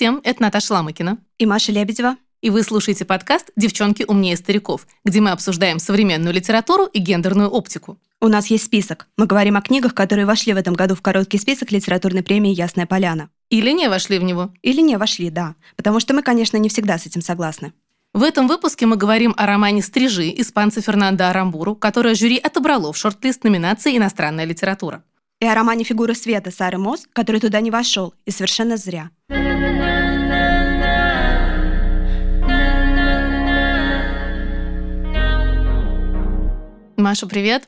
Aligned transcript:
всем, 0.00 0.22
это 0.24 0.40
Наташа 0.40 0.72
Ламыкина. 0.72 1.18
И 1.36 1.44
Маша 1.44 1.72
Лебедева. 1.72 2.16
И 2.40 2.48
вы 2.48 2.62
слушаете 2.62 3.04
подкаст 3.04 3.50
«Девчонки 3.54 4.02
умнее 4.08 4.34
стариков», 4.34 4.86
где 5.04 5.20
мы 5.20 5.30
обсуждаем 5.30 5.78
современную 5.78 6.32
литературу 6.32 6.86
и 6.86 6.98
гендерную 6.98 7.50
оптику. 7.50 7.98
У 8.18 8.28
нас 8.28 8.46
есть 8.46 8.64
список. 8.64 9.08
Мы 9.18 9.26
говорим 9.26 9.58
о 9.58 9.60
книгах, 9.60 9.92
которые 9.92 10.24
вошли 10.24 10.54
в 10.54 10.56
этом 10.56 10.72
году 10.72 10.94
в 10.94 11.02
короткий 11.02 11.36
список 11.36 11.70
литературной 11.70 12.22
премии 12.22 12.50
«Ясная 12.50 12.86
поляна». 12.86 13.28
Или 13.50 13.72
не 13.72 13.90
вошли 13.90 14.18
в 14.18 14.22
него. 14.22 14.54
Или 14.62 14.80
не 14.80 14.96
вошли, 14.96 15.28
да. 15.28 15.54
Потому 15.76 16.00
что 16.00 16.14
мы, 16.14 16.22
конечно, 16.22 16.56
не 16.56 16.70
всегда 16.70 16.96
с 16.96 17.04
этим 17.04 17.20
согласны. 17.20 17.74
В 18.14 18.22
этом 18.22 18.48
выпуске 18.48 18.86
мы 18.86 18.96
говорим 18.96 19.34
о 19.36 19.44
романе 19.44 19.82
«Стрижи» 19.82 20.32
испанца 20.34 20.80
Фернандо 20.80 21.28
Арамбуру, 21.28 21.76
которое 21.76 22.14
жюри 22.14 22.38
отобрало 22.38 22.94
в 22.94 22.96
шорт-лист 22.96 23.44
номинации 23.44 23.98
«Иностранная 23.98 24.46
литература». 24.46 25.04
И 25.42 25.46
о 25.46 25.54
романе 25.54 25.84
«Фигура 25.84 26.12
света» 26.12 26.50
Сары 26.50 26.76
Мосс, 26.76 27.08
который 27.14 27.40
туда 27.40 27.62
не 27.62 27.70
вошел, 27.70 28.12
и 28.26 28.30
совершенно 28.30 28.76
зря. 28.76 29.08
Маша, 36.98 37.26
привет. 37.26 37.66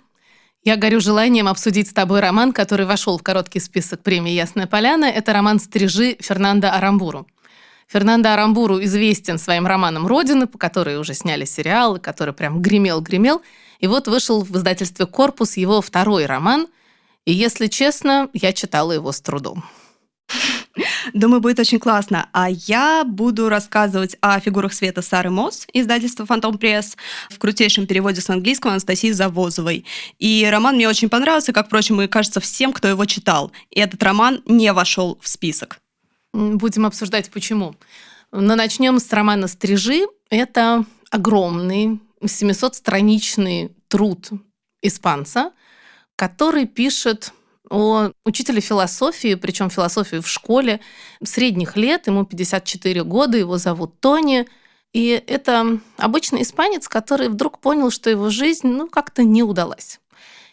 Я 0.65 0.77
горю 0.77 1.01
желанием 1.01 1.49
обсудить 1.49 1.89
с 1.89 1.95
тобой 1.95 2.21
роман, 2.21 2.53
который 2.53 2.85
вошел 2.85 3.17
в 3.17 3.23
короткий 3.23 3.59
список 3.59 4.03
премии 4.03 4.33
«Ясная 4.33 4.67
поляна». 4.67 5.07
Это 5.07 5.33
роман 5.33 5.59
«Стрижи» 5.59 6.19
Фернандо 6.21 6.69
Арамбуру. 6.69 7.27
Фернандо 7.89 8.35
Арамбуру 8.35 8.85
известен 8.85 9.39
своим 9.39 9.67
романом 9.67 10.07
«Родина», 10.07 10.47
по 10.47 10.59
которой 10.59 10.99
уже 10.99 11.15
сняли 11.15 11.47
сериал, 11.47 11.99
который 11.99 12.35
прям 12.35 12.61
гремел-гремел. 12.61 13.41
И 13.79 13.87
вот 13.87 14.09
вышел 14.09 14.43
в 14.45 14.55
издательстве 14.55 15.07
«Корпус» 15.07 15.57
его 15.57 15.81
второй 15.81 16.27
роман. 16.27 16.67
И, 17.25 17.33
если 17.33 17.69
честно, 17.69 18.29
я 18.33 18.53
читала 18.53 18.93
его 18.93 19.13
с 19.13 19.21
трудом. 19.21 19.65
Думаю, 21.13 21.41
будет 21.41 21.59
очень 21.59 21.79
классно. 21.79 22.29
А 22.33 22.49
я 22.51 23.05
буду 23.05 23.49
рассказывать 23.49 24.17
о 24.21 24.41
фигурах 24.41 24.73
света 24.73 25.03
Сары 25.03 25.31
Мосс, 25.31 25.67
издательства 25.73 26.25
«Фантом 26.27 26.59
Пресс», 26.59 26.97
в 27.29 27.39
крутейшем 27.39 27.87
переводе 27.87 28.21
с 28.21 28.31
английского 28.31 28.73
Анастасии 28.73 29.11
Завозовой. 29.11 29.85
И 30.19 30.49
роман 30.51 30.77
мне 30.77 30.89
очень 30.89 31.09
понравился, 31.09 31.53
как, 31.53 31.67
впрочем, 31.67 32.01
и 32.01 32.07
кажется 32.07 32.41
всем, 32.41 32.73
кто 32.73 32.89
его 32.89 33.05
читал. 33.05 33.53
И 33.71 33.81
этот 33.81 34.03
роман 34.03 34.43
не 34.47 34.73
вошел 34.73 35.19
в 35.21 35.29
список. 35.29 35.79
Будем 36.33 36.87
обсуждать, 36.87 37.31
почему. 37.31 37.75
Но 38.31 38.57
начнем 38.57 38.99
с 38.99 39.13
романа 39.13 39.49
«Стрижи». 39.49 40.07
Это 40.31 40.87
огромный 41.11 42.01
700-страничный 42.23 43.73
труд 43.89 44.31
испанца, 44.81 45.53
который 46.17 46.67
пишет 46.67 47.33
о 47.71 48.11
учителе 48.25 48.61
философии, 48.61 49.35
причем 49.35 49.71
философию 49.71 50.23
в 50.23 50.29
школе, 50.29 50.81
средних 51.25 51.77
лет, 51.77 52.07
ему 52.07 52.25
54 52.25 53.03
года, 53.05 53.39
его 53.39 53.57
зовут 53.57 53.99
Тони. 54.01 54.47
И 54.93 55.23
это 55.27 55.81
обычный 55.97 56.43
испанец, 56.43 56.87
который 56.87 57.29
вдруг 57.29 57.61
понял, 57.61 57.91
что 57.91 58.11
его 58.11 58.29
жизнь 58.29 58.67
ну, 58.69 58.89
как-то 58.89 59.25
не 59.25 59.43
удалась. 59.43 60.01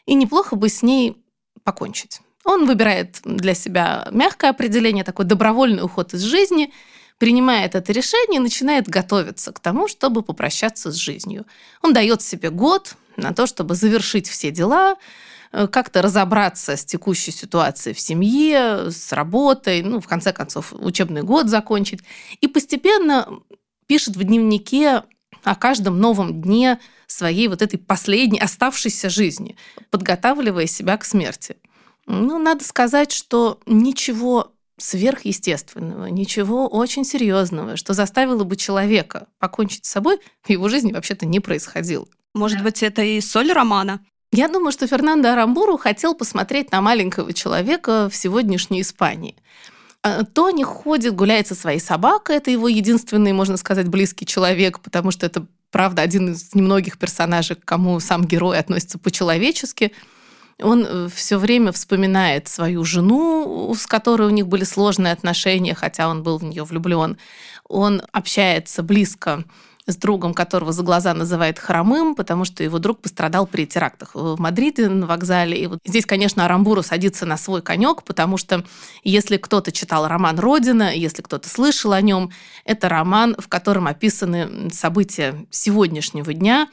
И 0.05 0.13
неплохо 0.13 0.55
бы 0.55 0.69
с 0.69 0.81
ней 0.81 1.17
покончить. 1.63 2.21
Он 2.45 2.65
выбирает 2.65 3.19
для 3.25 3.53
себя 3.53 4.07
мягкое 4.11 4.51
определение, 4.51 5.03
такой 5.03 5.25
добровольный 5.25 5.83
уход 5.83 6.13
из 6.13 6.21
жизни, 6.21 6.73
принимает 7.17 7.75
это 7.75 7.91
решение 7.91 8.39
и 8.39 8.43
начинает 8.43 8.87
готовиться 8.87 9.51
к 9.51 9.59
тому, 9.59 9.87
чтобы 9.87 10.21
попрощаться 10.23 10.91
с 10.91 10.95
жизнью. 10.95 11.45
Он 11.83 11.93
дает 11.93 12.21
себе 12.21 12.49
год 12.49 12.95
на 13.17 13.33
то, 13.33 13.45
чтобы 13.45 13.75
завершить 13.75 14.27
все 14.27 14.51
дела, 14.51 14.95
как-то 15.51 16.01
разобраться 16.01 16.75
с 16.75 16.85
текущей 16.85 17.31
ситуацией 17.31 17.95
в 17.95 17.99
семье, 17.99 18.91
с 18.91 19.11
работой, 19.13 19.81
ну, 19.81 19.99
в 19.99 20.07
конце 20.07 20.31
концов, 20.31 20.73
учебный 20.73 21.23
год 21.23 21.47
закончить. 21.47 22.01
И 22.41 22.47
постепенно 22.47 23.27
пишет 23.87 24.15
в 24.15 24.23
дневнике 24.23 25.03
о 25.43 25.55
каждом 25.55 25.99
новом 25.99 26.41
дне 26.41 26.79
своей 27.07 27.47
вот 27.47 27.61
этой 27.61 27.77
последней 27.77 28.39
оставшейся 28.39 29.09
жизни, 29.09 29.55
подготавливая 29.89 30.67
себя 30.67 30.97
к 30.97 31.05
смерти. 31.05 31.55
Ну, 32.05 32.37
надо 32.37 32.63
сказать, 32.63 33.11
что 33.11 33.59
ничего 33.65 34.53
сверхъестественного, 34.77 36.05
ничего 36.05 36.67
очень 36.67 37.03
серьезного, 37.03 37.75
что 37.75 37.93
заставило 37.93 38.43
бы 38.43 38.55
человека 38.55 39.27
покончить 39.39 39.85
с 39.85 39.91
собой, 39.91 40.19
в 40.43 40.49
его 40.49 40.69
жизни 40.69 40.93
вообще-то 40.93 41.25
не 41.25 41.39
происходило. 41.39 42.07
Может 42.33 42.63
быть, 42.63 42.81
это 42.83 43.01
и 43.01 43.19
соль 43.21 43.51
романа? 43.51 43.99
Я 44.31 44.47
думаю, 44.47 44.71
что 44.71 44.85
Фернандо 44.85 45.31
Арамбуру 45.31 45.77
хотел 45.77 46.13
посмотреть 46.13 46.71
на 46.71 46.81
маленького 46.81 47.33
человека 47.33 48.09
в 48.11 48.15
сегодняшней 48.15 48.81
Испании. 48.81 49.35
А, 50.03 50.23
Тони 50.23 50.63
ходит, 50.63 51.15
гуляет 51.15 51.47
со 51.47 51.55
своей 51.55 51.79
собакой. 51.79 52.37
Это 52.37 52.51
его 52.51 52.67
единственный, 52.67 53.33
можно 53.33 53.57
сказать, 53.57 53.87
близкий 53.87 54.27
человек, 54.27 54.81
потому 54.81 55.09
что 55.09 55.25
это, 55.25 55.47
правда, 55.71 56.03
один 56.03 56.33
из 56.33 56.53
немногих 56.53 56.99
персонажей, 56.99 57.55
к 57.55 57.65
кому 57.65 57.99
сам 57.99 58.23
герой 58.23 58.59
относится 58.59 58.99
по-человечески. 58.99 59.93
Он 60.61 60.85
э, 60.87 61.09
все 61.13 61.37
время 61.37 61.71
вспоминает 61.71 62.47
свою 62.47 62.83
жену, 62.83 63.73
с 63.75 63.87
которой 63.87 64.27
у 64.27 64.31
них 64.31 64.47
были 64.47 64.63
сложные 64.63 65.13
отношения, 65.13 65.73
хотя 65.73 66.07
он 66.07 66.21
был 66.21 66.37
в 66.37 66.43
нее 66.43 66.63
влюблен. 66.63 67.17
Он 67.67 68.03
общается 68.11 68.83
близко 68.83 69.43
с 69.91 69.97
другом, 69.97 70.33
которого 70.33 70.71
за 70.71 70.83
глаза 70.83 71.13
называет 71.13 71.59
хромым, 71.59 72.15
потому 72.15 72.45
что 72.45 72.63
его 72.63 72.79
друг 72.79 73.01
пострадал 73.01 73.47
при 73.47 73.65
терактах 73.65 74.11
в 74.13 74.39
Мадриде 74.39 74.89
на 74.89 75.05
вокзале. 75.05 75.57
И 75.57 75.67
вот 75.67 75.79
здесь, 75.85 76.05
конечно, 76.05 76.45
Арамбуру 76.45 76.83
садится 76.83 77.25
на 77.25 77.37
свой 77.37 77.61
конек, 77.61 78.03
потому 78.03 78.37
что 78.37 78.65
если 79.03 79.37
кто-то 79.37 79.71
читал 79.71 80.07
роман 80.07 80.39
«Родина», 80.39 80.93
если 80.95 81.21
кто-то 81.21 81.49
слышал 81.49 81.93
о 81.93 82.01
нем, 82.01 82.31
это 82.65 82.89
роман, 82.89 83.35
в 83.37 83.47
котором 83.47 83.87
описаны 83.87 84.69
события 84.71 85.35
сегодняшнего 85.49 86.33
дня. 86.33 86.69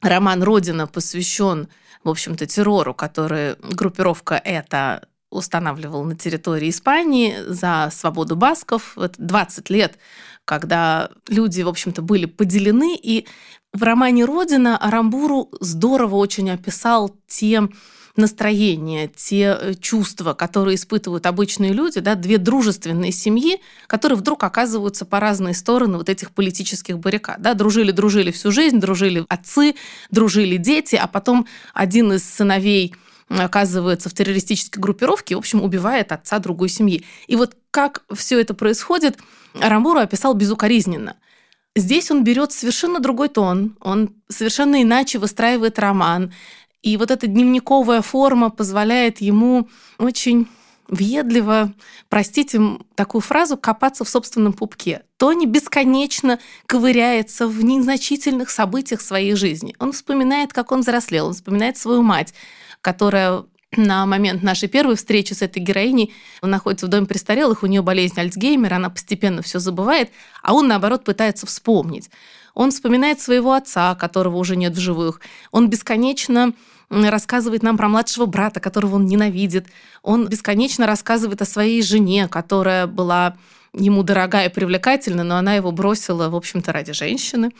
Роман 0.00 0.42
«Родина» 0.42 0.86
посвящен, 0.86 1.68
в 2.02 2.10
общем-то, 2.10 2.46
террору, 2.46 2.94
который 2.94 3.56
группировка 3.60 4.34
«Это» 4.34 5.06
устанавливал 5.30 6.04
на 6.04 6.14
территории 6.14 6.70
Испании 6.70 7.36
за 7.46 7.90
свободу 7.92 8.36
басков. 8.36 8.96
20 8.96 9.68
лет 9.70 9.98
когда 10.44 11.10
люди, 11.28 11.62
в 11.62 11.68
общем-то, 11.68 12.02
были 12.02 12.26
поделены. 12.26 12.96
И 12.96 13.26
в 13.72 13.82
романе 13.82 14.24
«Родина» 14.24 14.76
Арамбуру 14.76 15.50
здорово 15.60 16.16
очень 16.16 16.50
описал 16.50 17.16
те 17.26 17.68
настроения, 18.16 19.08
те 19.08 19.58
э, 19.60 19.74
чувства, 19.74 20.34
которые 20.34 20.76
испытывают 20.76 21.26
обычные 21.26 21.72
люди, 21.72 21.98
да, 21.98 22.14
две 22.14 22.38
дружественные 22.38 23.10
семьи, 23.10 23.60
которые 23.88 24.16
вдруг 24.16 24.44
оказываются 24.44 25.04
по 25.04 25.18
разные 25.18 25.54
стороны 25.54 25.98
вот 25.98 26.08
этих 26.08 26.30
политических 26.30 26.98
баррикад. 26.98 27.42
Да, 27.42 27.54
дружили-дружили 27.54 28.30
всю 28.30 28.52
жизнь, 28.52 28.78
дружили 28.78 29.24
отцы, 29.28 29.74
дружили 30.10 30.56
дети, 30.56 30.94
а 30.94 31.08
потом 31.08 31.46
один 31.72 32.12
из 32.12 32.22
сыновей 32.24 32.94
оказывается 33.42 34.08
в 34.08 34.14
террористической 34.14 34.80
группировке, 34.80 35.34
в 35.34 35.38
общем, 35.38 35.62
убивает 35.62 36.12
отца 36.12 36.38
другой 36.38 36.68
семьи. 36.68 37.04
И 37.26 37.36
вот 37.36 37.56
как 37.70 38.04
все 38.14 38.40
это 38.40 38.54
происходит, 38.54 39.18
Рамбуру 39.54 40.00
описал 40.00 40.34
безукоризненно. 40.34 41.16
Здесь 41.76 42.10
он 42.10 42.22
берет 42.22 42.52
совершенно 42.52 43.00
другой 43.00 43.28
тон, 43.28 43.76
он 43.80 44.14
совершенно 44.28 44.82
иначе 44.82 45.18
выстраивает 45.18 45.78
роман. 45.78 46.32
И 46.82 46.96
вот 46.96 47.10
эта 47.10 47.26
дневниковая 47.26 48.02
форма 48.02 48.50
позволяет 48.50 49.20
ему 49.20 49.68
очень 49.98 50.46
въедливо, 50.88 51.72
простите 52.08 52.60
такую 52.94 53.22
фразу, 53.22 53.56
копаться 53.56 54.04
в 54.04 54.08
собственном 54.08 54.52
пупке. 54.52 55.02
Тони 55.16 55.46
бесконечно 55.46 56.38
ковыряется 56.66 57.48
в 57.48 57.64
незначительных 57.64 58.50
событиях 58.50 59.00
своей 59.00 59.34
жизни. 59.34 59.74
Он 59.78 59.92
вспоминает, 59.92 60.52
как 60.52 60.72
он 60.72 60.80
взрослел, 60.80 61.28
он 61.28 61.34
вспоминает 61.34 61.76
свою 61.78 62.02
мать, 62.02 62.34
которая 62.84 63.44
на 63.76 64.06
момент 64.06 64.42
нашей 64.42 64.68
первой 64.68 64.94
встречи 64.94 65.32
с 65.32 65.42
этой 65.42 65.60
героиней 65.60 66.12
находится 66.42 66.86
в 66.86 66.90
доме 66.90 67.06
престарелых, 67.06 67.62
у 67.62 67.66
нее 67.66 67.82
болезнь 67.82 68.20
Альцгеймера, 68.20 68.76
она 68.76 68.90
постепенно 68.90 69.42
все 69.42 69.58
забывает, 69.58 70.10
а 70.42 70.54
он, 70.54 70.68
наоборот, 70.68 71.02
пытается 71.02 71.46
вспомнить. 71.46 72.10
Он 72.54 72.70
вспоминает 72.70 73.20
своего 73.20 73.54
отца, 73.54 73.94
которого 73.96 74.36
уже 74.36 74.54
нет 74.54 74.76
в 74.76 74.78
живых. 74.78 75.20
Он 75.50 75.68
бесконечно 75.68 76.52
рассказывает 76.90 77.62
нам 77.62 77.76
про 77.76 77.88
младшего 77.88 78.26
брата, 78.26 78.60
которого 78.60 78.96
он 78.96 79.06
ненавидит. 79.06 79.66
Он 80.02 80.28
бесконечно 80.28 80.86
рассказывает 80.86 81.42
о 81.42 81.46
своей 81.46 81.82
жене, 81.82 82.28
которая 82.28 82.86
была 82.86 83.36
ему 83.72 84.04
дорога 84.04 84.44
и 84.44 84.50
привлекательна, 84.50 85.24
но 85.24 85.36
она 85.36 85.54
его 85.54 85.72
бросила, 85.72 86.28
в 86.28 86.36
общем-то, 86.36 86.70
ради 86.70 86.92
женщины. 86.92 87.50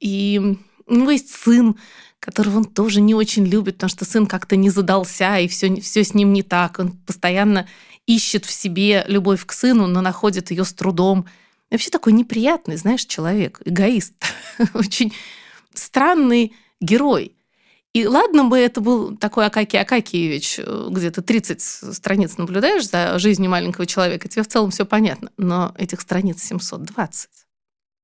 И 0.00 0.58
у 0.86 0.94
него 0.94 1.10
есть 1.12 1.30
сын, 1.30 1.76
которого 2.24 2.56
он 2.56 2.64
тоже 2.64 3.02
не 3.02 3.14
очень 3.14 3.44
любит, 3.44 3.74
потому 3.74 3.90
что 3.90 4.06
сын 4.06 4.26
как-то 4.26 4.56
не 4.56 4.70
задался, 4.70 5.38
и 5.38 5.46
все, 5.46 5.78
все 5.82 6.02
с 6.02 6.14
ним 6.14 6.32
не 6.32 6.42
так. 6.42 6.78
Он 6.78 6.92
постоянно 6.92 7.68
ищет 8.06 8.46
в 8.46 8.50
себе 8.50 9.04
любовь 9.08 9.44
к 9.44 9.52
сыну, 9.52 9.86
но 9.86 10.00
находит 10.00 10.50
ее 10.50 10.64
с 10.64 10.72
трудом. 10.72 11.26
И 11.68 11.74
вообще 11.74 11.90
такой 11.90 12.14
неприятный, 12.14 12.76
знаешь, 12.76 13.04
человек, 13.04 13.60
эгоист. 13.66 14.14
Очень 14.74 15.12
странный 15.74 16.54
герой. 16.80 17.32
И 17.92 18.06
ладно 18.06 18.44
бы 18.44 18.58
это 18.58 18.80
был 18.80 19.16
такой 19.18 19.44
Акакий 19.44 19.78
Акакиевич, 19.78 20.60
э, 20.60 20.88
где 20.90 21.10
ты 21.10 21.20
30 21.20 21.60
страниц 21.94 22.38
наблюдаешь 22.38 22.88
за 22.88 23.18
жизнью 23.18 23.50
маленького 23.50 23.84
человека, 23.84 24.28
тебе 24.28 24.42
в 24.42 24.48
целом 24.48 24.70
все 24.70 24.86
понятно, 24.86 25.30
но 25.36 25.74
этих 25.76 26.00
страниц 26.00 26.42
720. 26.42 27.28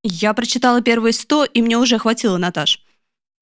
Я 0.03 0.33
прочитала 0.35 0.81
первые 0.81 1.13
100, 1.13 1.45
и 1.45 1.61
мне 1.63 1.77
уже 1.77 1.97
хватило, 1.97 2.37
Наташ. 2.37 2.80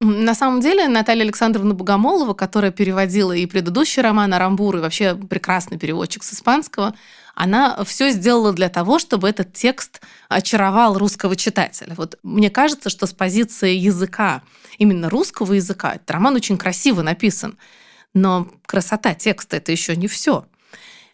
На 0.02 0.34
самом 0.34 0.62
деле 0.62 0.88
Наталья 0.88 1.24
Александровна 1.24 1.74
Богомолова, 1.74 2.34
которая 2.34 2.72
переводила 2.72 3.34
и 3.34 3.46
предыдущий 3.46 4.02
роман 4.02 4.34
«Арамбур», 4.34 4.78
и 4.78 4.80
вообще 4.80 5.14
прекрасный 5.14 5.78
переводчик 5.78 6.24
с 6.24 6.34
испанского, 6.34 6.96
она 7.36 7.84
все 7.84 8.12
сделала 8.12 8.54
для 8.54 8.70
того, 8.70 8.98
чтобы 8.98 9.28
этот 9.28 9.52
текст 9.52 10.00
очаровал 10.30 10.98
русского 10.98 11.36
читателя. 11.36 11.96
Вот 11.98 12.18
мне 12.24 12.50
кажется, 12.50 12.90
что 12.90 13.08
с 13.08 13.14
позиции 13.14 13.74
языка, 13.74 14.42
именно 14.78 15.10
русского 15.10 15.52
языка, 15.52 15.96
этот 15.96 16.10
роман 16.12 16.34
очень 16.36 16.58
красиво 16.58 17.02
написан. 17.02 17.58
Но 18.14 18.48
красота 18.66 19.14
текста– 19.14 19.58
это 19.58 19.74
еще 19.74 19.98
не 19.98 20.08
все. 20.08 20.46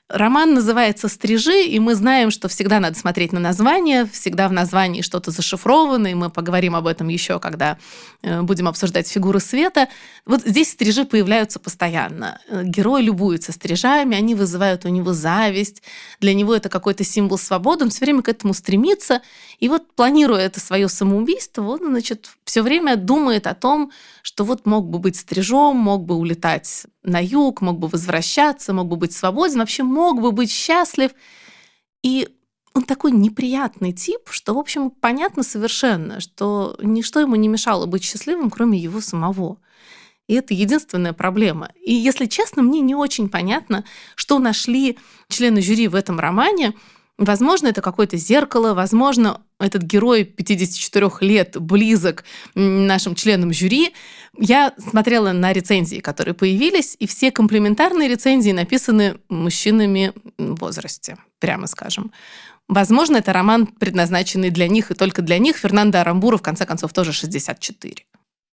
Роман 0.08 0.54
называется 0.54 1.08
«Стрижи», 1.08 1.66
и 1.66 1.80
мы 1.80 1.96
знаем, 1.96 2.30
что 2.30 2.48
всегда 2.48 2.80
надо 2.80 2.96
смотреть 2.96 3.32
на 3.32 3.40
название, 3.40 4.06
всегда 4.06 4.48
в 4.48 4.52
названии 4.52 5.02
что-то 5.02 5.32
зашифровано, 5.32 6.06
и 6.06 6.14
мы 6.14 6.30
поговорим 6.30 6.76
об 6.76 6.86
этом 6.86 7.08
еще, 7.08 7.40
когда 7.40 7.80
э, 8.22 8.44
будем 8.44 8.68
обсуждать 8.68 9.08
фигуры 9.08 9.40
света. 9.40 9.88
Вот 10.28 10.42
здесь 10.42 10.70
стрижи 10.70 11.06
появляются 11.06 11.60
постоянно. 11.60 12.40
Э, 12.48 12.62
герой 12.64 13.02
любуется 13.02 13.52
стрижами, 13.52 14.16
они 14.16 14.36
вызывают 14.36 14.86
у 14.86 14.90
него 14.90 15.12
зависть, 15.12 15.82
для 16.20 16.36
него 16.36 16.54
это 16.54 16.70
какой-то 16.70 17.04
символ 17.04 17.40
свободы, 17.40 17.86
он 17.86 17.90
все 17.90 18.06
время 18.06 18.22
к 18.22 18.30
этому 18.30 18.54
стремится, 18.54 19.24
и 19.60 19.70
вот 19.70 19.92
планируя 19.96 20.42
это 20.42 20.60
свое 20.60 20.88
самоубийство, 20.88 21.64
он, 21.64 21.80
значит, 21.80 22.30
все 22.44 22.62
время 22.62 22.96
думает 22.96 23.48
о 23.48 23.56
том, 23.56 23.92
что 24.26 24.44
вот 24.44 24.66
мог 24.66 24.90
бы 24.90 24.98
быть 24.98 25.18
стрижом, 25.18 25.78
мог 25.78 26.04
бы 26.04 26.16
улетать 26.16 26.88
на 27.04 27.24
юг, 27.24 27.62
мог 27.62 27.78
бы 27.78 27.88
возвращаться, 27.88 28.74
мог 28.74 28.88
бы 28.88 28.96
быть 28.96 29.14
свободен, 29.14 29.60
вообще 29.60 29.84
мог 29.84 30.20
бы 30.20 30.32
быть 30.32 30.50
счастлив. 30.50 31.12
И 32.02 32.28
он 32.74 32.86
такой 32.86 33.12
неприятный 33.12 33.94
тип, 33.94 34.30
что, 34.32 34.56
в 34.56 34.58
общем, 34.58 34.90
понятно 34.90 35.44
совершенно, 35.44 36.22
что 36.22 36.76
ничто 36.82 37.20
ему 37.20 37.36
не 37.36 37.48
мешало 37.48 37.86
быть 37.86 38.04
счастливым, 38.04 38.50
кроме 38.50 38.80
его 38.80 39.00
самого. 39.00 39.60
И 40.26 40.34
это 40.34 40.56
единственная 40.56 41.14
проблема. 41.14 41.70
И, 41.80 41.94
если 41.94 42.26
честно, 42.26 42.64
мне 42.64 42.80
не 42.80 42.96
очень 42.96 43.30
понятно, 43.30 43.86
что 44.16 44.40
нашли 44.40 44.98
члены 45.30 45.62
жюри 45.62 45.88
в 45.88 45.94
этом 45.94 46.20
романе– 46.20 46.74
Возможно, 47.18 47.68
это 47.68 47.82
какое-то 47.82 48.18
зеркало, 48.18 48.74
возможно, 48.74 49.42
этот 49.58 49.84
герой 49.84 50.26
54 50.26 51.10
лет 51.22 51.58
близок 51.58 52.26
нашим 52.56 53.16
членам 53.16 53.54
жюри. 53.54 53.94
Я 54.38 54.74
смотрела 54.78 55.32
на 55.32 55.54
рецензии, 55.54 56.02
которые 56.02 56.34
появились, 56.34 56.98
и 57.00 57.08
все 57.08 57.32
комплементарные 57.32 58.10
рецензии 58.10 58.52
написаны 58.52 59.16
мужчинами 59.30 60.12
в 60.38 60.56
возрасте, 60.56 61.18
прямо 61.40 61.68
скажем. 61.68 62.12
Возможно, 62.68 63.18
это 63.18 63.32
роман, 63.32 63.68
предназначенный 63.68 64.50
для 64.50 64.68
них 64.68 64.92
и 64.92 64.96
только 64.96 65.22
для 65.22 65.38
них. 65.38 65.56
Фернандо 65.56 66.02
Арамбуру, 66.02 66.38
в 66.38 66.42
конце 66.42 66.66
концов, 66.66 66.92
тоже 66.92 67.14
64. 67.14 68.06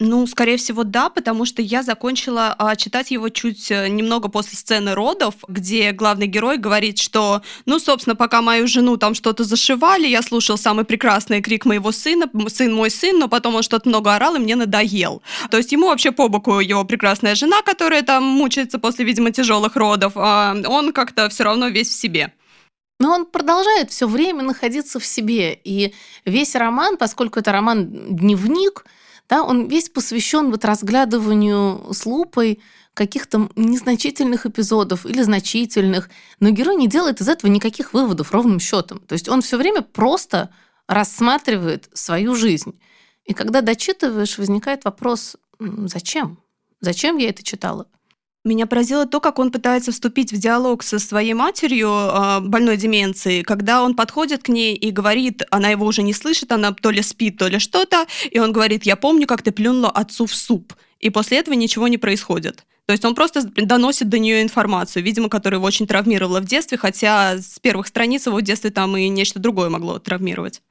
Ну, 0.04 0.26
скорее 0.26 0.56
всего, 0.56 0.82
да, 0.82 1.10
потому 1.10 1.44
что 1.44 1.62
я 1.62 1.84
закончила 1.84 2.56
а, 2.58 2.74
читать 2.74 3.12
его 3.12 3.28
чуть 3.28 3.70
э, 3.70 3.86
немного 3.88 4.28
после 4.28 4.58
сцены 4.58 4.94
родов, 4.94 5.34
где 5.46 5.92
главный 5.92 6.26
герой 6.26 6.56
говорит, 6.58 6.98
что, 6.98 7.40
ну, 7.66 7.78
собственно, 7.78 8.16
пока 8.16 8.42
мою 8.42 8.66
жену 8.66 8.96
там 8.96 9.14
что-то 9.14 9.44
зашивали, 9.44 10.08
я 10.08 10.22
слушал 10.22 10.58
самый 10.58 10.84
прекрасный 10.84 11.40
крик 11.40 11.66
моего 11.66 11.92
сына, 11.92 12.28
сын 12.48 12.74
мой 12.74 12.90
сын, 12.90 13.16
но 13.16 13.28
потом 13.28 13.54
он 13.54 13.62
что-то 13.62 13.88
много 13.88 14.12
орал 14.12 14.34
и 14.34 14.40
мне 14.40 14.56
надоел. 14.56 15.22
То 15.52 15.56
есть 15.56 15.70
ему 15.70 15.86
вообще 15.86 16.10
по 16.10 16.26
боку 16.26 16.58
его 16.58 16.82
прекрасная 16.82 17.36
жена, 17.36 17.62
которая 17.62 18.02
там 18.02 18.24
мучается 18.24 18.80
после, 18.80 19.04
видимо, 19.04 19.30
тяжелых 19.30 19.76
родов, 19.76 20.14
а 20.16 20.56
он 20.66 20.92
как-то 20.92 21.28
все 21.28 21.44
равно 21.44 21.68
весь 21.68 21.90
в 21.90 21.92
себе. 21.92 22.32
Но 22.98 23.12
он 23.12 23.24
продолжает 23.24 23.92
все 23.92 24.08
время 24.08 24.42
находиться 24.42 24.98
в 24.98 25.06
себе. 25.06 25.56
И 25.62 25.94
весь 26.24 26.56
роман, 26.56 26.96
поскольку 26.96 27.38
это 27.38 27.52
роман-дневник, 27.52 28.84
да, 29.32 29.44
он 29.44 29.66
весь 29.66 29.88
посвящен 29.88 30.50
вот 30.50 30.62
разглядыванию 30.66 31.86
с 31.90 32.04
лупой 32.04 32.60
каких-то 32.92 33.48
незначительных 33.56 34.44
эпизодов 34.44 35.06
или 35.06 35.22
значительных, 35.22 36.10
но 36.38 36.50
герой 36.50 36.76
не 36.76 36.86
делает 36.86 37.22
из 37.22 37.30
этого 37.30 37.50
никаких 37.50 37.94
выводов 37.94 38.30
ровным 38.32 38.60
счетом. 38.60 38.98
То 38.98 39.14
есть 39.14 39.30
он 39.30 39.40
все 39.40 39.56
время 39.56 39.80
просто 39.80 40.50
рассматривает 40.86 41.88
свою 41.94 42.34
жизнь. 42.34 42.78
И 43.24 43.32
когда 43.32 43.62
дочитываешь, 43.62 44.36
возникает 44.36 44.84
вопрос, 44.84 45.38
зачем? 45.58 46.38
Зачем 46.80 47.16
я 47.16 47.30
это 47.30 47.42
читала? 47.42 47.86
Меня 48.44 48.66
поразило 48.66 49.06
то, 49.06 49.20
как 49.20 49.38
он 49.38 49.52
пытается 49.52 49.92
вступить 49.92 50.32
в 50.32 50.36
диалог 50.36 50.82
со 50.82 50.98
своей 50.98 51.32
матерью 51.32 51.90
э, 51.90 52.40
больной 52.40 52.76
деменцией, 52.76 53.44
когда 53.44 53.84
он 53.84 53.94
подходит 53.94 54.42
к 54.42 54.48
ней 54.48 54.74
и 54.74 54.90
говорит, 54.90 55.44
она 55.50 55.68
его 55.68 55.86
уже 55.86 56.02
не 56.02 56.12
слышит, 56.12 56.50
она 56.50 56.72
то 56.72 56.90
ли 56.90 57.02
спит, 57.02 57.36
то 57.36 57.46
ли 57.46 57.60
что-то, 57.60 58.06
и 58.32 58.40
он 58.40 58.52
говорит, 58.52 58.84
я 58.84 58.96
помню, 58.96 59.28
как 59.28 59.42
ты 59.42 59.52
плюнула 59.52 59.90
отцу 59.90 60.26
в 60.26 60.34
суп. 60.34 60.74
И 60.98 61.08
после 61.10 61.38
этого 61.38 61.54
ничего 61.54 61.86
не 61.86 61.98
происходит. 61.98 62.64
То 62.86 62.92
есть 62.92 63.04
он 63.04 63.14
просто 63.14 63.44
доносит 63.44 64.08
до 64.08 64.18
нее 64.18 64.42
информацию, 64.42 65.04
видимо, 65.04 65.28
которая 65.28 65.58
его 65.58 65.66
очень 65.66 65.86
травмировала 65.86 66.40
в 66.40 66.44
детстве, 66.44 66.76
хотя 66.78 67.38
с 67.38 67.60
первых 67.60 67.86
страниц 67.86 68.26
его 68.26 68.38
в 68.38 68.42
детстве 68.42 68.70
там 68.70 68.96
и 68.96 69.08
нечто 69.08 69.38
другое 69.38 69.68
могло 69.68 70.00
травмировать. 70.00 70.62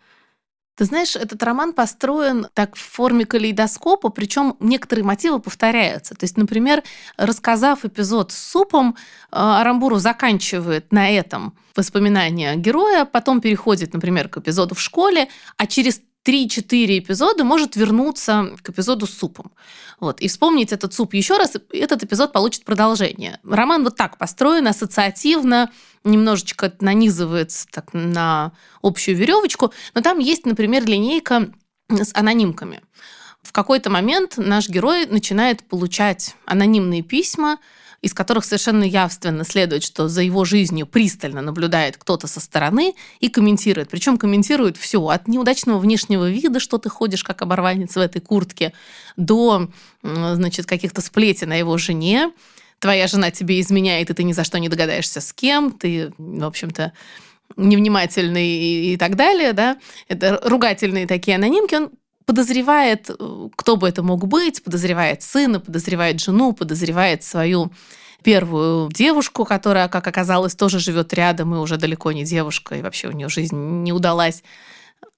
Ты 0.76 0.86
знаешь, 0.86 1.16
этот 1.16 1.44
роман 1.44 1.74
построен 1.74 2.48
так 2.54 2.76
в 2.76 2.80
форме 2.80 3.26
калейдоскопа, 3.26 4.10
причем 4.10 4.56
некоторые 4.60 5.06
мотивы 5.06 5.40
повторяются. 5.40 6.16
То 6.16 6.24
есть, 6.24 6.38
например, 6.38 6.82
рассказав 7.18 7.86
эпизод 7.86 8.32
с 8.32 8.38
супом, 8.38 8.96
э, 8.96 8.96
Арамбуру 9.32 9.98
заканчивает 9.98 10.92
на 10.92 11.10
этом 11.10 11.54
воспоминания 11.76 12.56
героя, 12.56 13.06
потом 13.06 13.42
переходит, 13.42 13.94
например, 13.94 14.30
к 14.30 14.38
эпизоду 14.38 14.76
в 14.76 14.82
школе, 14.82 15.28
а 15.58 15.68
через 15.68 16.02
3-4 16.26 17.00
эпизода 17.00 17.44
может 17.44 17.76
вернуться 17.76 18.56
к 18.62 18.70
эпизоду 18.70 19.08
с 19.08 19.14
супом. 19.14 19.52
Вот, 20.00 20.20
и 20.20 20.28
вспомнить 20.28 20.72
этот 20.72 20.94
суп 20.94 21.14
еще 21.14 21.38
раз, 21.38 21.54
этот 21.72 22.04
эпизод 22.04 22.32
получит 22.32 22.64
продолжение. 22.64 23.40
Роман 23.44 23.84
вот 23.84 23.96
так 23.96 24.18
построен, 24.18 24.68
ассоциативно, 24.68 25.72
немножечко 26.04 26.74
нанизывается 26.80 27.68
так 27.72 27.94
на 27.94 28.52
общую 28.82 29.16
веревочку, 29.16 29.74
но 29.94 30.02
там 30.02 30.20
есть, 30.20 30.46
например, 30.46 30.86
линейка 30.86 31.52
с 31.90 32.12
анонимками. 32.14 32.82
В 33.42 33.52
какой-то 33.52 33.90
момент 33.90 34.38
наш 34.38 34.70
герой 34.70 35.08
начинает 35.08 35.64
получать 35.64 36.36
анонимные 36.46 37.02
письма, 37.02 37.58
из 38.02 38.14
которых 38.14 38.46
совершенно 38.46 38.84
явственно 38.84 39.44
следует, 39.44 39.84
что 39.84 40.08
за 40.08 40.24
его 40.24 40.44
жизнью 40.44 40.88
пристально 40.88 41.42
наблюдает 41.42 41.98
кто-то 41.98 42.28
со 42.28 42.40
стороны 42.40 42.96
и 43.20 43.30
комментирует. 43.30 43.90
Причем 43.90 44.18
комментирует 44.18 44.78
все, 44.78 45.06
от 45.08 45.28
неудачного 45.28 45.78
внешнего 45.78 46.30
вида, 46.30 46.60
что 46.60 46.80
ты 46.80 46.90
ходишь 46.90 47.24
как 47.24 47.42
оборванец 47.42 47.96
в 47.96 48.00
этой 48.00 48.20
куртке, 48.20 48.74
до 49.18 49.70
значит, 50.02 50.66
каких-то 50.66 51.02
сплетен 51.02 51.52
о 51.52 51.58
его 51.58 51.78
жене. 51.78 52.32
Твоя 52.80 53.06
жена 53.06 53.30
тебе 53.30 53.62
изменяет, 53.62 54.10
и 54.10 54.14
ты 54.14 54.24
ни 54.24 54.34
за 54.34 54.44
что 54.44 54.58
не 54.58 54.68
догадаешься 54.68 55.22
с 55.22 55.32
кем. 55.32 55.72
Ты, 55.72 56.12
в 56.18 56.44
общем-то, 56.44 56.94
невнимательный 57.58 58.48
и, 58.48 58.94
и 58.94 58.98
так 58.98 59.16
далее, 59.16 59.54
да, 59.54 59.78
это 60.08 60.40
ругательные 60.44 61.06
такие 61.08 61.36
анонимки, 61.36 61.76
он 61.76 61.92
подозревает, 62.26 63.10
э, 63.10 63.50
кто 63.56 63.78
бы 63.78 63.88
это 63.88 64.04
мог 64.04 64.28
быть, 64.28 64.64
подозревает 64.64 65.24
сына, 65.24 65.60
подозревает 65.60 66.20
жену, 66.20 66.54
подозревает 66.54 67.24
свою 67.24 67.72
первую 68.24 68.90
девушку, 68.92 69.46
которая, 69.46 69.88
как 69.88 70.08
оказалось, 70.08 70.56
тоже 70.56 70.80
живет 70.80 71.14
рядом 71.14 71.56
и 71.56 71.58
уже 71.58 71.78
далеко 71.78 72.12
не 72.12 72.24
девушка, 72.24 72.76
и 72.76 72.82
вообще 72.82 73.08
у 73.08 73.12
нее 73.12 73.30
жизнь 73.30 73.56
не 73.56 73.92
удалась. 73.92 74.44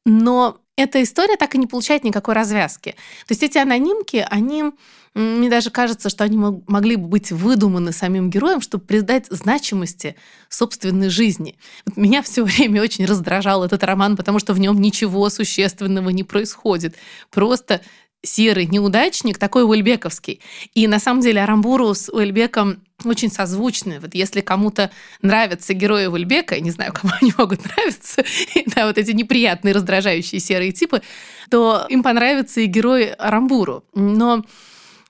Но 0.06 0.58
эта 0.76 1.04
история 1.04 1.38
так 1.38 1.56
и 1.56 1.58
не 1.58 1.68
получает 1.68 2.04
никакой 2.04 2.34
развязки. 2.34 2.92
То 3.28 3.32
есть 3.32 3.44
эти 3.44 3.58
анонимки, 3.58 4.26
они 4.30 4.72
мне 5.14 5.50
даже 5.50 5.70
кажется, 5.70 6.10
что 6.10 6.24
они 6.24 6.38
могли 6.38 6.96
бы 6.96 7.08
быть 7.08 7.32
выдуманы 7.32 7.92
самим 7.92 8.30
героем, 8.30 8.62
чтобы 8.62 8.86
придать 8.86 9.28
значимости 9.30 10.16
собственной 10.50 11.10
жизни. 11.10 11.56
Вот 11.86 11.98
меня 11.98 12.24
все 12.24 12.44
время 12.44 12.82
очень 12.82 13.06
раздражал 13.06 13.64
этот 13.64 13.84
роман, 13.84 14.18
потому 14.18 14.40
что 14.40 14.54
в 14.54 14.60
нем 14.60 14.82
ничего 14.82 15.30
существенного 15.30 16.10
не 16.10 16.24
происходит. 16.24 16.96
Просто 17.30 17.82
серый 18.24 18.66
неудачник, 18.66 19.38
такой 19.38 19.64
уэльбековский. 19.64 20.40
И 20.74 20.88
на 20.88 21.00
самом 21.00 21.22
деле 21.22 21.44
Арамбуру 21.44 21.94
с 21.94 22.10
Уэльбеком 22.10 22.82
очень 23.04 23.30
созвучны. 23.30 24.00
Вот 24.00 24.16
если 24.16 24.40
кому-то 24.40 24.92
нравятся 25.22 25.74
герои 25.74 26.06
Уэльбека, 26.06 26.60
не 26.62 26.72
знаю, 26.72 26.94
кому 26.94 27.14
они 27.22 27.34
могут 27.38 27.66
нравиться, 27.66 28.24
да, 28.68 28.88
вот 28.88 28.98
эти 28.98 29.12
неприятные, 29.12 29.74
раздражающие 29.74 30.40
серые 30.40 30.72
типы, 30.72 31.02
то 31.50 31.86
им 31.90 32.02
понравится 32.02 32.62
и 32.62 32.66
герой 32.66 33.12
Арамбуру. 33.12 33.84
Но 33.94 34.44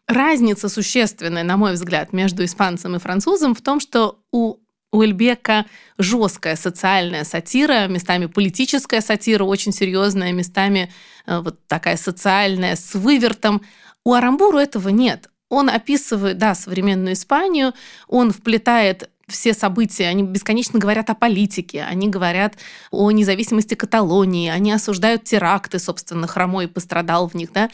Разница 0.08 0.68
существенная, 0.68 1.44
на 1.44 1.56
мой 1.56 1.74
взгляд, 1.74 2.12
между 2.12 2.44
испанцем 2.44 2.96
и 2.96 3.00
французом 3.00 3.56
в 3.56 3.62
том, 3.62 3.80
что 3.80 4.20
у 4.32 4.58
Уэльбека 4.94 5.66
жесткая 5.98 6.56
социальная 6.56 7.24
сатира, 7.24 7.88
местами 7.88 8.28
политическая 8.28 9.02
сатира, 9.02 9.44
очень 9.44 9.74
серьезная, 9.74 10.32
местами 10.32 10.92
э, 11.26 11.40
вот 11.40 11.66
такая 11.68 11.98
социальная, 11.98 12.76
с 12.76 12.94
вывертом. 12.94 13.62
У 14.06 14.14
Арамбуру 14.14 14.60
этого 14.60 14.90
нет. 14.90 15.30
он 15.50 15.70
описывает, 15.70 16.38
да, 16.38 16.56
современную 16.56 17.14
Испанию, 17.14 17.74
он 18.08 18.32
вплетает 18.32 19.10
все 19.28 19.54
события, 19.54 20.08
они 20.08 20.24
бесконечно 20.24 20.80
говорят 20.80 21.10
о 21.10 21.16
политике, 21.16 21.84
они 21.84 22.10
говорят 22.10 22.56
о 22.92 23.10
независимости 23.12 23.74
Каталонии, 23.76 24.50
они 24.50 24.72
осуждают 24.72 25.24
теракты, 25.24 25.80
собственно, 25.80 26.28
Хромой 26.28 26.68
пострадал 26.68 27.28
в 27.28 27.36
них, 27.36 27.54
да, 27.54 27.70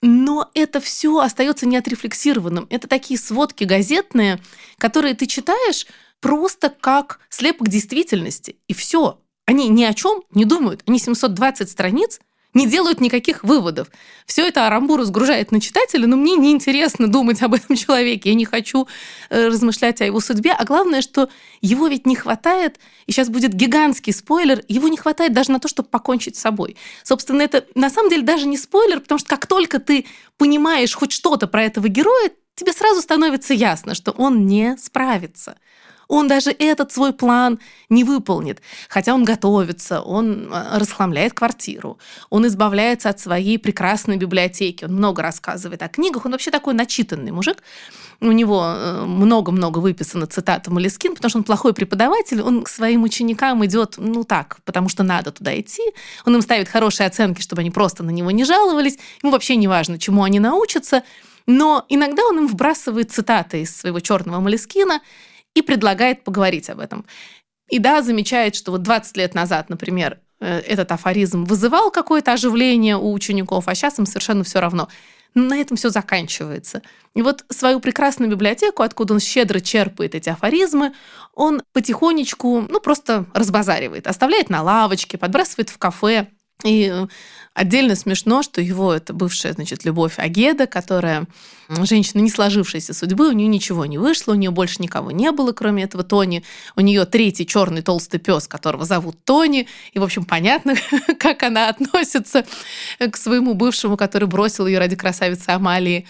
но 0.00 0.50
это 0.54 0.80
все 0.80 1.18
остается 1.18 1.66
неотрефлексированным. 1.66 2.66
Это 2.70 2.88
такие 2.88 3.18
сводки 3.18 3.64
газетные, 3.64 4.40
которые 4.78 5.14
ты 5.14 5.26
читаешь 5.26 5.86
просто 6.20 6.70
как 6.70 7.20
слепок 7.28 7.68
действительности. 7.68 8.56
И 8.68 8.74
все. 8.74 9.20
Они 9.46 9.68
ни 9.68 9.84
о 9.84 9.94
чем 9.94 10.22
не 10.30 10.44
думают. 10.44 10.82
Они 10.86 10.98
720 10.98 11.70
страниц 11.70 12.20
не 12.54 12.66
делают 12.66 13.00
никаких 13.00 13.44
выводов. 13.44 13.88
Все 14.26 14.46
это 14.46 14.66
Арамбуру 14.66 15.04
сгружает 15.04 15.52
на 15.52 15.60
читателя, 15.60 16.06
но 16.06 16.16
мне 16.16 16.36
неинтересно 16.36 17.08
думать 17.08 17.42
об 17.42 17.54
этом 17.54 17.76
человеке. 17.76 18.30
Я 18.30 18.34
не 18.34 18.44
хочу 18.44 18.88
э, 19.30 19.48
размышлять 19.48 20.00
о 20.00 20.04
его 20.04 20.20
судьбе. 20.20 20.52
А 20.52 20.64
главное, 20.64 21.02
что 21.02 21.28
его 21.60 21.86
ведь 21.88 22.06
не 22.06 22.16
хватает, 22.16 22.78
и 23.06 23.12
сейчас 23.12 23.28
будет 23.28 23.52
гигантский 23.52 24.12
спойлер, 24.12 24.62
его 24.68 24.88
не 24.88 24.96
хватает 24.96 25.32
даже 25.32 25.52
на 25.52 25.60
то, 25.60 25.68
чтобы 25.68 25.88
покончить 25.88 26.36
с 26.36 26.40
собой. 26.40 26.76
Собственно, 27.02 27.42
это 27.42 27.66
на 27.74 27.90
самом 27.90 28.10
деле 28.10 28.22
даже 28.22 28.46
не 28.46 28.56
спойлер, 28.56 29.00
потому 29.00 29.18
что 29.18 29.28
как 29.28 29.46
только 29.46 29.78
ты 29.78 30.06
понимаешь 30.36 30.94
хоть 30.94 31.12
что-то 31.12 31.46
про 31.46 31.64
этого 31.64 31.88
героя, 31.88 32.30
тебе 32.54 32.72
сразу 32.72 33.00
становится 33.02 33.54
ясно, 33.54 33.94
что 33.94 34.10
он 34.12 34.46
не 34.46 34.76
справится 34.78 35.56
он 36.08 36.26
даже 36.26 36.50
этот 36.50 36.90
свой 36.90 37.12
план 37.12 37.58
не 37.90 38.02
выполнит. 38.02 38.60
Хотя 38.88 39.14
он 39.14 39.24
готовится, 39.24 40.00
он 40.00 40.48
а, 40.50 40.78
расхламляет 40.78 41.34
квартиру, 41.34 41.98
он 42.30 42.46
избавляется 42.46 43.10
от 43.10 43.20
своей 43.20 43.58
прекрасной 43.58 44.16
библиотеки, 44.16 44.84
он 44.84 44.94
много 44.94 45.22
рассказывает 45.22 45.82
о 45.82 45.88
книгах, 45.88 46.24
он 46.24 46.32
вообще 46.32 46.50
такой 46.50 46.74
начитанный 46.74 47.30
мужик. 47.30 47.62
У 48.20 48.32
него 48.32 48.64
э, 48.64 49.04
много-много 49.04 49.78
выписано 49.78 50.26
цитат 50.26 50.66
Малискин, 50.66 51.14
потому 51.14 51.30
что 51.30 51.38
он 51.38 51.44
плохой 51.44 51.72
преподаватель, 51.72 52.42
он 52.42 52.64
к 52.64 52.68
своим 52.68 53.04
ученикам 53.04 53.64
идет, 53.64 53.94
ну 53.98 54.24
так, 54.24 54.58
потому 54.64 54.88
что 54.88 55.04
надо 55.04 55.30
туда 55.30 55.58
идти, 55.60 55.82
он 56.24 56.34
им 56.34 56.42
ставит 56.42 56.68
хорошие 56.68 57.06
оценки, 57.06 57.40
чтобы 57.40 57.60
они 57.60 57.70
просто 57.70 58.02
на 58.02 58.10
него 58.10 58.32
не 58.32 58.44
жаловались, 58.44 58.98
ему 59.22 59.30
вообще 59.30 59.54
не 59.54 59.68
важно, 59.68 60.00
чему 60.00 60.24
они 60.24 60.40
научатся, 60.40 61.04
но 61.46 61.86
иногда 61.88 62.24
он 62.24 62.38
им 62.38 62.48
вбрасывает 62.48 63.12
цитаты 63.12 63.62
из 63.62 63.76
своего 63.76 64.00
черного 64.00 64.40
Малискина, 64.40 65.00
и 65.58 65.62
предлагает 65.62 66.24
поговорить 66.24 66.70
об 66.70 66.80
этом. 66.80 67.04
И 67.68 67.78
да, 67.78 68.02
замечает, 68.02 68.54
что 68.54 68.70
вот 68.72 68.82
20 68.82 69.16
лет 69.16 69.34
назад, 69.34 69.68
например, 69.68 70.20
э, 70.40 70.60
этот 70.60 70.92
афоризм 70.92 71.44
вызывал 71.44 71.90
какое-то 71.90 72.32
оживление 72.32 72.96
у 72.96 73.12
учеников, 73.12 73.68
а 73.68 73.74
сейчас 73.74 73.98
им 73.98 74.06
совершенно 74.06 74.44
все 74.44 74.60
равно. 74.60 74.88
На 75.34 75.58
этом 75.58 75.76
все 75.76 75.90
заканчивается. 75.90 76.82
И 77.14 77.22
вот 77.22 77.44
свою 77.50 77.80
прекрасную 77.80 78.30
библиотеку, 78.30 78.82
откуда 78.82 79.14
он 79.14 79.20
щедро 79.20 79.60
черпает 79.60 80.14
эти 80.14 80.30
афоризмы, 80.30 80.94
он 81.34 81.62
потихонечку, 81.72 82.62
ну, 82.68 82.80
просто 82.80 83.26
разбазаривает, 83.34 84.06
оставляет 84.06 84.48
на 84.48 84.62
лавочке, 84.62 85.18
подбрасывает 85.18 85.68
в 85.68 85.78
кафе. 85.78 86.28
И 86.64 87.06
Отдельно 87.58 87.96
смешно, 87.96 88.44
что 88.44 88.60
его 88.60 88.94
это 88.94 89.12
бывшая, 89.12 89.52
значит, 89.52 89.84
любовь 89.84 90.14
Агеда, 90.20 90.68
которая 90.68 91.26
женщина 91.68 92.20
не 92.20 92.30
сложившейся 92.30 92.94
судьбы, 92.94 93.30
у 93.30 93.32
нее 93.32 93.48
ничего 93.48 93.84
не 93.84 93.98
вышло, 93.98 94.30
у 94.30 94.36
нее 94.36 94.52
больше 94.52 94.80
никого 94.80 95.10
не 95.10 95.32
было, 95.32 95.50
кроме 95.50 95.82
этого 95.82 96.04
Тони. 96.04 96.44
У 96.76 96.80
нее 96.82 97.04
третий 97.04 97.48
черный 97.48 97.82
толстый 97.82 98.18
пес, 98.18 98.46
которого 98.46 98.84
зовут 98.84 99.24
Тони. 99.24 99.66
И, 99.92 99.98
в 99.98 100.04
общем, 100.04 100.24
понятно, 100.24 100.76
как 101.18 101.42
она 101.42 101.68
относится 101.68 102.44
к 103.00 103.16
своему 103.16 103.54
бывшему, 103.54 103.96
который 103.96 104.28
бросил 104.28 104.68
ее 104.68 104.78
ради 104.78 104.94
красавицы 104.94 105.48
Амалии. 105.48 106.06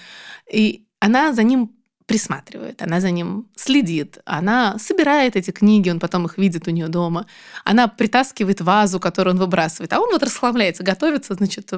И 0.53 0.85
она 1.01 1.33
за 1.33 1.45
ним 1.45 1.78
присматривает, 2.09 2.81
она 2.81 3.01
за 3.01 3.11
ним 3.11 3.47
следит, 3.55 4.19
она 4.25 4.79
собирает 4.79 5.37
эти 5.37 5.51
книги, 5.51 5.91
он 5.91 6.01
потом 6.01 6.25
их 6.25 6.39
видит 6.39 6.67
у 6.67 6.71
нее 6.71 6.89
дома, 6.89 7.27
она 7.65 7.87
притаскивает 7.87 8.63
вазу, 8.63 8.99
которую 8.99 9.35
он 9.35 9.41
выбрасывает, 9.41 9.93
а 9.93 10.01
он 10.01 10.11
вот 10.11 10.23
расслабляется, 10.23 10.83
готовится, 10.83 11.35
значит, 11.35 11.71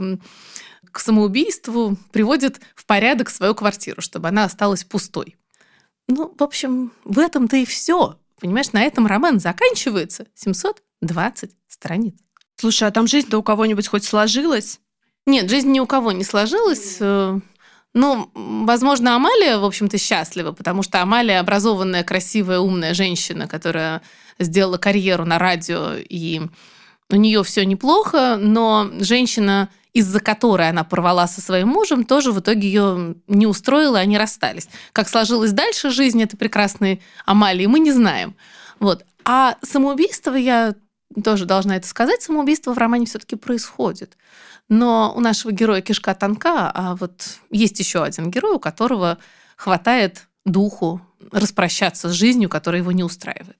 к 0.92 1.00
самоубийству, 1.00 1.96
приводит 2.12 2.60
в 2.76 2.86
порядок 2.86 3.28
свою 3.28 3.56
квартиру, 3.56 4.00
чтобы 4.00 4.28
она 4.28 4.44
осталась 4.44 4.84
пустой. 4.84 5.36
Ну, 6.06 6.32
в 6.38 6.42
общем, 6.42 6.92
в 7.04 7.18
этом-то 7.18 7.56
и 7.56 7.64
все. 7.64 8.16
Понимаешь, 8.40 8.72
на 8.72 8.82
этом 8.82 9.06
роман 9.06 9.40
заканчивается. 9.40 10.26
720 10.34 11.50
страниц. 11.68 12.14
Слушай, 12.56 12.88
а 12.88 12.90
там 12.90 13.06
жизнь-то 13.06 13.38
у 13.38 13.42
кого-нибудь 13.42 13.88
хоть 13.88 14.04
сложилась? 14.04 14.80
Нет, 15.26 15.50
жизнь 15.50 15.70
ни 15.70 15.80
у 15.80 15.86
кого 15.86 16.12
не 16.12 16.24
сложилась. 16.24 16.98
Ну, 17.92 18.30
возможно, 18.34 19.16
Амалия, 19.16 19.58
в 19.58 19.64
общем-то, 19.64 19.98
счастлива, 19.98 20.52
потому 20.52 20.82
что 20.82 21.02
Амалия 21.02 21.40
образованная, 21.40 22.04
красивая, 22.04 22.60
умная 22.60 22.94
женщина, 22.94 23.48
которая 23.48 24.02
сделала 24.38 24.78
карьеру 24.78 25.24
на 25.24 25.38
радио, 25.38 25.94
и 25.96 26.40
у 27.10 27.16
нее 27.16 27.42
все 27.42 27.64
неплохо, 27.64 28.36
но 28.40 28.88
женщина, 29.00 29.68
из-за 29.92 30.20
которой 30.20 30.68
она 30.68 30.84
порвала 30.84 31.26
со 31.26 31.40
своим 31.40 31.68
мужем, 31.68 32.04
тоже 32.04 32.30
в 32.30 32.38
итоге 32.38 32.68
ее 32.68 33.16
не 33.26 33.48
устроила, 33.48 33.98
они 33.98 34.16
расстались. 34.16 34.68
Как 34.92 35.08
сложилась 35.08 35.50
дальше 35.50 35.90
жизнь 35.90 36.22
этой 36.22 36.36
прекрасной 36.36 37.02
Амалии, 37.26 37.66
мы 37.66 37.80
не 37.80 37.90
знаем. 37.90 38.36
Вот. 38.78 39.04
А 39.24 39.56
самоубийство, 39.62 40.34
я 40.34 40.76
тоже 41.24 41.44
должна 41.44 41.76
это 41.76 41.88
сказать, 41.88 42.22
самоубийство 42.22 42.72
в 42.72 42.78
романе 42.78 43.06
все-таки 43.06 43.34
происходит. 43.34 44.16
Но 44.70 45.12
у 45.14 45.20
нашего 45.20 45.50
героя 45.50 45.82
кишка 45.82 46.14
тонка, 46.14 46.70
а 46.72 46.94
вот 46.94 47.40
есть 47.50 47.78
еще 47.80 48.04
один 48.04 48.30
герой, 48.30 48.54
у 48.54 48.60
которого 48.60 49.18
хватает 49.56 50.28
духу 50.46 51.02
распрощаться 51.32 52.08
с 52.08 52.12
жизнью, 52.12 52.48
которая 52.48 52.80
его 52.80 52.92
не 52.92 53.02
устраивает. 53.02 53.58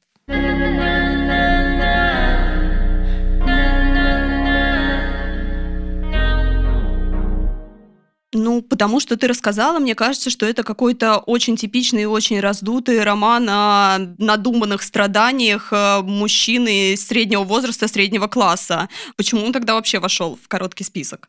Ну, 8.32 8.62
потому 8.62 9.00
что 9.00 9.16
ты 9.16 9.26
рассказала, 9.26 9.80
мне 9.80 9.96
кажется, 9.96 10.30
что 10.30 10.46
это 10.46 10.62
какой-то 10.62 11.18
очень 11.18 11.56
типичный 11.56 12.02
и 12.02 12.06
очень 12.06 12.38
раздутый 12.38 13.02
роман 13.02 13.48
о 13.50 13.98
надуманных 14.18 14.82
страданиях 14.82 15.72
э, 15.72 16.00
мужчины 16.02 16.96
среднего 16.96 17.42
возраста, 17.42 17.88
среднего 17.88 18.28
класса. 18.28 18.88
Почему 19.16 19.44
он 19.44 19.52
тогда 19.52 19.74
вообще 19.74 19.98
вошел 19.98 20.38
в 20.40 20.46
короткий 20.46 20.84
список? 20.84 21.28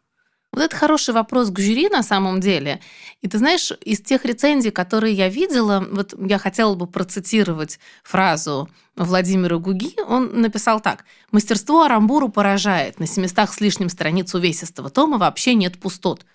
Вот 0.52 0.62
это 0.62 0.76
хороший 0.76 1.14
вопрос 1.16 1.50
к 1.50 1.60
жюри 1.60 1.90
на 1.90 2.04
самом 2.04 2.40
деле. 2.40 2.82
И 3.22 3.28
ты 3.28 3.38
знаешь, 3.40 3.72
из 3.84 4.02
тех 4.02 4.24
рецензий, 4.26 4.70
которые 4.70 5.16
я 5.16 5.28
видела, 5.28 5.84
вот 5.90 6.14
я 6.20 6.38
хотела 6.38 6.76
бы 6.76 6.86
процитировать 6.86 7.80
фразу 8.04 8.70
Владимира 8.96 9.58
Гуги. 9.58 9.96
Он 10.08 10.42
написал 10.42 10.82
так. 10.82 11.06
«Мастерство 11.32 11.84
Арамбуру 11.84 12.30
поражает. 12.30 13.00
На 13.00 13.08
700 13.08 13.50
с 13.50 13.62
лишним 13.62 13.90
страниц 13.90 14.36
увесистого 14.36 14.92
тома 14.92 15.18
вообще 15.18 15.56
нет 15.56 15.80
пустот. 15.80 16.26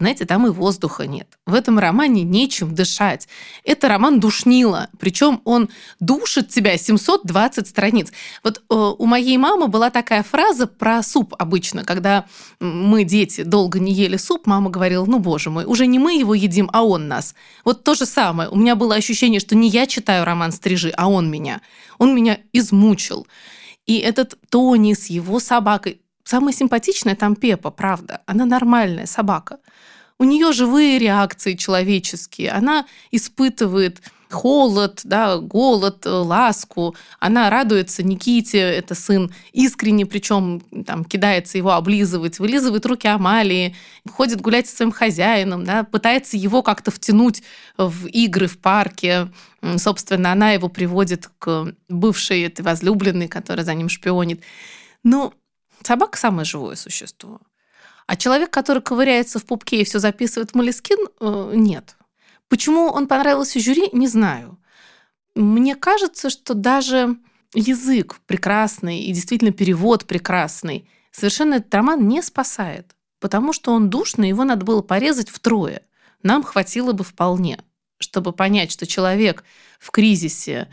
Знаете, 0.00 0.24
там 0.24 0.46
и 0.46 0.50
воздуха 0.50 1.06
нет. 1.06 1.28
В 1.44 1.52
этом 1.52 1.78
романе 1.78 2.22
нечем 2.22 2.74
дышать. 2.74 3.28
Это 3.64 3.86
роман 3.86 4.18
душнило. 4.18 4.88
Причем 4.98 5.42
он 5.44 5.68
душит 6.00 6.48
тебя 6.48 6.78
720 6.78 7.68
страниц. 7.68 8.10
Вот 8.42 8.62
э, 8.70 8.74
у 8.74 9.04
моей 9.04 9.36
мамы 9.36 9.68
была 9.68 9.90
такая 9.90 10.22
фраза 10.22 10.66
про 10.66 11.02
суп 11.02 11.34
обычно. 11.38 11.84
Когда 11.84 12.24
мы, 12.60 13.04
дети, 13.04 13.42
долго 13.42 13.78
не 13.78 13.92
ели 13.92 14.16
суп, 14.16 14.46
мама 14.46 14.70
говорила, 14.70 15.04
ну, 15.04 15.18
боже 15.18 15.50
мой, 15.50 15.66
уже 15.66 15.86
не 15.86 15.98
мы 15.98 16.18
его 16.18 16.32
едим, 16.32 16.70
а 16.72 16.82
он 16.82 17.06
нас. 17.06 17.34
Вот 17.66 17.84
то 17.84 17.94
же 17.94 18.06
самое. 18.06 18.48
У 18.48 18.56
меня 18.56 18.76
было 18.76 18.94
ощущение, 18.94 19.38
что 19.38 19.54
не 19.54 19.68
я 19.68 19.86
читаю 19.86 20.24
роман 20.24 20.50
«Стрижи», 20.50 20.94
а 20.96 21.10
он 21.10 21.30
меня. 21.30 21.60
Он 21.98 22.14
меня 22.14 22.38
измучил. 22.54 23.26
И 23.84 23.98
этот 23.98 24.38
Тони 24.48 24.94
с 24.94 25.10
его 25.10 25.40
собакой, 25.40 26.00
Самая 26.30 26.54
симпатичная 26.54 27.16
там 27.16 27.34
Пепа, 27.34 27.72
правда. 27.72 28.20
Она 28.24 28.44
нормальная 28.44 29.06
собака. 29.06 29.58
У 30.20 30.24
нее 30.24 30.52
живые 30.52 30.98
реакции 30.98 31.54
человеческие. 31.54 32.50
Она 32.50 32.84
испытывает 33.10 34.02
холод, 34.28 35.00
да, 35.04 35.38
голод, 35.38 36.04
ласку. 36.04 36.94
Она 37.20 37.48
радуется 37.48 38.02
Никите, 38.02 38.58
это 38.58 38.94
сын, 38.94 39.32
искренне, 39.52 40.04
причем 40.04 40.60
там 40.84 41.06
кидается 41.06 41.56
его 41.56 41.70
облизывать, 41.70 42.38
вылизывает 42.38 42.84
руки 42.84 43.08
Амалии, 43.08 43.74
ходит 44.10 44.42
гулять 44.42 44.68
со 44.68 44.76
своим 44.76 44.92
хозяином, 44.92 45.64
да, 45.64 45.84
пытается 45.84 46.36
его 46.36 46.62
как-то 46.62 46.90
втянуть 46.90 47.42
в 47.78 48.06
игры 48.06 48.46
в 48.46 48.58
парке. 48.58 49.28
Собственно, 49.78 50.32
она 50.32 50.50
его 50.50 50.68
приводит 50.68 51.30
к 51.38 51.74
бывшей 51.88 52.42
этой 52.42 52.60
возлюбленной, 52.60 53.26
которая 53.26 53.64
за 53.64 53.72
ним 53.72 53.88
шпионит. 53.88 54.42
Ну, 55.02 55.32
Собака 55.82 56.18
самое 56.18 56.44
живое 56.44 56.76
существо. 56.76 57.40
А 58.10 58.16
человек, 58.16 58.50
который 58.50 58.82
ковыряется 58.82 59.38
в 59.38 59.44
пупке 59.44 59.80
и 59.82 59.84
все 59.84 60.00
записывает 60.00 60.50
в 60.50 60.54
Малискин, 60.56 60.98
э, 61.20 61.52
нет. 61.54 61.94
Почему 62.48 62.88
он 62.88 63.06
понравился 63.06 63.60
жюри, 63.60 63.88
не 63.92 64.08
знаю. 64.08 64.58
Мне 65.36 65.76
кажется, 65.76 66.28
что 66.28 66.54
даже 66.54 67.18
язык 67.54 68.18
прекрасный 68.26 69.02
и 69.02 69.12
действительно 69.12 69.52
перевод 69.52 70.06
прекрасный 70.06 70.88
совершенно 71.12 71.54
этот 71.54 71.72
роман 71.72 72.08
не 72.08 72.20
спасает, 72.20 72.96
потому 73.20 73.52
что 73.52 73.70
он 73.70 73.90
душный, 73.90 74.30
его 74.30 74.42
надо 74.42 74.64
было 74.64 74.82
порезать 74.82 75.28
втрое. 75.28 75.82
нам 76.24 76.42
хватило 76.42 76.90
бы 76.90 77.04
вполне, 77.04 77.60
чтобы 77.98 78.32
понять, 78.32 78.72
что 78.72 78.88
человек 78.88 79.44
в 79.78 79.92
кризисе 79.92 80.66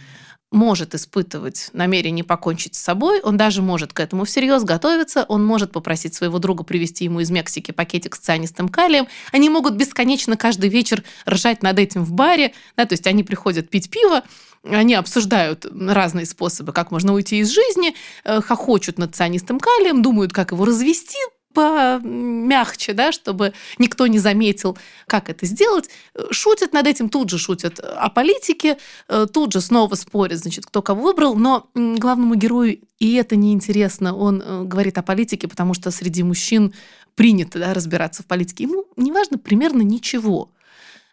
может 0.51 0.95
испытывать 0.95 1.69
намерение 1.73 2.23
покончить 2.23 2.75
с 2.75 2.79
собой, 2.79 3.19
он 3.21 3.37
даже 3.37 3.61
может 3.61 3.93
к 3.93 3.99
этому 3.99 4.25
всерьез 4.25 4.63
готовиться, 4.63 5.25
он 5.27 5.45
может 5.45 5.71
попросить 5.71 6.13
своего 6.13 6.39
друга 6.39 6.63
привезти 6.63 7.05
ему 7.05 7.19
из 7.19 7.29
Мексики 7.29 7.71
пакетик 7.71 8.15
с 8.15 8.19
цианистым 8.19 8.69
калием, 8.69 9.07
они 9.31 9.49
могут 9.49 9.75
бесконечно 9.75 10.37
каждый 10.37 10.69
вечер 10.69 11.03
ржать 11.27 11.63
над 11.63 11.79
этим 11.79 12.03
в 12.03 12.13
баре, 12.13 12.53
да, 12.77 12.85
то 12.85 12.93
есть 12.93 13.07
они 13.07 13.23
приходят 13.23 13.69
пить 13.69 13.89
пиво, 13.89 14.23
они 14.63 14.95
обсуждают 14.95 15.65
разные 15.65 16.25
способы, 16.25 16.71
как 16.71 16.91
можно 16.91 17.13
уйти 17.13 17.39
из 17.39 17.49
жизни, 17.49 17.93
э, 18.23 18.41
хохочут 18.41 18.97
над 18.97 19.15
цианистым 19.15 19.59
калием, 19.59 20.01
думают, 20.01 20.33
как 20.33 20.51
его 20.51 20.65
развести, 20.65 21.17
помягче, 21.57 22.93
да, 22.93 23.11
чтобы 23.11 23.53
никто 23.79 24.05
не 24.05 24.19
заметил, 24.19 24.77
как 25.07 25.27
это 25.29 25.47
сделать. 25.47 25.89
Шутят 26.29 26.71
над 26.71 26.85
этим, 26.85 27.09
тут 27.09 27.31
же 27.31 27.39
шутят 27.39 27.79
о 27.79 28.09
политике, 28.09 28.77
э, 29.07 29.25
тут 29.31 29.53
же 29.53 29.61
снова 29.61 29.95
спорят, 29.95 30.37
значит, 30.37 30.67
кто 30.67 30.83
кого 30.83 31.01
выбрал, 31.01 31.35
но 31.35 31.67
главному 31.73 32.35
герою 32.35 32.77
и 32.99 33.15
это 33.15 33.35
неинтересно. 33.35 34.15
Он 34.15 34.43
э, 34.45 34.63
говорит 34.65 34.99
о 34.99 35.01
политике, 35.01 35.47
потому 35.47 35.73
что 35.73 35.89
среди 35.89 36.21
мужчин 36.21 36.75
принято 37.15 37.57
да, 37.57 37.73
разбираться 37.73 38.21
в 38.21 38.27
политике. 38.27 38.65
Ему 38.65 38.85
неважно 38.95 39.39
примерно 39.39 39.81
ничего. 39.81 40.51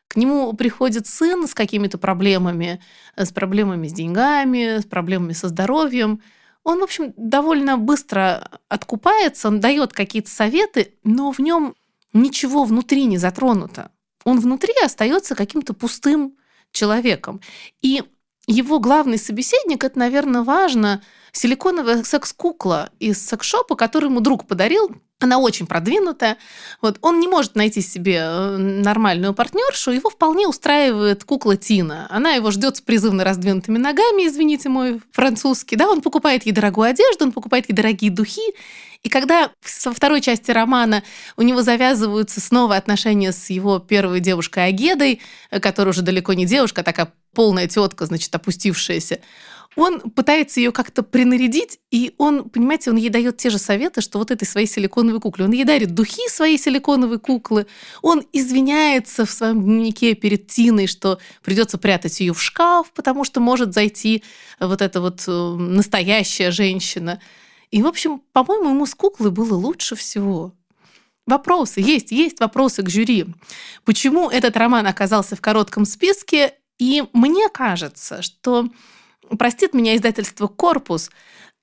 К 0.09 0.17
нему 0.17 0.53
приходит 0.53 1.07
сын 1.07 1.49
с 1.49 1.55
какими-то 1.55 1.97
проблемами, 1.97 2.83
э, 3.17 3.25
с 3.25 3.33
проблемами 3.33 3.89
с 3.89 3.95
деньгами, 3.95 4.81
с 4.81 4.85
проблемами 4.85 5.33
со 5.33 5.49
здоровьем– 5.49 6.21
он, 6.65 6.81
в 6.81 6.83
общем, 6.83 7.13
довольно 7.17 7.77
быстро 7.77 8.51
откупается, 8.69 9.49
он 9.49 9.61
дает 9.61 9.93
какие-то 9.93 10.31
советы, 10.31 10.95
но 11.05 11.31
в 11.31 11.39
нем 11.39 11.75
ничего 12.13 12.65
внутри 12.65 13.05
не 13.05 13.19
затронуто. 13.19 13.91
Он 14.25 14.41
внутри 14.41 14.73
остается 14.83 15.35
каким-то 15.35 15.75
пустым 15.75 16.37
человеком. 16.73 17.41
И 17.83 18.03
его 18.47 18.81
главный 18.81 19.19
собеседник, 19.19 19.85
это, 19.85 19.99
наверное, 19.99 20.43
важно, 20.43 21.03
силиконовая 21.35 22.05
секс-кукла 22.05 22.91
из 23.01 23.25
секс-шопа, 23.27 23.77
который 23.77 24.07
ему 24.07 24.21
друг 24.21 24.47
подарил, 24.47 24.91
она 25.21 25.39
очень 25.39 25.67
продвинутая. 25.67 26.39
Вот 26.81 26.99
он 27.01 27.19
не 27.19 27.29
может 27.29 27.55
найти 27.55 27.81
себе 27.81 28.19
э, 28.21 28.57
нормальную 28.57 29.33
партнершу, 29.33 29.91
его 29.91 30.11
вполне 30.11 30.47
устраивает 30.47 31.25
кукла 31.25 31.57
Тина. 31.57 32.07
Она 32.11 32.33
его 32.33 32.51
ждет 32.51 32.77
с 32.77 32.81
призывно 32.81 33.25
раздвинутыми 33.25 33.79
ногами, 33.79 34.27
извините 34.27 34.69
мой 34.69 35.01
французский. 35.13 35.77
Да, 35.77 35.89
он 35.89 36.03
покупает 36.03 36.47
ей 36.47 36.53
дорогую 36.53 36.89
одежду, 36.89 37.25
он 37.25 37.33
покупает 37.33 37.69
ей 37.69 37.75
дорогие 37.75 38.11
духи. 38.11 38.55
И 39.03 39.09
когда 39.09 39.51
во 39.85 39.93
второй 39.93 40.21
части 40.21 40.51
романа 40.51 41.03
у 41.37 41.43
него 41.43 41.63
завязываются 41.63 42.41
снова 42.41 42.77
отношения 42.77 43.33
с 43.33 43.51
его 43.51 43.79
первой 43.79 44.21
девушкой 44.21 44.67
Агедой, 44.67 45.21
э, 45.51 45.61
которая 45.61 45.93
уже 45.93 46.03
далеко 46.03 46.33
не 46.35 46.47
девушка, 46.47 46.83
а 46.83 46.85
такая 46.85 47.13
полная 47.35 47.67
тетка, 47.67 48.07
значит, 48.07 48.35
опустившаяся, 48.35 49.21
он 49.77 50.01
пытается 50.01 50.61
ее 50.61 50.73
как-то 50.73 51.03
принарядить, 51.03 51.81
и 51.91 52.15
он, 52.19 52.49
понимаете, 52.49 52.91
он 52.91 52.97
ей 52.97 53.09
дает 53.09 53.37
те 53.37 53.51
же 53.51 53.59
советы, 53.59 54.01
что 54.01 54.19
вот 54.19 54.31
этой 54.31 54.45
своей 54.45 54.67
силиконовой 54.67 55.21
кукле. 55.21 55.45
Он 55.45 55.53
ей 55.53 55.65
дарит 55.65 55.95
духи 55.95 56.29
своей 56.29 56.59
силиконовой 56.59 57.19
куклы, 57.19 57.67
он 58.03 58.25
извиняется 58.33 59.27
в 59.27 59.31
своем 59.31 59.63
дневнике 59.63 60.15
перед 60.15 60.47
Тиной, 60.47 60.87
что 60.87 61.19
придется 61.43 61.79
прятать 61.79 62.21
ее 62.21 62.33
в 62.33 62.43
шкаф, 62.43 62.93
потому 62.93 63.25
что 63.25 63.41
может 63.41 63.75
зайти 63.75 64.23
вот 64.61 64.83
эта 64.83 65.01
вот 65.01 65.25
э, 65.27 65.31
настоящая 65.31 66.51
женщина. 66.51 67.21
И, 67.71 67.83
в 67.83 67.87
общем, 67.87 68.23
по-моему, 68.33 68.71
ему 68.71 68.87
с 68.87 68.95
куклой 68.95 69.31
было 69.31 69.55
лучше 69.55 69.97
всего. 69.97 70.55
Вопросы 71.27 71.81
есть, 71.81 72.13
есть 72.13 72.41
вопросы 72.41 72.83
к 72.83 72.91
жюри. 72.91 73.27
Почему 73.85 74.29
этот 74.29 74.57
роман 74.57 74.87
оказался 74.87 75.37
в 75.37 75.41
коротком 75.41 75.87
списке? 75.87 76.55
И 76.79 77.03
мне 77.13 77.49
кажется, 77.49 78.21
что 78.21 78.69
простит 79.39 79.75
меня 79.75 79.97
издательство 79.97 80.47
«Корпус», 80.47 81.11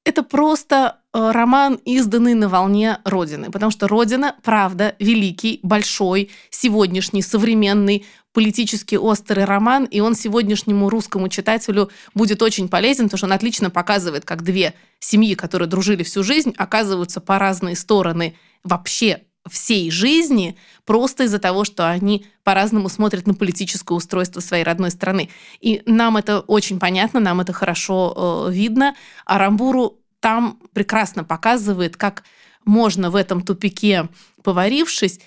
это 0.03 0.23
просто 0.23 0.99
э, 1.13 1.31
роман, 1.31 1.75
изданный 1.85 2.33
на 2.33 2.49
волне 2.49 2.97
Родины, 3.05 3.51
потому 3.51 3.71
что 3.71 3.87
Родина, 3.87 4.35
правда, 4.41 4.95
великий, 4.97 5.59
большой, 5.61 6.31
сегодняшний, 6.49 7.21
современный, 7.21 8.05
политически 8.33 8.95
острый 8.95 9.45
роман, 9.45 9.85
и 9.85 9.99
он 9.99 10.15
сегодняшнему 10.15 10.89
русскому 10.89 11.29
читателю 11.29 11.91
будет 12.15 12.41
очень 12.41 12.67
полезен, 12.67 13.05
потому 13.05 13.17
что 13.17 13.27
он 13.27 13.33
отлично 13.33 13.69
показывает, 13.69 14.25
как 14.25 14.43
две 14.43 14.73
семьи, 14.99 15.35
которые 15.35 15.67
дружили 15.67 16.01
всю 16.01 16.23
жизнь, 16.23 16.53
оказываются 16.57 17.21
по 17.21 17.37
разные 17.37 17.75
стороны 17.75 18.35
вообще 18.63 19.21
всей 19.49 19.89
жизни 19.89 20.57
просто 20.85 21.23
из-за 21.23 21.39
того, 21.39 21.63
что 21.63 21.89
они 21.89 22.25
по-разному 22.43 22.89
смотрят 22.89 23.27
на 23.27 23.33
политическое 23.33 23.95
устройство 23.95 24.39
своей 24.39 24.63
родной 24.63 24.91
страны. 24.91 25.29
И 25.59 25.81
нам 25.85 26.17
это 26.17 26.41
очень 26.41 26.79
понятно, 26.79 27.19
нам 27.19 27.41
это 27.41 27.53
хорошо 27.53 28.47
э, 28.47 28.53
видно. 28.53 28.95
А 29.25 29.37
Рамбуру 29.37 29.99
там 30.19 30.59
прекрасно 30.73 31.23
показывает, 31.23 31.97
как 31.97 32.23
можно 32.65 33.09
в 33.09 33.15
этом 33.15 33.41
тупике, 33.41 34.09
поварившись, 34.43 35.19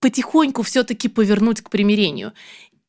потихоньку 0.00 0.62
все-таки 0.62 1.08
повернуть 1.08 1.62
к 1.62 1.70
примирению. 1.70 2.32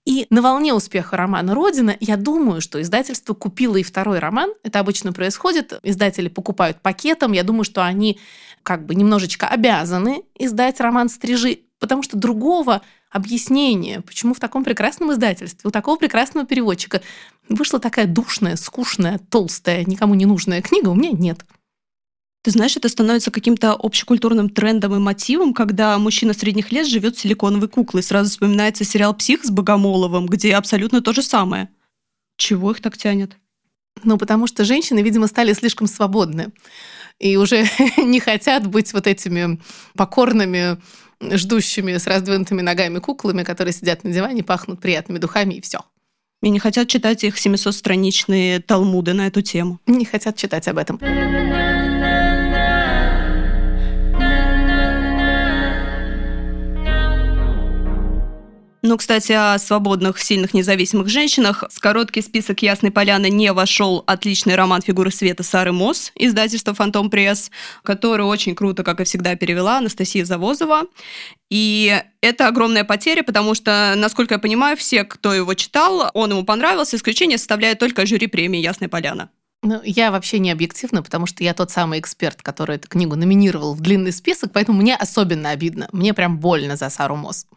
И 0.06 0.28
на 0.30 0.44
волне 0.44 0.74
успеха 0.74 1.18
романа 1.18 1.56
«Родина» 1.56 1.98
я 2.00 2.16
думаю, 2.16 2.62
что 2.62 2.80
издательство 2.80 3.34
купило 3.34 3.78
и 3.78 3.84
второй 3.84 4.20
роман. 4.20 4.54
Это 4.62 4.80
обычно 4.80 5.14
происходит. 5.14 5.80
Издатели 5.82 6.28
покупают 6.28 6.82
пакетом. 6.82 7.32
Я 7.32 7.44
думаю, 7.44 7.64
что 7.64 7.84
они 7.84 8.20
как 8.66 8.86
бы 8.86 8.96
немножечко 8.96 9.48
обязаны 9.48 10.24
издать 10.38 10.80
роман 10.82 11.08
«Стрижи», 11.08 11.60
потому 11.80 12.02
что 12.02 12.18
другого 12.18 12.82
объяснения, 13.12 14.02
почему 14.02 14.34
в 14.34 14.40
таком 14.40 14.64
прекрасном 14.64 15.14
издательстве, 15.14 15.68
у 15.68 15.72
такого 15.72 15.98
прекрасного 15.98 16.48
переводчика 16.48 17.02
вышла 17.48 17.80
такая 17.80 18.08
душная, 18.08 18.56
скучная, 18.56 19.20
толстая, 19.30 19.86
никому 19.86 20.16
не 20.16 20.26
нужная 20.26 20.64
книга, 20.64 20.90
у 20.90 20.96
меня 20.96 21.12
нет. 21.12 21.46
Ты 22.42 22.52
знаешь, 22.52 22.76
это 22.76 22.90
становится 22.90 23.30
каким-то 23.30 23.74
общекультурным 23.74 24.50
трендом 24.50 24.96
и 24.96 25.00
мотивом, 25.00 25.54
когда 25.54 25.98
мужчина 26.00 26.34
средних 26.34 26.72
лет 26.72 26.88
живет 26.88 27.18
силиконовой 27.18 27.70
куклой. 27.70 28.04
Сразу 28.04 28.30
вспоминается 28.30 28.84
сериал 28.84 29.16
«Псих» 29.16 29.44
с 29.46 29.50
Богомоловым, 29.50 30.26
где 30.26 30.56
абсолютно 30.56 31.02
то 31.02 31.14
же 31.14 31.22
самое. 31.22 31.70
Чего 32.38 32.72
их 32.72 32.82
так 32.82 32.98
тянет? 32.98 33.38
Ну, 34.04 34.18
потому 34.18 34.46
что 34.46 34.66
женщины, 34.66 35.00
видимо, 35.00 35.28
стали 35.28 35.54
слишком 35.54 35.88
свободны 35.88 36.52
и 37.20 37.38
уже 37.38 37.66
не 37.98 38.20
хотят 38.20 38.68
быть 38.68 38.94
вот 38.94 39.08
этими 39.08 39.60
покорными, 39.96 40.78
ждущими 41.22 41.98
с 41.98 42.08
раздвинутыми 42.08 42.62
ногами 42.62 43.00
куклами, 43.00 43.44
которые 43.44 43.74
сидят 43.74 44.04
на 44.04 44.12
диване, 44.12 44.44
пахнут 44.44 44.82
приятными 44.82 45.20
духами, 45.20 45.56
и 45.56 45.62
все. 45.62 45.80
И 46.42 46.50
не 46.50 46.60
хотят 46.60 46.88
читать 46.88 47.24
их 47.24 47.38
700-страничные 47.38 48.60
талмуды 48.60 49.14
на 49.14 49.28
эту 49.28 49.42
тему. 49.42 49.80
Не 49.88 50.06
хотят 50.06 50.36
читать 50.36 50.68
об 50.68 50.78
этом. 50.78 51.00
Ну, 58.88 58.98
кстати, 58.98 59.32
о 59.32 59.58
свободных, 59.58 60.22
сильных, 60.22 60.54
независимых 60.54 61.10
женщинах. 61.10 61.64
В 61.72 61.80
короткий 61.80 62.22
список 62.22 62.62
«Ясной 62.62 62.92
поляны» 62.92 63.32
не 63.32 63.52
вошел 63.52 64.04
отличный 64.06 64.54
роман 64.54 64.84
«Фигуры 64.84 65.10
света» 65.10 65.42
Сары 65.42 65.72
Мосс, 65.72 66.12
издательства 66.14 66.76
«Фантом 66.76 67.10
Пресс», 67.10 67.50
который 67.82 68.28
очень 68.28 68.54
круто, 68.54 68.84
как 68.84 69.00
и 69.00 69.04
всегда, 69.04 69.36
перевела 69.36 69.80
Анастасия 69.80 70.24
Завозова. 70.24 70.84
И 71.50 72.00
это 72.22 72.48
огромная 72.48 72.84
потеря, 72.84 73.24
потому 73.24 73.56
что, 73.56 73.96
насколько 73.98 74.36
я 74.36 74.40
понимаю, 74.40 74.78
все, 74.78 75.04
кто 75.04 75.34
его 75.34 75.56
читал, 75.56 76.12
он 76.14 76.30
ему 76.30 76.44
понравился. 76.44 76.96
Исключение 76.98 77.40
составляет 77.40 77.80
только 77.80 78.06
жюри 78.06 78.28
премии 78.28 78.60
«Ясная 78.60 78.88
поляна». 78.88 79.32
Ну, 79.64 79.82
я 79.84 80.12
вообще 80.12 80.38
не 80.38 80.52
объективна, 80.52 81.02
потому 81.02 81.26
что 81.26 81.44
я 81.44 81.56
тот 81.56 81.72
самый 81.72 82.00
эксперт, 82.00 82.44
который 82.44 82.76
эту 82.76 82.88
книгу 82.88 83.16
номинировал 83.16 83.74
в 83.74 83.82
длинный 83.82 84.12
список, 84.12 84.52
поэтому 84.54 84.80
мне 84.80 84.96
особенно 84.96 85.50
обидно. 85.50 85.90
Мне 85.92 86.14
прям 86.14 86.38
больно 86.38 86.76
за 86.76 86.92
Сару 86.92 87.16
Мосс. 87.16 87.48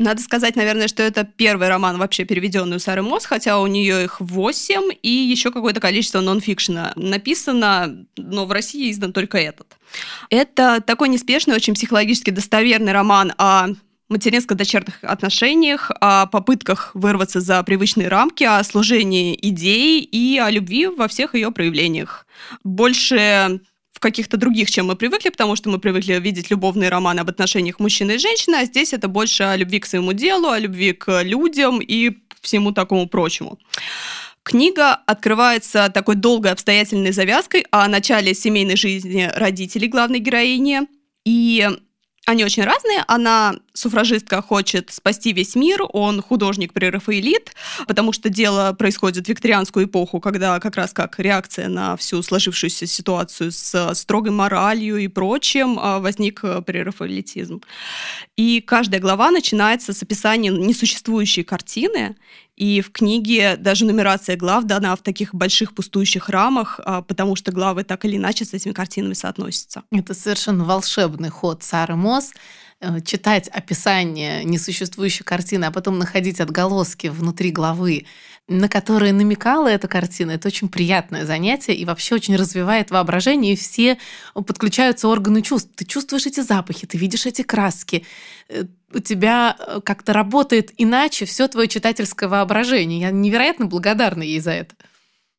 Надо 0.00 0.22
сказать, 0.22 0.56
наверное, 0.56 0.88
что 0.88 1.02
это 1.02 1.24
первый 1.24 1.68
роман 1.68 1.98
вообще 1.98 2.24
переведенный 2.24 2.76
у 2.76 2.78
Сары 2.78 3.02
Мосс, 3.02 3.26
хотя 3.26 3.60
у 3.60 3.66
нее 3.66 4.04
их 4.04 4.18
восемь, 4.18 4.90
и 5.02 5.10
еще 5.10 5.52
какое-то 5.52 5.78
количество 5.78 6.22
нонфикшена 6.22 6.94
написано, 6.96 8.06
но 8.16 8.46
в 8.46 8.52
России 8.52 8.90
издан 8.90 9.12
только 9.12 9.36
этот. 9.36 9.76
Это 10.30 10.80
такой 10.80 11.10
неспешный, 11.10 11.54
очень 11.54 11.74
психологически 11.74 12.30
достоверный 12.30 12.92
роман 12.92 13.34
о 13.36 13.68
материнско-дочерных 14.08 15.04
отношениях, 15.04 15.90
о 16.00 16.24
попытках 16.24 16.92
вырваться 16.94 17.42
за 17.42 17.62
привычные 17.62 18.08
рамки, 18.08 18.42
о 18.42 18.64
служении 18.64 19.38
идей 19.42 20.00
и 20.00 20.38
о 20.38 20.48
любви 20.48 20.86
во 20.86 21.08
всех 21.08 21.34
ее 21.34 21.52
проявлениях. 21.52 22.26
Больше 22.64 23.60
каких-то 24.00 24.36
других, 24.36 24.70
чем 24.70 24.86
мы 24.86 24.96
привыкли, 24.96 25.28
потому 25.28 25.54
что 25.56 25.70
мы 25.70 25.78
привыкли 25.78 26.14
видеть 26.14 26.50
любовные 26.50 26.88
романы 26.90 27.20
об 27.20 27.28
отношениях 27.28 27.78
мужчины 27.78 28.12
и 28.12 28.18
женщины, 28.18 28.56
а 28.56 28.64
здесь 28.64 28.92
это 28.92 29.06
больше 29.06 29.44
о 29.44 29.56
любви 29.56 29.78
к 29.78 29.86
своему 29.86 30.12
делу, 30.12 30.48
о 30.48 30.58
любви 30.58 30.92
к 30.92 31.22
людям 31.22 31.80
и 31.80 32.18
всему 32.40 32.72
такому 32.72 33.06
прочему. 33.08 33.58
Книга 34.42 34.94
открывается 34.94 35.90
такой 35.92 36.16
долгой 36.16 36.52
обстоятельной 36.52 37.12
завязкой 37.12 37.66
о 37.70 37.86
начале 37.88 38.34
семейной 38.34 38.76
жизни 38.76 39.30
родителей 39.36 39.88
главной 39.88 40.18
героини. 40.18 40.80
И 41.26 41.68
Они 42.26 42.44
очень 42.44 42.64
разные. 42.64 43.02
Она 43.08 43.56
суфражистка 43.72 44.42
хочет 44.42 44.92
спасти 44.92 45.32
весь 45.32 45.54
мир, 45.56 45.82
он 45.92 46.20
художник 46.20 46.72
прерафаэлит, 46.72 47.54
потому 47.88 48.12
что 48.12 48.28
дело 48.28 48.72
происходит 48.72 49.26
в 49.26 49.28
викторианскую 49.28 49.86
эпоху, 49.86 50.20
когда 50.20 50.60
как 50.60 50.76
раз 50.76 50.92
как 50.92 51.18
реакция 51.18 51.68
на 51.68 51.96
всю 51.96 52.22
сложившуюся 52.22 52.86
ситуацию 52.86 53.50
с 53.50 53.94
строгой 53.94 54.32
моралью 54.32 54.98
и 54.98 55.08
прочим 55.08 55.78
а, 55.80 55.98
возник 55.98 56.40
э, 56.44 56.60
прерафаэлитизм. 56.60 57.62
И 58.36 58.60
каждая 58.60 59.00
глава 59.00 59.30
начинается 59.30 59.92
с 59.92 60.02
описания 60.02 60.50
несуществующей 60.50 61.42
картины, 61.42 62.16
и 62.60 62.82
в 62.82 62.92
книге 62.92 63.56
даже 63.56 63.86
нумерация 63.86 64.36
глав 64.36 64.64
дана 64.64 64.94
в 64.94 65.00
таких 65.00 65.34
больших 65.34 65.74
пустующих 65.74 66.28
рамах, 66.28 66.78
а, 66.84 67.00
потому 67.00 67.34
что 67.34 67.52
главы 67.52 67.84
так 67.84 68.04
или 68.04 68.18
иначе 68.18 68.44
с 68.44 68.52
этими 68.52 68.72
картинами 68.72 69.14
соотносятся. 69.14 69.82
Это 69.90 70.12
совершенно 70.12 70.64
волшебный 70.64 71.30
ход 71.30 71.62
Сары 71.62 71.96
Мосс 71.96 72.32
э, 72.80 73.00
читать 73.00 73.48
описание 73.48 74.44
несуществующей 74.44 75.24
картины, 75.24 75.64
а 75.64 75.70
потом 75.70 75.98
находить 75.98 76.38
отголоски 76.38 77.06
внутри 77.06 77.50
главы, 77.50 78.04
на 78.50 78.68
которые 78.68 79.12
намекала 79.12 79.68
эта 79.68 79.86
картина, 79.86 80.32
это 80.32 80.48
очень 80.48 80.68
приятное 80.68 81.24
занятие 81.24 81.74
и 81.74 81.84
вообще 81.84 82.16
очень 82.16 82.34
развивает 82.34 82.90
воображение, 82.90 83.52
и 83.52 83.56
все 83.56 83.96
подключаются 84.34 85.06
органы 85.06 85.40
чувств. 85.40 85.70
Ты 85.76 85.84
чувствуешь 85.84 86.26
эти 86.26 86.40
запахи, 86.40 86.84
ты 86.84 86.98
видишь 86.98 87.26
эти 87.26 87.42
краски, 87.42 88.04
э, 88.48 88.64
у 88.92 88.98
тебя 88.98 89.56
э, 89.56 89.80
как-то 89.84 90.12
работает 90.12 90.72
иначе 90.78 91.26
все 91.26 91.46
твое 91.46 91.68
читательское 91.68 92.28
воображение. 92.28 93.00
Я 93.00 93.10
невероятно 93.12 93.66
благодарна 93.66 94.24
ей 94.24 94.40
за 94.40 94.50
это. 94.50 94.74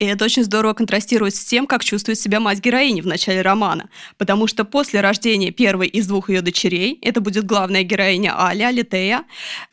И 0.01 0.05
это 0.05 0.25
очень 0.25 0.43
здорово 0.43 0.73
контрастирует 0.73 1.35
с 1.35 1.45
тем, 1.45 1.67
как 1.67 1.83
чувствует 1.83 2.19
себя 2.19 2.39
мать 2.39 2.59
героини 2.59 3.01
в 3.01 3.05
начале 3.05 3.43
романа. 3.43 3.87
Потому 4.17 4.47
что 4.47 4.65
после 4.65 4.99
рождения 4.99 5.51
первой 5.51 5.87
из 5.89 6.07
двух 6.07 6.31
ее 6.31 6.41
дочерей, 6.41 6.97
это 7.03 7.21
будет 7.21 7.45
главная 7.45 7.83
героиня 7.83 8.33
Аля, 8.35 8.69
Алитея, 8.69 9.25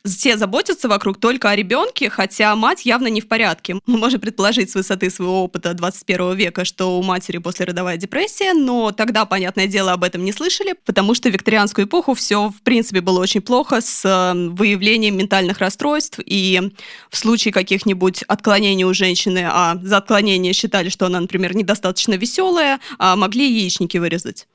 все 0.05 0.37
заботятся 0.37 0.87
вокруг 0.87 1.19
только 1.19 1.49
о 1.49 1.57
ребенке, 1.57 2.11
хотя 2.11 2.55
мать 2.57 2.85
явно 2.85 3.07
не 3.07 3.23
в 3.23 3.27
порядке. 3.27 3.81
Мы 3.87 3.97
можем 3.97 4.21
предположить 4.21 4.71
с 4.71 4.75
высоты 4.75 5.09
своего 5.09 5.45
опыта 5.45 5.73
21 5.73 6.35
века, 6.35 6.67
что 6.67 6.99
у 6.99 7.03
матери 7.03 7.39
послеродовая 7.39 7.97
депрессия, 7.97 8.53
но 8.53 8.93
тогда, 8.93 9.25
понятное 9.25 9.67
дело, 9.67 9.93
об 9.93 10.05
этом 10.05 10.27
не 10.27 10.33
слышали, 10.33 10.75
потому 10.85 11.15
что 11.15 11.31
в 11.31 11.33
викторианскую 11.33 11.87
эпоху 11.87 12.13
все, 12.13 12.51
в 12.51 12.61
принципе, 12.61 13.01
было 13.01 13.19
очень 13.19 13.41
плохо 13.41 13.81
с 13.81 14.05
э, 14.05 14.49
выявлением 14.51 15.17
ментальных 15.17 15.61
расстройств, 15.61 16.21
и 16.23 16.61
в 17.09 17.17
случае 17.17 17.55
каких-нибудь 17.55 18.25
отклонений 18.25 18.85
у 18.85 18.93
женщины, 18.93 19.49
а 19.51 19.79
за 19.83 19.97
отклонение 19.97 20.18
отклонения 20.19 20.53
считали, 20.53 20.89
что 20.89 21.07
она, 21.07 21.21
например, 21.21 21.55
недостаточно 21.55 22.15
веселая, 22.15 22.81
а 22.99 23.15
могли 23.17 23.49
яичники 23.49 23.99
вырезать. 23.99 24.49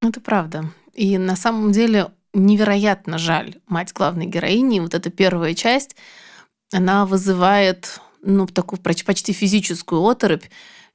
Это 0.00 0.20
правда. 0.20 0.72
И 0.94 1.18
на 1.18 1.36
самом 1.36 1.72
деле 1.72 2.12
невероятно 2.32 3.18
жаль 3.18 3.56
мать 3.66 3.92
главной 3.92 4.26
героини. 4.26 4.80
Вот 4.80 4.94
эта 4.94 5.10
первая 5.10 5.54
часть, 5.54 5.96
она 6.72 7.06
вызывает 7.06 8.00
ну, 8.22 8.46
такую 8.46 8.80
почти 8.80 9.32
физическую 9.32 10.00
оторопь. 10.00 10.44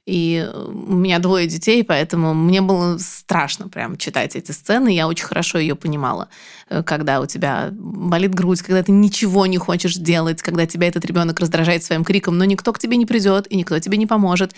И 0.06 0.48
у 0.54 0.94
меня 0.94 1.18
двое 1.18 1.46
детей, 1.46 1.84
поэтому 1.84 2.34
мне 2.34 2.62
было 2.62 2.96
страшно 2.98 3.68
прям 3.68 3.96
читать 3.96 4.34
эти 4.34 4.50
сцены. 4.50 4.94
Я 4.94 5.06
очень 5.06 5.26
хорошо 5.26 5.58
ее 5.58 5.76
понимала. 5.76 6.28
Э, 6.68 6.82
когда 6.82 7.20
у 7.20 7.26
тебя 7.26 7.68
болит 7.72 8.34
грудь, 8.34 8.62
когда 8.62 8.82
ты 8.82 8.92
ничего 8.92 9.46
не 9.46 9.58
хочешь 9.58 9.96
делать, 9.96 10.42
когда 10.42 10.66
тебя 10.66 10.88
этот 10.88 11.04
ребенок 11.04 11.38
раздражает 11.38 11.84
своим 11.84 12.04
криком, 12.04 12.38
но 12.38 12.44
никто 12.44 12.72
к 12.72 12.78
тебе 12.78 12.96
не 12.96 13.06
придет 13.06 13.46
и 13.50 13.56
никто 13.56 13.78
тебе 13.78 13.98
не 13.98 14.06
поможет. 14.06 14.54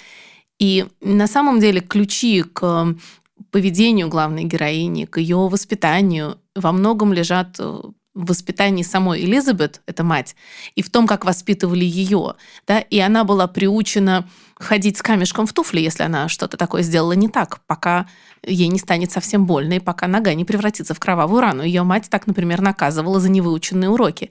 И 0.59 0.87
на 1.01 1.27
самом 1.27 1.59
деле 1.59 1.81
ключи 1.81 2.43
к 2.43 2.95
поведению 3.51 4.09
главной 4.09 4.45
героини, 4.45 5.07
к 5.07 5.19
ее 5.19 5.37
воспитанию 5.37 6.39
во 6.55 6.73
многом 6.73 7.13
лежат 7.13 7.57
э, 7.59 7.81
в 8.15 8.27
воспитании 8.27 8.83
самой 8.83 9.21
Элизабет, 9.23 9.81
это 9.87 10.05
мать, 10.05 10.37
и 10.75 10.83
в 10.83 10.91
том, 10.91 11.07
как 11.07 11.25
воспитывали 11.25 11.85
ее. 11.85 12.35
Да? 12.67 12.79
И 12.79 12.99
она 12.99 13.25
была 13.25 13.47
приучена 13.47 14.29
ходить 14.57 14.99
с 14.99 15.03
камешком 15.03 15.47
в 15.47 15.53
туфли, 15.53 15.81
если 15.81 16.03
она 16.03 16.29
что-то 16.29 16.57
такое 16.57 16.83
сделала 16.83 17.13
не 17.13 17.29
так, 17.29 17.61
пока 17.67 18.07
ей 18.45 18.69
не 18.69 18.79
станет 18.79 19.11
совсем 19.11 19.47
больно, 19.47 19.75
и 19.75 19.81
пока 19.81 20.09
нога 20.09 20.35
не 20.35 20.45
превратится 20.45 20.95
в 20.95 21.01
кровавую 21.01 21.41
рану. 21.41 21.63
Ее 21.63 21.83
мать 21.83 22.09
так, 22.11 22.27
например, 22.27 22.61
наказывала 22.61 23.19
за 23.19 23.31
невыученные 23.31 23.89
уроки. 23.89 24.31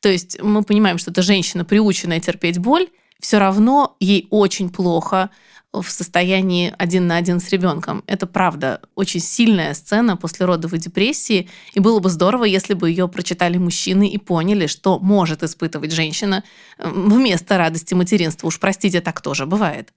То 0.00 0.08
есть 0.08 0.40
мы 0.42 0.62
понимаем, 0.62 0.98
что 0.98 1.10
эта 1.10 1.22
женщина, 1.22 1.64
приученная 1.64 2.20
терпеть 2.20 2.58
боль, 2.58 2.88
все 3.22 3.38
равно 3.38 3.96
ей 4.00 4.26
очень 4.30 4.68
плохо, 4.68 5.30
в 5.72 5.88
состоянии 5.88 6.74
один 6.76 7.06
на 7.06 7.16
один 7.16 7.40
с 7.40 7.48
ребенком. 7.48 8.04
Это 8.06 8.26
правда 8.26 8.82
очень 8.94 9.20
сильная 9.20 9.72
сцена 9.72 10.18
после 10.18 10.44
родовой 10.44 10.78
депрессии, 10.78 11.48
и 11.72 11.80
было 11.80 11.98
бы 11.98 12.10
здорово, 12.10 12.44
если 12.44 12.74
бы 12.74 12.90
ее 12.90 13.08
прочитали 13.08 13.56
мужчины 13.56 14.06
и 14.06 14.18
поняли, 14.18 14.66
что 14.66 14.98
может 14.98 15.42
испытывать 15.42 15.92
женщина 15.92 16.44
вместо 16.78 17.56
радости 17.56 17.94
материнства. 17.94 18.48
Уж 18.48 18.60
простите, 18.60 19.00
так 19.00 19.22
тоже 19.22 19.46
бывает. 19.46 19.94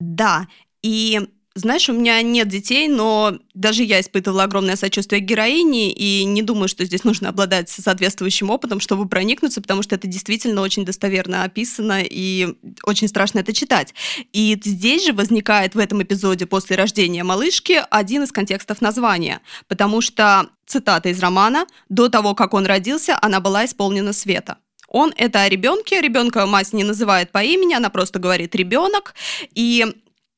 Да, 0.00 0.48
и 0.82 1.20
знаешь, 1.54 1.88
у 1.88 1.92
меня 1.92 2.20
нет 2.22 2.48
детей, 2.48 2.88
но 2.88 3.38
даже 3.54 3.82
я 3.82 4.00
испытывала 4.00 4.44
огромное 4.44 4.76
сочувствие 4.76 5.20
к 5.20 5.24
героине, 5.24 5.92
и 5.92 6.24
не 6.24 6.42
думаю, 6.42 6.68
что 6.68 6.84
здесь 6.84 7.04
нужно 7.04 7.28
обладать 7.28 7.68
соответствующим 7.68 8.50
опытом, 8.50 8.80
чтобы 8.80 9.08
проникнуться, 9.08 9.60
потому 9.60 9.82
что 9.82 9.94
это 9.96 10.06
действительно 10.06 10.62
очень 10.62 10.84
достоверно 10.84 11.44
описано, 11.44 12.02
и 12.02 12.56
очень 12.84 13.08
страшно 13.08 13.40
это 13.40 13.52
читать. 13.52 13.94
И 14.32 14.58
здесь 14.62 15.04
же 15.06 15.12
возникает 15.12 15.74
в 15.74 15.78
этом 15.78 16.02
эпизоде 16.02 16.46
после 16.46 16.76
рождения 16.76 17.22
малышки 17.22 17.82
один 17.90 18.22
из 18.22 18.32
контекстов 18.32 18.80
названия, 18.80 19.40
потому 19.68 20.00
что, 20.00 20.48
цитата 20.66 21.10
из 21.10 21.20
романа, 21.20 21.66
«До 21.88 22.08
того, 22.08 22.34
как 22.34 22.54
он 22.54 22.64
родился, 22.66 23.18
она 23.20 23.40
была 23.40 23.64
исполнена 23.66 24.12
света». 24.12 24.56
Он 24.88 25.12
это 25.16 25.42
о 25.42 25.48
ребенке, 25.48 26.02
ребенка 26.02 26.46
мать 26.46 26.72
не 26.74 26.84
называет 26.84 27.32
по 27.32 27.42
имени, 27.42 27.72
она 27.72 27.88
просто 27.88 28.18
говорит 28.18 28.54
ребенок, 28.54 29.14
и 29.54 29.86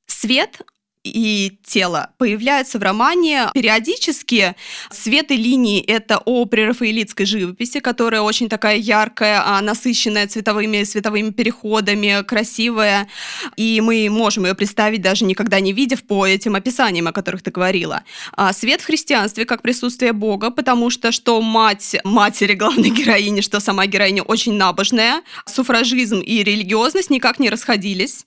свет 0.07 0.61
и 1.05 1.59
тело 1.65 2.11
появляются 2.19 2.79
в 2.79 2.83
романе 2.83 3.51
периодически. 3.53 4.57
Свет 4.91 5.31
и 5.31 5.37
линии— 5.37 5.81
это 5.87 6.19
о 6.25 6.47
прерафаэлитской 6.47 7.27
живописи, 7.27 7.81
которая 7.81 8.23
очень 8.23 8.49
такая 8.49 8.79
яркая, 8.79 9.43
а 9.45 9.61
насыщенная 9.61 10.27
цветовыми, 10.27 10.83
световыми 10.85 11.31
переходами, 11.31 12.23
красивая. 12.25 13.09
И 13.57 13.81
мы 13.83 14.09
можем 14.11 14.47
ее 14.47 14.55
представить, 14.55 15.03
даже 15.03 15.27
никогда 15.27 15.61
не 15.61 15.73
видев 15.73 16.03
по 16.05 16.27
этим 16.27 16.55
описаниям, 16.55 17.07
о 17.07 17.13
которых 17.13 17.43
ты 17.43 17.51
говорила. 17.51 18.03
А 18.33 18.53
свет 18.55 18.81
в 18.81 18.87
христианстве 18.87 19.45
как 19.45 19.61
присутствие 19.61 20.15
Бога, 20.15 20.51
потому 20.51 20.89
что 20.89 21.13
что 21.13 21.41
мать 21.43 21.97
матери 22.03 22.55
главной 22.55 22.91
героини, 23.05 23.43
что 23.43 23.61
сама 23.61 23.87
героиня 23.87 24.23
очень 24.23 24.55
набожная. 24.55 25.23
Суфражизм 25.45 26.21
и 26.21 26.43
религиозность 26.43 27.11
никак 27.11 27.39
не 27.39 27.51
расходились. 27.51 28.25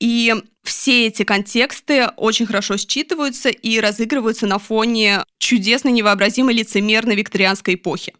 И 0.00 0.34
все 0.62 1.06
эти 1.06 1.24
контексты 1.24 2.08
очень 2.16 2.46
хорошо 2.46 2.76
считываются 2.76 3.48
и 3.48 3.80
разыгрываются 3.80 4.46
на 4.46 4.58
фоне 4.58 5.24
чудесной, 5.38 5.92
невообразимой 5.92 6.54
лицемерной 6.54 7.16
викторианской 7.16 7.74
эпохи. 7.74 8.14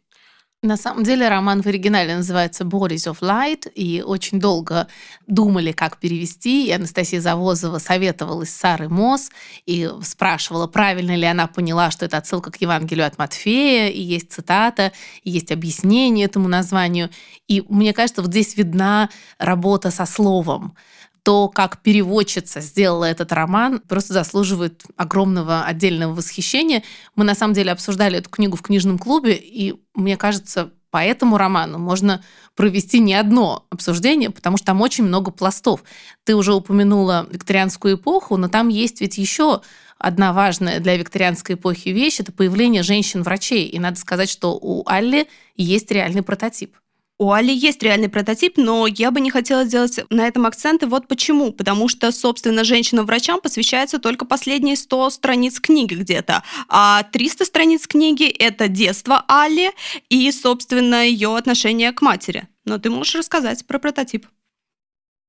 На 0.64 0.76
самом 0.76 1.02
деле 1.02 1.28
роман 1.28 1.60
в 1.60 1.66
оригинале 1.66 2.14
называется 2.14 2.62
Bodies 2.62 3.12
of 3.12 3.18
Light, 3.20 3.68
и 3.74 4.00
очень 4.00 4.38
долго 4.38 4.86
думали, 5.26 5.72
как 5.72 5.98
перевести. 5.98 6.68
И 6.68 6.70
Анастасия 6.70 7.20
Завозова 7.20 7.78
советовалась 7.78 8.50
с 8.50 8.58
Сарой 8.58 8.86
Мосс 8.86 9.30
и 9.66 9.90
спрашивала, 10.04 10.68
правильно 10.68 11.16
ли 11.16 11.24
она 11.24 11.48
поняла, 11.48 11.90
что 11.90 12.04
это 12.04 12.18
отсылка 12.18 12.52
к 12.52 12.60
Евангелию 12.60 13.08
от 13.08 13.18
Матфея, 13.18 13.88
и 13.88 14.00
есть 14.00 14.30
цитата, 14.30 14.92
и 15.24 15.30
есть 15.30 15.50
объяснение 15.50 16.26
этому 16.26 16.46
названию. 16.46 17.10
И 17.48 17.64
мне 17.68 17.92
кажется, 17.92 18.22
вот 18.22 18.30
здесь 18.30 18.56
видна 18.56 19.10
работа 19.38 19.90
со 19.90 20.06
словом 20.06 20.76
то, 21.22 21.48
как 21.48 21.82
переводчица 21.82 22.60
сделала 22.60 23.04
этот 23.04 23.32
роман, 23.32 23.80
просто 23.80 24.12
заслуживает 24.12 24.82
огромного 24.96 25.64
отдельного 25.64 26.14
восхищения. 26.14 26.82
Мы 27.14 27.24
на 27.24 27.34
самом 27.34 27.54
деле 27.54 27.72
обсуждали 27.72 28.18
эту 28.18 28.28
книгу 28.30 28.56
в 28.56 28.62
книжном 28.62 28.98
клубе, 28.98 29.34
и 29.34 29.74
мне 29.94 30.16
кажется, 30.16 30.72
по 30.90 30.98
этому 30.98 31.38
роману 31.38 31.78
можно 31.78 32.22
провести 32.54 32.98
не 32.98 33.14
одно 33.14 33.66
обсуждение, 33.70 34.30
потому 34.30 34.58
что 34.58 34.66
там 34.66 34.80
очень 34.82 35.04
много 35.04 35.30
пластов. 35.30 35.82
Ты 36.24 36.36
уже 36.36 36.52
упомянула 36.52 37.26
викторианскую 37.30 37.96
эпоху, 37.96 38.36
но 38.36 38.48
там 38.48 38.68
есть 38.68 39.00
ведь 39.00 39.16
еще 39.16 39.62
одна 39.98 40.34
важная 40.34 40.80
для 40.80 40.96
викторианской 40.96 41.54
эпохи 41.54 41.88
вещь– 41.90 42.18
это 42.20 42.30
появление 42.32 42.82
женщин-врачей. 42.82 43.68
И 43.68 43.78
надо 43.78 43.98
сказать, 43.98 44.28
что 44.28 44.58
у 44.60 44.86
Алли 44.86 45.28
есть 45.56 45.90
реальный 45.90 46.22
прототип. 46.22 46.76
У 47.18 47.30
Али 47.30 47.54
есть 47.54 47.82
реальный 47.82 48.08
прототип, 48.08 48.56
но 48.56 48.86
я 48.86 49.10
бы 49.10 49.20
не 49.20 49.30
хотела 49.30 49.64
делать 49.64 50.00
на 50.10 50.26
этом 50.26 50.44
акценты. 50.46 50.86
Вот 50.86 51.06
почему. 51.06 51.52
Потому 51.52 51.88
что, 51.88 52.10
собственно, 52.10 52.64
женщинам-врачам 52.64 53.40
посвящается 53.40 53.98
только 53.98 54.24
последние 54.24 54.76
100 54.76 55.10
страниц 55.10 55.60
книги 55.60 55.94
где-то. 55.94 56.42
А 56.68 57.04
300 57.04 57.44
страниц 57.44 57.86
книги— 57.86 58.26
это 58.38 58.68
детство 58.68 59.24
Али 59.28 59.70
и, 60.08 60.30
собственно, 60.32 61.06
ее 61.06 61.36
отношение 61.36 61.92
к 61.92 62.02
матери. 62.02 62.48
Но 62.64 62.78
ты 62.78 62.90
можешь 62.90 63.14
рассказать 63.14 63.66
про 63.66 63.78
прототип. 63.78 64.26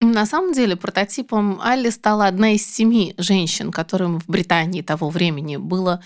На 0.04 0.26
самом 0.26 0.54
деле 0.54 0.76
прототипом 0.76 1.62
Алли 1.62 1.90
стала 1.90 2.28
одна 2.28 2.56
из 2.56 2.66
семи 2.66 3.14
женщин, 3.18 3.72
которым 3.72 4.20
в 4.20 4.28
Британии 4.28 4.82
того 4.82 5.10
времени 5.10 5.56
было 5.56 6.04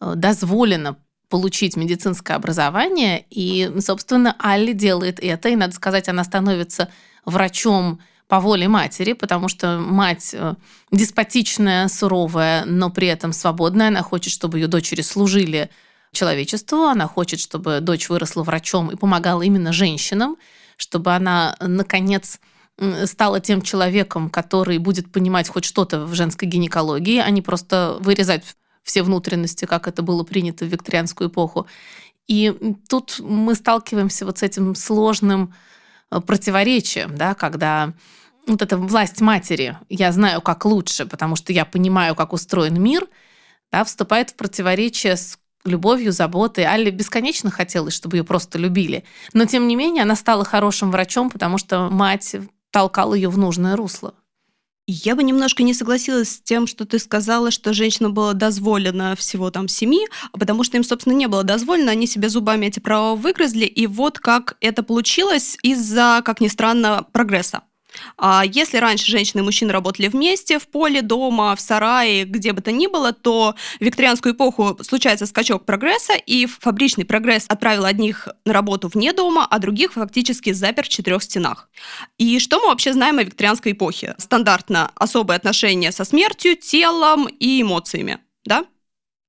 э, 0.00 0.12
дозволено 0.14 0.96
получить 1.30 1.76
медицинское 1.76 2.34
образование. 2.34 3.24
И, 3.30 3.72
собственно, 3.80 4.36
Алли 4.42 4.72
делает 4.72 5.20
это. 5.20 5.48
И, 5.48 5.56
надо 5.56 5.74
сказать, 5.74 6.08
она 6.08 6.24
становится 6.24 6.90
врачом 7.24 8.00
по 8.28 8.40
воле 8.40 8.68
матери, 8.68 9.12
потому 9.12 9.48
что 9.48 9.78
мать 9.78 10.30
э, 10.34 10.54
деспотичная, 10.92 11.88
суровая, 11.88 12.64
но 12.64 12.90
при 12.90 13.08
этом 13.08 13.32
свободная. 13.32 13.88
Она 13.88 14.02
хочет, 14.02 14.32
чтобы 14.32 14.58
ее 14.58 14.66
дочери 14.66 15.02
служили 15.02 15.70
человечеству. 16.12 16.84
Она 16.84 17.06
хочет, 17.06 17.40
чтобы 17.40 17.80
дочь 17.80 18.08
выросла 18.08 18.42
врачом 18.42 18.90
и 18.90 18.96
помогала 18.96 19.42
именно 19.42 19.72
женщинам, 19.72 20.36
чтобы 20.76 21.12
она, 21.12 21.56
наконец, 21.60 22.40
стала 23.04 23.40
тем 23.40 23.62
человеком, 23.62 24.30
который 24.30 24.78
будет 24.78 25.12
понимать 25.12 25.48
хоть 25.48 25.64
что-то 25.64 26.06
в 26.06 26.14
женской 26.14 26.48
гинекологии, 26.48 27.18
а 27.18 27.30
не 27.30 27.42
просто 27.42 27.98
вырезать 28.00 28.44
все 28.82 29.02
внутренности, 29.02 29.64
как 29.64 29.88
это 29.88 30.02
было 30.02 30.22
принято 30.24 30.64
в 30.64 30.68
викторианскую 30.68 31.30
эпоху. 31.30 31.66
И 32.26 32.54
тут 32.88 33.18
мы 33.20 33.54
сталкиваемся 33.54 34.24
вот 34.24 34.38
с 34.38 34.42
этим 34.42 34.74
сложным 34.74 35.54
э, 36.10 36.20
противоречием, 36.20 37.16
да, 37.16 37.34
когда 37.34 37.92
вот 38.46 38.62
эта 38.62 38.76
власть 38.76 39.20
матери, 39.20 39.76
я 39.88 40.12
знаю, 40.12 40.40
как 40.40 40.64
лучше, 40.64 41.06
потому 41.06 41.36
что 41.36 41.52
я 41.52 41.64
понимаю, 41.64 42.14
как 42.14 42.32
устроен 42.32 42.80
мир, 42.80 43.06
да, 43.70 43.84
вступает 43.84 44.30
в 44.30 44.34
противоречие 44.34 45.16
с 45.16 45.38
любовью, 45.64 46.12
заботой. 46.12 46.64
Алле 46.64 46.90
бесконечно 46.90 47.50
хотелось, 47.50 47.94
чтобы 47.94 48.16
ее 48.16 48.24
просто 48.24 48.58
любили. 48.58 49.04
Но, 49.32 49.44
тем 49.44 49.68
не 49.68 49.76
менее, 49.76 50.02
она 50.02 50.16
стала 50.16 50.44
хорошим 50.44 50.90
врачом, 50.90 51.30
потому 51.30 51.58
что 51.58 51.88
мать 51.90 52.36
толкал 52.70 53.14
ее 53.14 53.28
в 53.28 53.38
нужное 53.38 53.76
русло. 53.76 54.14
Я 54.92 55.14
бы 55.14 55.22
немножко 55.22 55.62
не 55.62 55.72
согласилась 55.72 56.30
с 56.30 56.40
тем, 56.40 56.66
что 56.66 56.84
ты 56.84 56.98
сказала, 56.98 57.52
что 57.52 57.72
женщинам 57.72 58.12
было 58.12 58.34
дозволено 58.34 59.14
всего 59.14 59.52
там 59.52 59.68
семи, 59.68 60.08
потому 60.32 60.64
что 60.64 60.78
им, 60.78 60.82
собственно, 60.82 61.12
не 61.12 61.28
было 61.28 61.44
дозволено, 61.44 61.92
они 61.92 62.08
себе 62.08 62.28
зубами 62.28 62.66
эти 62.66 62.80
права 62.80 63.14
выгрызли, 63.14 63.66
и 63.66 63.86
вот 63.86 64.18
как 64.18 64.56
это 64.60 64.82
получилось 64.82 65.56
из-за, 65.62 66.22
как 66.24 66.40
ни 66.40 66.48
странно, 66.48 67.06
прогресса. 67.12 67.62
А 68.16 68.44
если 68.44 68.78
раньше 68.78 69.10
женщины 69.10 69.40
и 69.40 69.44
мужчины 69.44 69.72
работали 69.72 70.08
вместе, 70.08 70.58
в 70.58 70.68
поле, 70.68 71.02
дома, 71.02 71.54
в 71.56 71.60
сарае, 71.60 72.24
где 72.24 72.52
бы 72.52 72.60
то 72.60 72.72
ни 72.72 72.86
было, 72.86 73.12
то 73.12 73.54
в 73.78 73.84
викторианскую 73.84 74.34
эпоху 74.34 74.78
случается 74.82 75.26
скачок 75.26 75.64
прогресса, 75.64 76.14
и 76.14 76.46
фабричный 76.46 77.04
прогресс 77.04 77.46
отправил 77.48 77.84
одних 77.84 78.28
на 78.44 78.52
работу 78.52 78.88
вне 78.88 79.12
дома, 79.12 79.46
а 79.48 79.58
других 79.58 79.92
фактически 79.94 80.52
запер 80.52 80.84
в 80.84 80.88
четырех 80.88 81.22
стенах. 81.22 81.68
И 82.18 82.38
что 82.38 82.60
мы 82.60 82.66
вообще 82.66 82.92
знаем 82.92 83.18
о 83.18 83.24
викторианской 83.24 83.72
эпохе? 83.72 84.14
Стандартно 84.18 84.90
особые 84.94 85.36
отношения 85.36 85.92
со 85.92 86.04
смертью, 86.04 86.56
телом 86.56 87.26
и 87.26 87.62
эмоциями, 87.62 88.18
да? 88.44 88.64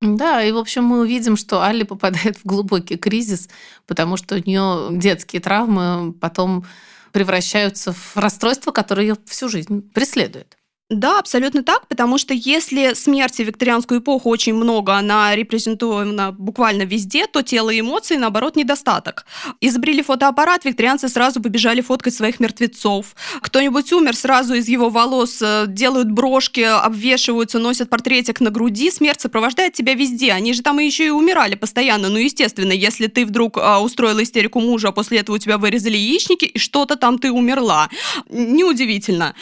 Да, 0.00 0.42
и, 0.42 0.50
в 0.50 0.58
общем, 0.58 0.84
мы 0.84 1.00
увидим, 1.00 1.36
что 1.36 1.62
Алли 1.62 1.84
попадает 1.84 2.36
в 2.36 2.44
глубокий 2.44 2.96
кризис, 2.96 3.48
потому 3.86 4.16
что 4.16 4.34
у 4.34 4.38
нее 4.38 4.88
детские 4.90 5.40
травмы 5.40 6.12
потом 6.14 6.66
превращаются 7.12 7.92
в 7.92 8.16
расстройство, 8.16 8.72
которое 8.72 9.02
ее 9.02 9.16
всю 9.26 9.48
жизнь 9.48 9.90
преследует. 9.92 10.56
Да, 10.92 11.18
абсолютно 11.18 11.62
так, 11.62 11.86
потому 11.88 12.18
что 12.18 12.34
если 12.34 12.92
смерти 12.92 13.42
в 13.42 13.46
викторианскую 13.46 14.00
эпоху 14.00 14.28
очень 14.28 14.52
много, 14.52 14.94
она 14.94 15.34
репрезентована 15.34 16.32
буквально 16.32 16.82
везде, 16.82 17.26
то 17.26 17.40
тело 17.40 17.70
и 17.70 17.80
эмоции, 17.80 18.16
наоборот, 18.16 18.56
недостаток. 18.56 19.24
Изобрели 19.62 20.02
фотоаппарат, 20.02 20.66
викторианцы 20.66 21.08
сразу 21.08 21.40
побежали 21.40 21.80
фоткать 21.80 22.14
своих 22.14 22.40
мертвецов. 22.40 23.16
Кто-нибудь 23.40 23.90
умер, 23.92 24.14
сразу 24.14 24.52
из 24.52 24.68
его 24.68 24.90
волос 24.90 25.40
э, 25.40 25.64
делают 25.66 26.10
брошки, 26.10 26.60
обвешиваются, 26.60 27.58
носят 27.58 27.88
портретик 27.88 28.40
на 28.40 28.50
груди. 28.50 28.90
Смерть 28.90 29.22
сопровождает 29.22 29.72
тебя 29.72 29.94
везде. 29.94 30.32
Они 30.32 30.52
же 30.52 30.60
там 30.60 30.78
еще 30.78 31.06
и 31.06 31.10
умирали 31.10 31.54
постоянно. 31.54 32.10
Ну, 32.10 32.18
естественно, 32.18 32.72
если 32.72 33.06
ты 33.06 33.24
вдруг 33.24 33.56
а, 33.56 33.80
устроила 33.80 34.22
истерику 34.22 34.60
мужа, 34.60 34.88
а 34.88 34.92
после 34.92 35.20
этого 35.20 35.36
у 35.36 35.38
тебя 35.38 35.56
вырезали 35.56 35.96
яичники, 35.96 36.44
и 36.44 36.58
что-то 36.58 36.96
там 36.96 37.18
ты 37.18 37.32
умерла. 37.32 37.88
Неудивительно. 38.28 39.34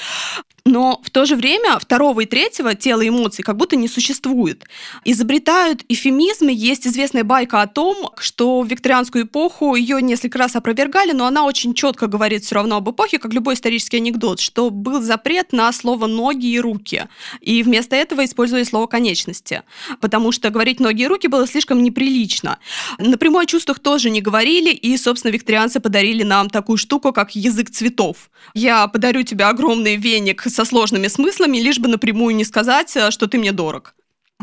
Но 0.65 1.01
в 1.03 1.11
то 1.11 1.25
же 1.25 1.37
время 1.41 1.79
второго 1.79 2.21
и 2.21 2.27
третьего 2.27 2.75
тела 2.75 3.07
эмоций 3.09 3.43
как 3.43 3.57
будто 3.57 3.75
не 3.77 3.89
существует. 3.89 4.65
Изобретают 5.05 5.85
эфемизмы. 5.89 6.53
Есть 6.53 6.87
известная 6.87 7.25
байка 7.25 7.63
о 7.63 7.67
том, 7.67 8.11
что 8.19 8.61
в 8.61 8.69
викторианскую 8.69 9.25
эпоху 9.25 9.75
ее 9.75 10.03
несколько 10.03 10.39
раз 10.39 10.55
опровергали, 10.55 11.13
но 11.13 11.25
она 11.27 11.47
очень 11.47 11.73
четко 11.73 12.09
говорит 12.09 12.45
все 12.45 12.57
равно 12.57 12.77
об 12.77 12.91
эпохе, 12.91 13.19
как 13.19 13.33
любой 13.33 13.55
исторический 13.55 13.97
анекдот, 13.97 14.41
что 14.41 14.69
был 14.69 15.01
запрет 15.01 15.53
на 15.53 15.73
слово 15.73 16.07
«ноги» 16.07 16.47
и 16.47 16.61
«руки». 16.61 17.09
И 17.41 17.63
вместо 17.63 17.97
этого 17.97 18.25
использовали 18.25 18.65
слово 18.65 18.87
«конечности», 18.87 19.63
потому 20.01 20.33
что 20.33 20.51
говорить 20.51 20.79
«ноги» 20.79 21.05
и 21.05 21.07
«руки» 21.07 21.27
было 21.27 21.47
слишком 21.47 21.83
неприлично. 21.83 22.59
Напрямую 22.99 23.45
о 23.45 23.47
чувствах 23.47 23.79
тоже 23.79 24.11
не 24.11 24.21
говорили, 24.21 24.71
и, 24.71 24.97
собственно, 24.99 25.33
викторианцы 25.33 25.81
подарили 25.81 26.23
нам 26.23 26.51
такую 26.51 26.77
штуку, 26.77 27.13
как 27.13 27.35
язык 27.35 27.71
цветов. 27.71 28.31
Я 28.53 28.87
подарю 28.89 29.23
тебе 29.23 29.47
огромный 29.47 29.97
веник 29.97 30.43
со 30.43 30.65
сложными 30.65 31.09
смыслами, 31.09 31.30
лишь 31.39 31.79
бы 31.79 31.89
напрямую 31.89 32.35
не 32.35 32.45
сказать, 32.45 32.97
э, 32.97 33.11
что 33.11 33.27
ты 33.27 33.39
мне 33.39 33.53
дорог. 33.53 33.95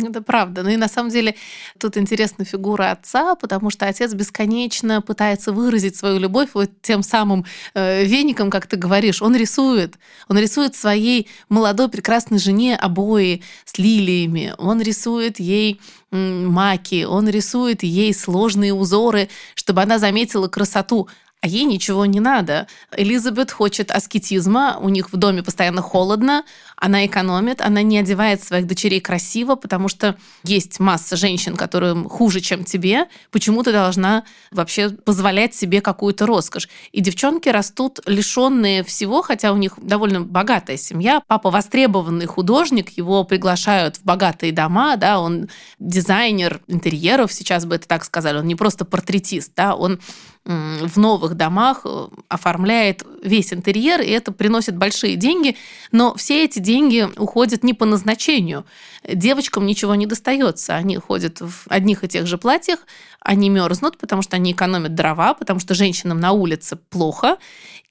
Это 0.04 0.22
правда. 0.22 0.62
Ну 0.62 0.70
и 0.70 0.78
на 0.78 0.88
самом 0.88 1.10
деле 1.10 1.36
тут 1.80 1.98
интересна 1.98 2.46
фигура 2.46 2.92
отца, 2.92 3.34
потому 3.36 3.72
что 3.72 3.88
отец 3.88 4.14
бесконечно 4.14 5.02
пытается 5.02 5.52
выразить 5.52 5.96
свою 5.96 6.20
любовь 6.20 6.50
вот 6.54 6.70
тем 6.82 7.02
самым 7.02 7.46
э, 7.74 8.06
веником, 8.06 8.52
как 8.52 8.68
ты 8.68 8.78
говоришь. 8.78 9.24
Он 9.24 9.36
рисует. 9.36 9.98
Он 10.28 10.38
рисует 10.38 10.76
своей 10.76 11.28
молодой 11.50 11.90
прекрасной 11.90 12.38
жене 12.38 12.76
обои 12.76 13.42
с 13.66 13.80
лилиями. 13.80 14.54
Он 14.60 14.82
рисует 14.82 15.40
ей 15.40 15.82
маки. 16.12 17.04
Он 17.06 17.28
рисует 17.28 17.82
ей 17.82 18.14
сложные 18.14 18.74
узоры, 18.74 19.30
чтобы 19.56 19.82
она 19.82 19.98
заметила 19.98 20.48
красоту 20.48 21.10
а 21.42 21.48
ей 21.48 21.66
ничего 21.66 22.06
не 22.06 22.20
надо. 22.20 22.68
Элизабет 22.96 23.52
хочет 23.52 23.92
аскетизма, 23.92 24.78
у 24.82 24.90
них 24.90 25.12
в 25.14 25.18
доме 25.18 25.44
постоянно 25.44 25.84
холодно, 25.84 26.44
она 26.76 27.06
экономит, 27.06 27.62
она 27.62 27.84
не 27.84 28.00
одевает 28.00 28.44
своих 28.44 28.66
дочерей 28.66 29.00
красиво, 29.00 29.56
потому 29.56 29.88
что 29.88 30.16
есть 30.44 30.80
масса 30.80 31.16
женщин, 31.16 31.56
которым 31.56 32.10
хуже, 32.10 32.40
чем 32.40 32.64
тебе. 32.64 33.06
Почему 33.32 33.62
ты 33.62 33.72
должна 33.72 34.24
вообще 34.50 34.90
позволять 34.90 35.54
себе 35.54 35.82
какую-то 35.82 36.26
роскошь? 36.26 36.70
И 36.92 37.02
девчонки 37.02 37.50
растут 37.50 38.00
лишенные 38.08 38.84
всего, 38.84 39.22
хотя 39.22 39.54
у 39.54 39.58
них 39.58 39.74
довольно 39.80 40.22
богатая 40.22 40.78
семья. 40.78 41.22
Папа 41.28 41.52
востребованный 41.52 42.26
художник, 42.26 42.90
его 42.98 43.24
приглашают 43.24 43.98
в 43.98 44.04
богатые 44.04 44.52
дома, 44.52 44.98
да, 44.98 45.20
он 45.20 45.50
дизайнер 45.78 46.62
интерьеров, 46.68 47.32
сейчас 47.32 47.66
бы 47.66 47.76
это 47.76 47.88
так 47.88 48.04
сказали, 48.06 48.40
он 48.40 48.48
не 48.48 48.56
просто 48.56 48.86
портретист, 48.86 49.52
да, 49.56 49.76
он 49.76 50.00
в 50.48 50.98
новых 50.98 51.36
домах 51.36 51.82
э, 51.84 52.08
оформляет 52.30 53.04
весь 53.22 53.52
интерьер, 53.52 54.00
и 54.02 54.10
это 54.10 54.32
приносит 54.32 54.78
большие 54.78 55.18
деньги, 55.18 55.58
но 55.92 56.16
все 56.16 56.46
эти 56.46 56.60
деньги 56.60 57.08
уходят 57.18 57.64
не 57.64 57.74
по 57.74 57.86
назначению. 57.86 58.66
Девочкам 59.06 59.66
ничего 59.66 59.96
не 59.96 60.06
достается. 60.06 60.76
Они 60.76 60.96
ходят 60.98 61.42
в 61.42 61.66
одних 61.68 62.06
и 62.06 62.08
тех 62.08 62.28
же 62.28 62.38
платьях, 62.38 62.80
они 63.20 63.50
мерзнут, 63.50 63.98
потому 63.98 64.22
что 64.22 64.38
они 64.38 64.54
экономят 64.54 64.96
дрова, 64.96 65.34
потому 65.34 65.60
что 65.60 65.76
женщинам 65.76 66.22
на 66.22 66.32
улице 66.32 66.78
плохо, 66.90 67.38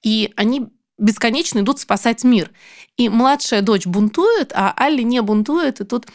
и 0.01 0.33
они 0.35 0.67
бесконечно 0.97 1.59
идут 1.59 1.79
спасать 1.79 2.23
мир. 2.23 2.49
И 2.97 3.07
младшая 3.07 3.61
дочь 3.61 3.85
бунтует, 3.85 4.51
а 4.55 4.73
Алли 4.75 5.03
не 5.03 5.21
бунтует, 5.21 5.79
и 5.79 5.83
тут 5.85 6.07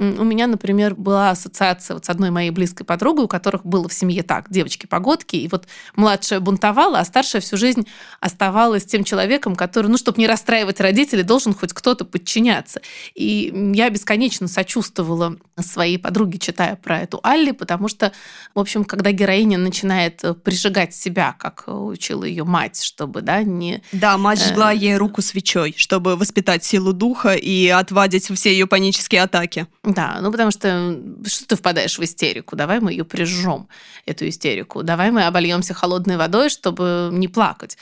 у 0.00 0.24
меня, 0.24 0.46
например, 0.46 0.94
была 0.94 1.30
ассоциация 1.30 1.94
вот 1.94 2.06
с 2.06 2.08
одной 2.08 2.30
моей 2.30 2.50
близкой 2.50 2.84
подругой, 2.84 3.26
у 3.26 3.28
которых 3.28 3.66
было 3.66 3.86
в 3.86 3.92
семье 3.92 4.22
так, 4.22 4.50
девочки-погодки, 4.50 5.36
и 5.36 5.46
вот 5.48 5.68
младшая 5.94 6.40
бунтовала, 6.40 7.00
а 7.00 7.04
старшая 7.04 7.42
всю 7.42 7.58
жизнь 7.58 7.86
оставалась 8.18 8.86
тем 8.86 9.04
человеком, 9.04 9.54
который, 9.54 9.88
ну, 9.88 9.98
чтобы 9.98 10.18
не 10.18 10.26
расстраивать 10.26 10.80
родителей, 10.80 11.22
должен 11.22 11.52
хоть 11.52 11.74
кто-то 11.74 12.06
подчиняться. 12.06 12.80
И 13.14 13.52
я 13.74 13.90
бесконечно 13.90 14.48
сочувствовала 14.48 15.36
своей 15.58 15.98
подруге, 15.98 16.38
читая 16.38 16.76
про 16.76 17.00
эту 17.00 17.20
Алли, 17.22 17.50
потому 17.50 17.88
что, 17.88 18.12
в 18.54 18.58
общем, 18.58 18.84
когда 18.86 19.12
героиня 19.12 19.58
начинает 19.58 20.24
э, 20.24 20.32
прижигать 20.32 20.94
себя, 20.94 21.34
как 21.38 21.64
учила 21.66 22.24
ее 22.24 22.44
мать, 22.44 22.82
чтобы, 22.82 23.20
да, 23.20 23.42
не... 23.42 23.82
Да, 23.92 24.16
мать 24.16 24.42
жгла 24.42 24.72
э, 24.72 24.76
ей 24.76 24.96
руку 24.96 25.20
свечой, 25.20 25.74
чтобы 25.76 26.16
воспитать 26.16 26.64
силу 26.64 26.94
духа 26.94 27.34
и 27.34 27.68
отвадить 27.68 28.30
все 28.34 28.50
ее 28.50 28.66
панические 28.66 29.22
атаки. 29.22 29.66
Да, 29.94 30.18
ну 30.20 30.30
потому 30.30 30.50
что 30.50 31.00
что 31.26 31.46
ты 31.46 31.56
впадаешь 31.56 31.98
в 31.98 32.04
истерику? 32.04 32.56
Давай 32.56 32.80
мы 32.80 32.92
ее 32.92 33.04
прижжем, 33.04 33.68
эту 34.06 34.28
истерику. 34.28 34.82
Давай 34.82 35.10
мы 35.10 35.24
обольемся 35.24 35.74
холодной 35.74 36.16
водой, 36.16 36.48
чтобы 36.48 37.10
не 37.12 37.28
плакать. 37.28 37.76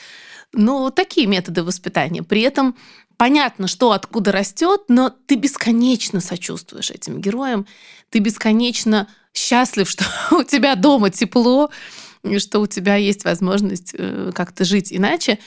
Ну, 0.53 0.89
такие 0.89 1.27
методы 1.27 1.63
воспитания. 1.63 2.23
При 2.23 2.41
этом 2.41 2.75
понятно, 3.17 3.67
что 3.67 3.91
откуда 3.91 4.31
растет, 4.31 4.81
но 4.87 5.13
ты 5.27 5.35
бесконечно 5.35 6.21
сочувствуешь 6.21 6.89
этим 6.89 7.21
героям. 7.21 7.67
Ты 8.09 8.19
бесконечно 8.19 9.07
счастлив, 9.33 9.87
что 9.89 10.05
у 10.31 10.43
тебя 10.43 10.75
дома 10.75 11.11
тепло, 11.11 11.69
что 12.37 12.61
у 12.61 12.67
тебя 12.67 12.95
есть 12.95 13.23
возможность 13.23 13.93
э, 13.97 14.31
как-то 14.33 14.65
жить 14.65 14.91
иначе. 14.91 15.37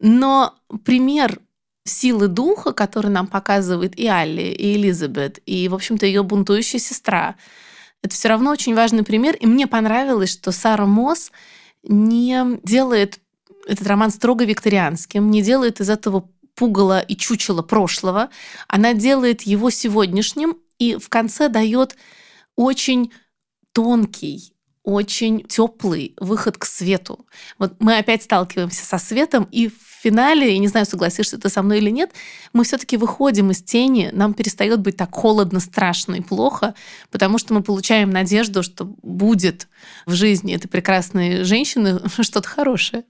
Но 0.00 0.54
пример 0.84 1.40
силы 1.88 2.28
духа, 2.28 2.72
который 2.72 3.10
нам 3.10 3.26
показывает 3.26 3.98
и 3.98 4.06
Алли, 4.06 4.42
и 4.42 4.76
Элизабет, 4.76 5.40
и, 5.46 5.68
в 5.68 5.74
общем-то, 5.74 6.06
ее 6.06 6.22
бунтующая 6.22 6.80
сестра, 6.80 7.36
Это 8.02 8.14
все 8.14 8.28
равно 8.28 8.50
очень 8.50 8.74
важный 8.74 9.02
пример. 9.02 9.34
И 9.36 9.46
мне 9.46 9.66
понравилось, 9.66 10.30
что 10.30 10.52
Сара 10.52 10.86
Мосс 10.86 11.32
не 11.82 12.60
делает 12.62 13.20
этот 13.66 13.86
роман 13.86 14.10
строго 14.10 14.44
викторианским, 14.44 15.30
не 15.30 15.42
делает 15.42 15.80
из 15.80 15.90
этого 15.90 16.28
пугало 16.54 17.00
и 17.00 17.16
чучело 17.16 17.62
прошлого. 17.62 18.30
Она 18.68 18.94
делает 18.94 19.42
его 19.42 19.70
сегодняшним 19.70 20.56
и 20.78 20.96
в 20.96 21.08
конце 21.08 21.48
дает 21.48 21.96
очень 22.54 23.12
тонкий, 23.72 24.54
очень 24.86 25.42
теплый 25.42 26.14
выход 26.18 26.56
к 26.56 26.64
свету. 26.64 27.26
Вот 27.58 27.74
мы 27.80 27.98
опять 27.98 28.22
сталкиваемся 28.22 28.86
со 28.86 28.98
светом, 28.98 29.48
и 29.50 29.68
в 29.68 29.72
финале, 30.00 30.52
я 30.52 30.58
не 30.58 30.68
знаю, 30.68 30.86
согласишься 30.86 31.38
ты 31.38 31.48
со 31.48 31.60
мной 31.62 31.78
или 31.78 31.90
нет, 31.90 32.12
мы 32.52 32.62
все-таки 32.62 32.96
выходим 32.96 33.50
из 33.50 33.62
тени, 33.62 34.10
нам 34.12 34.32
перестает 34.32 34.80
быть 34.80 34.96
так 34.96 35.12
холодно, 35.12 35.58
страшно 35.58 36.14
и 36.14 36.20
плохо, 36.20 36.74
потому 37.10 37.38
что 37.38 37.52
мы 37.52 37.64
получаем 37.64 38.10
надежду, 38.10 38.62
что 38.62 38.84
будет 39.02 39.66
в 40.06 40.14
жизни 40.14 40.54
этой 40.54 40.68
прекрасной 40.68 41.42
женщины 41.42 42.00
что-то 42.22 42.48
хорошее. 42.48 43.04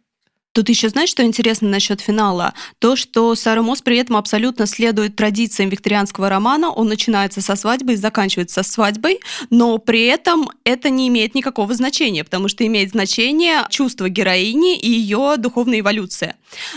Тут 0.57 0.71
еще 0.71 0.88
знаешь, 0.88 1.11
что 1.11 1.23
интересно 1.23 1.69
насчет 1.69 2.01
финала? 2.01 2.55
То, 2.79 2.97
что 2.97 3.35
Сара 3.35 3.61
Мосс 3.61 3.83
при 3.83 3.99
этом 3.99 4.16
абсолютно 4.16 4.64
следует 4.64 5.14
традициям 5.14 5.69
викторианского 5.69 6.31
романа. 6.31 6.71
Он 6.71 6.88
начинается 6.88 7.42
со 7.42 7.57
свадьбы 7.57 7.92
и 7.92 7.97
заканчивается 7.97 8.62
со 8.62 8.73
свадьбой, 8.73 9.21
но 9.51 9.77
при 9.77 10.07
этом 10.07 10.49
это 10.64 10.88
не 10.88 11.09
имеет 11.09 11.35
никакого 11.35 11.75
значения, 11.75 12.25
потому 12.25 12.49
что 12.49 12.66
имеет 12.66 12.92
значение 12.92 13.66
чувство 13.69 14.09
героини 14.09 14.79
и 14.79 14.88
ее 14.88 15.35
духовная 15.37 15.81
эволюция. 15.81 16.37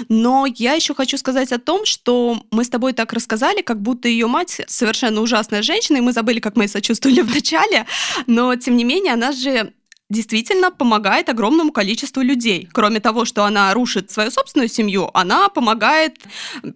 Но 0.10 0.46
я 0.46 0.74
еще 0.74 0.94
хочу 0.94 1.18
сказать 1.18 1.54
о 1.54 1.58
том, 1.58 1.86
что 1.86 2.44
мы 2.52 2.66
с 2.66 2.70
тобой 2.70 2.92
так 2.92 3.14
рассказали, 3.14 3.62
как 3.62 3.82
будто 3.82 4.10
ее 4.10 4.28
мать 4.28 4.60
совершенно 4.68 5.22
ужасная 5.22 5.62
женщина, 5.62 6.00
и 6.00 6.02
мы 6.02 6.12
забыли, 6.12 6.42
как 6.42 6.58
мы 6.58 6.68
сочувствовали 6.68 7.22
в 7.22 7.34
начале, 7.34 7.86
но 8.28 8.54
тем 8.58 8.76
не 8.76 8.84
менее 8.84 9.14
она 9.14 9.32
же 9.32 9.72
действительно 10.10 10.72
помогает 10.72 11.30
огромному 11.30 11.72
количеству 11.72 12.22
людей. 12.22 12.68
Кроме 12.72 13.00
того, 13.00 13.26
что 13.26 13.44
она 13.44 13.74
рушит 13.74 14.12
свою 14.12 14.32
собственную 14.32 14.70
семью, 14.70 15.10
она 15.14 15.50
помогает 15.50 16.18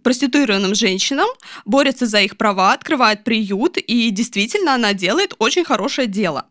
проституированным 0.03 0.75
женщинам, 0.75 1.27
борется 1.65 2.05
за 2.05 2.21
их 2.21 2.37
права, 2.37 2.73
открывает 2.73 3.23
приют, 3.23 3.77
и 3.77 4.09
действительно 4.11 4.75
она 4.75 4.93
делает 4.93 5.33
очень 5.39 5.63
хорошее 5.63 6.07
дело. 6.07 6.45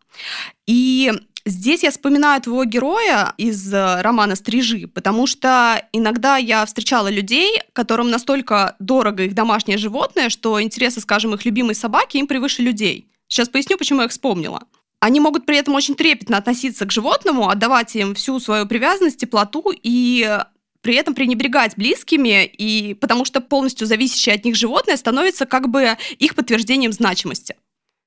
И 0.66 1.12
Здесь 1.44 1.82
я 1.82 1.90
вспоминаю 1.90 2.40
твоего 2.40 2.64
героя 2.64 3.34
из 3.36 3.74
э, 3.74 4.00
романа 4.00 4.36
«Стрижи», 4.36 4.86
потому 4.86 5.26
что 5.26 5.84
иногда 5.92 6.36
я 6.36 6.64
встречала 6.64 7.08
людей, 7.08 7.60
которым 7.72 8.10
настолько 8.10 8.76
дорого 8.78 9.24
их 9.24 9.34
домашнее 9.34 9.76
животное, 9.76 10.28
что 10.28 10.62
интересы, 10.62 11.00
скажем, 11.00 11.34
их 11.34 11.44
любимой 11.44 11.74
собаки 11.74 12.18
им 12.18 12.28
превыше 12.28 12.62
людей. 12.62 13.08
Сейчас 13.26 13.48
поясню, 13.48 13.76
почему 13.76 14.00
я 14.00 14.04
их 14.04 14.12
вспомнила. 14.12 14.62
Они 15.02 15.18
могут 15.18 15.46
при 15.46 15.56
этом 15.56 15.74
очень 15.74 15.96
трепетно 15.96 16.36
относиться 16.36 16.86
к 16.86 16.92
животному, 16.92 17.48
отдавать 17.48 17.96
им 17.96 18.14
всю 18.14 18.38
свою 18.38 18.66
привязанность, 18.66 19.16
теплоту 19.16 19.72
и 19.74 20.38
при 20.80 20.94
этом 20.94 21.16
пренебрегать 21.16 21.76
близкими, 21.76 22.44
и 22.44 22.94
потому 22.94 23.24
что 23.24 23.40
полностью 23.40 23.88
зависящее 23.88 24.36
от 24.36 24.44
них 24.44 24.54
животное 24.54 24.96
становится 24.96 25.44
как 25.44 25.68
бы 25.70 25.96
их 26.20 26.36
подтверждением 26.36 26.92
значимости. 26.92 27.56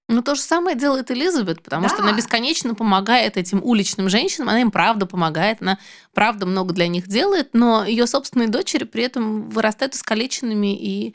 Ну, 0.07 0.21
то 0.21 0.35
же 0.35 0.41
самое 0.41 0.77
делает 0.77 1.11
Элизабет, 1.11 1.61
потому 1.61 1.83
да. 1.83 1.89
что 1.89 2.01
она 2.01 2.13
бесконечно 2.13 2.75
помогает 2.75 3.35
этим 3.35 3.61
уличным 3.61 4.07
женщинам, 4.07 4.47
она 4.47 4.61
им 4.61 4.71
правда 4.71 5.05
помогает, 5.05 5.57
она 5.61 5.79
правда 6.13 6.45
много 6.45 6.73
для 6.73 6.87
них 6.87 7.09
делает, 7.09 7.49
но 7.51 7.83
ее 7.83 8.07
собственные 8.07 8.47
дочери 8.47 8.85
при 8.85 9.03
этом 9.03 9.49
вырастают 9.49 9.95
искалеченными 9.95 10.73
и 10.73 11.13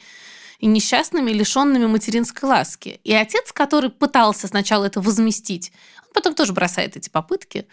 и 0.61 0.67
несчастными, 0.67 1.31
лишенными 1.33 1.87
материнской 1.87 2.47
ласки. 2.49 3.01
И 3.03 3.15
отец, 3.15 3.51
который 3.51 3.89
пытался 3.91 4.47
сначала 4.47 4.85
это 4.85 5.01
возместить, 5.01 5.73
он 6.07 6.13
потом 6.13 6.35
тоже 6.35 6.53
бросает 6.53 6.97
эти 6.97 7.09
попытки, 7.09 7.67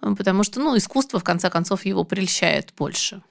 потому 0.00 0.44
что 0.44 0.60
ну, 0.60 0.76
искусство, 0.76 1.18
в 1.18 1.24
конце 1.24 1.50
концов, 1.50 1.84
его 1.84 2.04
прельщает 2.04 2.72
больше. 2.76 3.22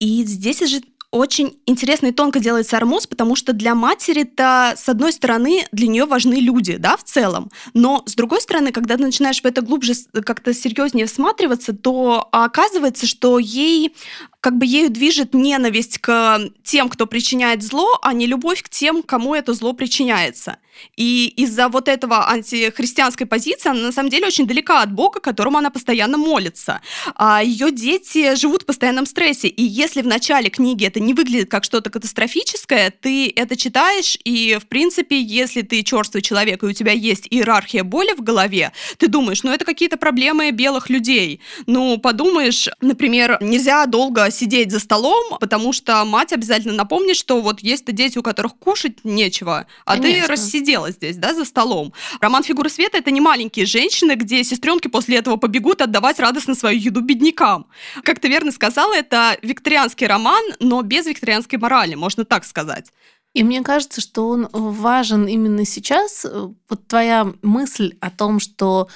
И 0.00 0.24
здесь 0.24 0.60
же 0.66 0.82
очень 1.10 1.58
интересно 1.66 2.08
и 2.08 2.12
тонко 2.12 2.40
делает 2.40 2.66
Сармус, 2.66 3.06
потому 3.06 3.36
что 3.36 3.52
для 3.52 3.74
матери-то, 3.74 4.74
с 4.76 4.88
одной 4.88 5.12
стороны, 5.12 5.66
для 5.72 5.86
нее 5.88 6.04
важны 6.04 6.34
люди, 6.34 6.76
да, 6.76 6.96
в 6.96 7.04
целом, 7.04 7.50
но 7.74 8.02
с 8.06 8.14
другой 8.14 8.40
стороны, 8.40 8.72
когда 8.72 8.96
ты 8.96 9.02
начинаешь 9.02 9.40
в 9.40 9.44
это 9.44 9.62
глубже 9.62 9.94
как-то 10.24 10.52
серьезнее 10.52 11.06
всматриваться, 11.06 11.72
то 11.72 12.28
оказывается, 12.32 13.06
что 13.06 13.38
ей 13.38 13.94
как 14.40 14.58
бы 14.58 14.66
ею 14.66 14.90
движет 14.90 15.34
ненависть 15.34 15.98
к 15.98 16.40
тем, 16.62 16.88
кто 16.88 17.06
причиняет 17.06 17.62
зло, 17.62 17.98
а 18.02 18.12
не 18.12 18.26
любовь 18.26 18.62
к 18.62 18.68
тем, 18.68 19.02
кому 19.02 19.34
это 19.34 19.54
зло 19.54 19.72
причиняется. 19.72 20.58
И 20.96 21.32
из-за 21.36 21.68
вот 21.68 21.88
этого 21.88 22.28
антихристианской 22.28 23.26
позиции 23.26 23.68
она 23.70 23.80
на 23.80 23.92
самом 23.92 24.10
деле 24.10 24.26
очень 24.26 24.46
далека 24.46 24.82
от 24.82 24.92
Бога, 24.92 25.20
которому 25.20 25.58
она 25.58 25.70
постоянно 25.70 26.18
молится. 26.18 26.80
А 27.14 27.42
ее 27.42 27.70
дети 27.70 28.34
живут 28.34 28.62
в 28.62 28.66
постоянном 28.66 29.06
стрессе. 29.06 29.48
И 29.48 29.62
если 29.62 30.02
в 30.02 30.06
начале 30.06 30.50
книги 30.50 30.86
это 30.86 31.00
не 31.00 31.14
выглядит 31.14 31.50
как 31.50 31.64
что-то 31.64 31.90
катастрофическое, 31.90 32.90
ты 32.90 33.32
это 33.34 33.56
читаешь, 33.56 34.18
и, 34.24 34.58
в 34.60 34.66
принципе, 34.66 35.20
если 35.20 35.62
ты 35.62 35.82
черствый 35.82 36.22
человек, 36.22 36.62
и 36.62 36.66
у 36.66 36.72
тебя 36.72 36.92
есть 36.92 37.26
иерархия 37.30 37.84
боли 37.84 38.12
в 38.16 38.22
голове, 38.22 38.72
ты 38.98 39.08
думаешь, 39.08 39.42
ну 39.42 39.52
это 39.52 39.64
какие-то 39.64 39.96
проблемы 39.96 40.50
белых 40.50 40.90
людей. 40.90 41.40
Ну, 41.66 41.98
подумаешь, 41.98 42.68
например, 42.80 43.38
нельзя 43.40 43.86
долго 43.86 44.30
сидеть 44.30 44.70
за 44.70 44.80
столом, 44.80 45.38
потому 45.38 45.72
что 45.72 46.04
мать 46.04 46.32
обязательно 46.32 46.74
напомнит, 46.74 47.16
что 47.16 47.40
вот 47.40 47.60
есть-то 47.60 47.92
дети, 47.92 48.18
у 48.18 48.22
которых 48.22 48.56
кушать 48.56 49.04
нечего, 49.04 49.66
а 49.84 49.96
Конечно. 49.96 50.22
ты 50.22 50.34
рассидела 50.66 50.90
здесь, 50.90 51.16
да, 51.16 51.34
за 51.34 51.44
столом. 51.44 51.92
Роман 52.20 52.42
«Фигура 52.42 52.68
света»— 52.68 52.98
это 52.98 53.10
не 53.10 53.20
маленькие 53.20 53.66
женщины, 53.66 54.14
где 54.14 54.44
сестренки 54.44 54.88
после 54.88 55.18
этого 55.18 55.36
побегут 55.36 55.80
отдавать 55.80 56.18
радостно 56.18 56.54
свою 56.54 56.78
еду 56.78 57.00
беднякам. 57.00 57.66
Как 58.02 58.18
ты 58.18 58.28
верно 58.28 58.52
сказала, 58.52 58.94
это 58.94 59.36
викторианский 59.42 60.06
роман, 60.06 60.42
но 60.60 60.82
без 60.82 61.06
викторианской 61.06 61.58
морали, 61.58 61.94
можно 61.94 62.24
так 62.24 62.44
сказать. 62.44 62.92
И 63.34 63.44
мне 63.44 63.62
кажется, 63.62 64.00
что 64.00 64.28
он 64.28 64.48
важен 64.52 65.26
именно 65.26 65.64
сейчас. 65.64 66.26
Вот 66.68 66.88
твоя 66.88 67.32
мысль 67.42 67.96
о 68.00 68.10
том, 68.10 68.40
что 68.40 68.88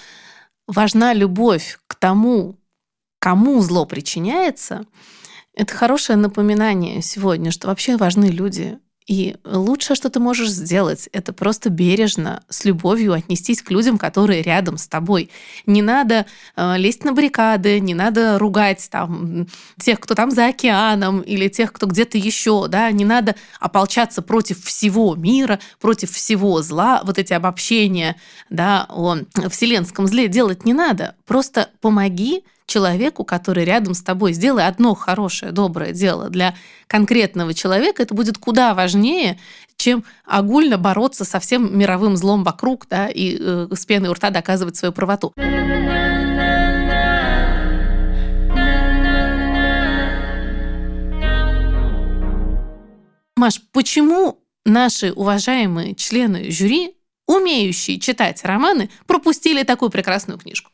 важна 0.67 1.13
любовь 1.13 1.79
к 1.87 1.95
тому, 1.95 2.57
кому 3.19 3.61
зло 3.61 3.85
причиняется, 3.85 4.87
это 5.55 5.75
хорошее 5.75 6.17
напоминание 6.17 7.03
сегодня, 7.03 7.51
что 7.51 7.69
вообще 7.69 7.97
важны 7.97 8.27
люди. 8.27 8.79
И 9.07 9.37
лучшее, 9.45 9.97
что 9.97 10.09
ты 10.09 10.21
можешь 10.21 10.51
сделать, 10.51 11.09
это 11.13 11.33
просто 11.33 11.69
бережно, 11.69 12.43
с 12.49 12.65
любовью 12.65 13.13
отнестись 13.13 13.63
к 13.63 13.71
людям, 13.71 13.99
которые 13.99 14.43
рядом 14.43 14.77
с 14.77 14.87
тобой. 14.87 15.31
Не 15.67 15.83
надо 15.83 16.27
э, 16.55 16.77
лезть 16.77 17.05
на 17.05 17.13
баррикады, 17.13 17.81
не 17.81 17.95
надо 17.95 18.39
ругать 18.39 18.87
там 18.91 19.49
тех, 19.81 19.99
кто 20.01 20.15
там 20.15 20.31
за 20.31 20.47
океаном, 20.47 21.23
или 21.23 21.49
тех, 21.49 21.73
кто 21.73 21.87
где-то 21.87 22.19
еще, 22.19 22.69
да, 22.69 22.91
не 22.93 23.05
надо 23.05 23.35
ополчаться 23.59 24.23
против 24.23 24.65
всего 24.65 25.17
мира, 25.17 25.59
против 25.81 26.13
всего 26.13 26.63
зла. 26.63 27.03
Вот 27.05 27.19
эти 27.19 27.33
обобщения, 27.33 28.17
да, 28.49 28.87
о 28.91 29.17
вселенском 29.49 30.07
зле 30.07 30.29
делать 30.29 30.65
не 30.65 30.73
надо. 30.73 31.17
Просто 31.27 31.71
помоги 31.81 32.45
человеку, 32.71 33.25
который 33.25 33.65
рядом 33.65 33.95
с 33.95 34.03
тобой. 34.03 34.33
Сделай 34.33 34.67
одно 34.67 34.95
хорошее, 34.95 35.53
доброе 35.53 35.93
дело 35.93 36.31
для 36.31 36.55
конкретного 36.87 37.53
человека. 37.53 38.03
Это 38.03 38.15
будет 38.15 38.39
куда 38.39 38.75
важнее, 38.75 39.39
чем 39.77 40.05
огульно 40.25 40.79
бороться 40.79 41.25
со 41.25 41.41
всем 41.41 41.77
мировым 41.77 42.17
злом 42.17 42.45
вокруг 42.45 42.87
да, 42.89 43.09
и 43.09 43.37
э, 43.39 43.69
с 43.73 43.85
пеной 43.87 44.11
у 44.11 44.15
рта 44.15 44.31
доказывать 44.31 44.77
свою 44.77 44.93
правоту. 44.93 45.33
Маш, 53.37 53.61
почему 53.73 54.39
наши 54.65 55.13
уважаемые 55.13 55.95
члены 55.95 56.51
жюри, 56.51 56.95
умеющие 57.27 57.99
читать 57.99 58.45
романы, 58.45 58.91
пропустили 59.07 59.63
такую 59.63 59.91
прекрасную 59.91 60.39
книжку? 60.39 60.71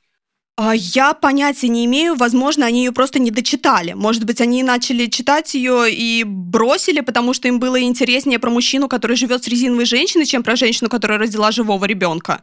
А 0.59 0.75
я 0.75 1.13
понятия 1.13 1.69
не 1.69 1.85
имею, 1.85 2.15
возможно, 2.15 2.65
они 2.65 2.85
ее 2.85 2.93
просто 2.93 3.19
не 3.19 3.31
дочитали. 3.31 3.93
Может 3.93 4.25
быть, 4.25 4.41
они 4.41 4.63
начали 4.63 5.07
читать 5.07 5.55
ее 5.55 5.93
и 5.93 6.25
бросили, 6.25 7.01
потому 7.03 7.35
что 7.35 7.47
им 7.47 7.61
было 7.61 7.83
интереснее 7.83 8.39
про 8.39 8.49
мужчину, 8.49 8.89
который 8.89 9.19
живет 9.19 9.45
с 9.45 9.49
резиновой 9.49 9.85
женщиной, 9.85 10.25
чем 10.25 10.43
про 10.43 10.57
женщину, 10.57 10.89
которая 10.89 11.19
родила 11.19 11.53
живого 11.53 11.85
ребенка. 11.85 12.43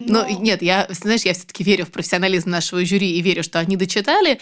Но 0.00 0.26
нет, 0.28 0.60
я, 0.62 0.88
знаешь, 0.90 1.22
я 1.22 1.34
все-таки 1.34 1.62
верю 1.62 1.86
в 1.86 1.90
профессионализм 1.90 2.50
нашего 2.50 2.84
жюри 2.84 3.12
и 3.12 3.20
верю, 3.20 3.44
что 3.44 3.60
они 3.60 3.76
дочитали. 3.76 4.40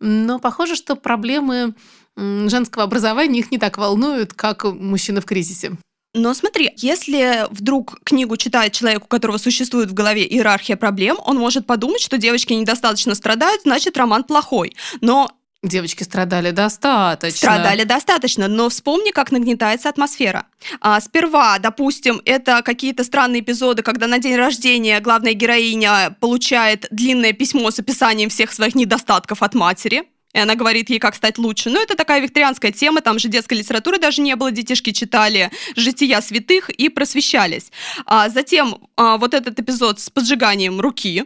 Но 0.00 0.38
похоже, 0.38 0.76
что 0.76 0.96
проблемы 0.96 1.74
женского 2.16 2.84
образования 2.84 3.40
их 3.40 3.50
не 3.50 3.58
так 3.58 3.76
волнуют, 3.76 4.32
как 4.32 4.64
мужчина 4.64 5.20
в 5.20 5.26
кризисе. 5.26 5.72
Но 6.12 6.34
смотри, 6.34 6.72
если 6.76 7.46
вдруг 7.50 8.00
книгу 8.04 8.36
читает 8.36 8.72
человек, 8.72 9.04
у 9.04 9.06
которого 9.06 9.38
существует 9.38 9.90
в 9.90 9.94
голове 9.94 10.26
иерархия 10.26 10.76
проблем, 10.76 11.18
он 11.24 11.38
может 11.38 11.66
подумать, 11.66 12.00
что 12.00 12.18
девочки 12.18 12.52
недостаточно 12.52 13.14
страдают, 13.14 13.62
значит, 13.62 13.96
роман 13.96 14.24
плохой. 14.24 14.74
Но 15.00 15.30
Девочки 15.62 16.04
страдали 16.04 16.52
достаточно. 16.52 17.36
Страдали 17.36 17.84
достаточно, 17.84 18.48
но 18.48 18.70
вспомни, 18.70 19.10
как 19.10 19.30
нагнетается 19.30 19.90
атмосфера. 19.90 20.46
А, 20.80 20.98
сперва, 21.02 21.58
допустим, 21.58 22.22
это 22.24 22.62
какие-то 22.62 23.04
странные 23.04 23.42
эпизоды, 23.42 23.82
когда 23.82 24.06
на 24.06 24.18
день 24.18 24.36
рождения 24.36 24.98
главная 25.00 25.34
героиня 25.34 26.16
получает 26.18 26.86
длинное 26.90 27.34
письмо 27.34 27.70
с 27.70 27.78
описанием 27.78 28.30
всех 28.30 28.54
своих 28.54 28.74
недостатков 28.74 29.42
от 29.42 29.54
матери. 29.54 30.04
И 30.32 30.38
она 30.38 30.54
говорит 30.54 30.90
ей, 30.90 30.98
как 30.98 31.14
стать 31.14 31.38
лучше. 31.38 31.70
Но 31.70 31.80
это 31.80 31.96
такая 31.96 32.20
викторианская 32.20 32.70
тема, 32.72 33.00
там 33.00 33.18
же 33.18 33.28
детской 33.28 33.54
литературы 33.54 33.98
даже 33.98 34.22
не 34.22 34.36
было, 34.36 34.50
детишки 34.50 34.92
читали 34.92 35.50
«Жития 35.74 36.20
святых» 36.20 36.70
и 36.70 36.88
просвещались. 36.88 37.72
А 38.06 38.28
затем 38.28 38.78
а, 38.96 39.16
вот 39.16 39.34
этот 39.34 39.58
эпизод 39.58 39.98
с 39.98 40.08
поджиганием 40.08 40.80
руки, 40.80 41.24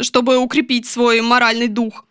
чтобы 0.00 0.38
укрепить 0.38 0.86
свой 0.88 1.20
моральный 1.20 1.68
дух. 1.68 2.06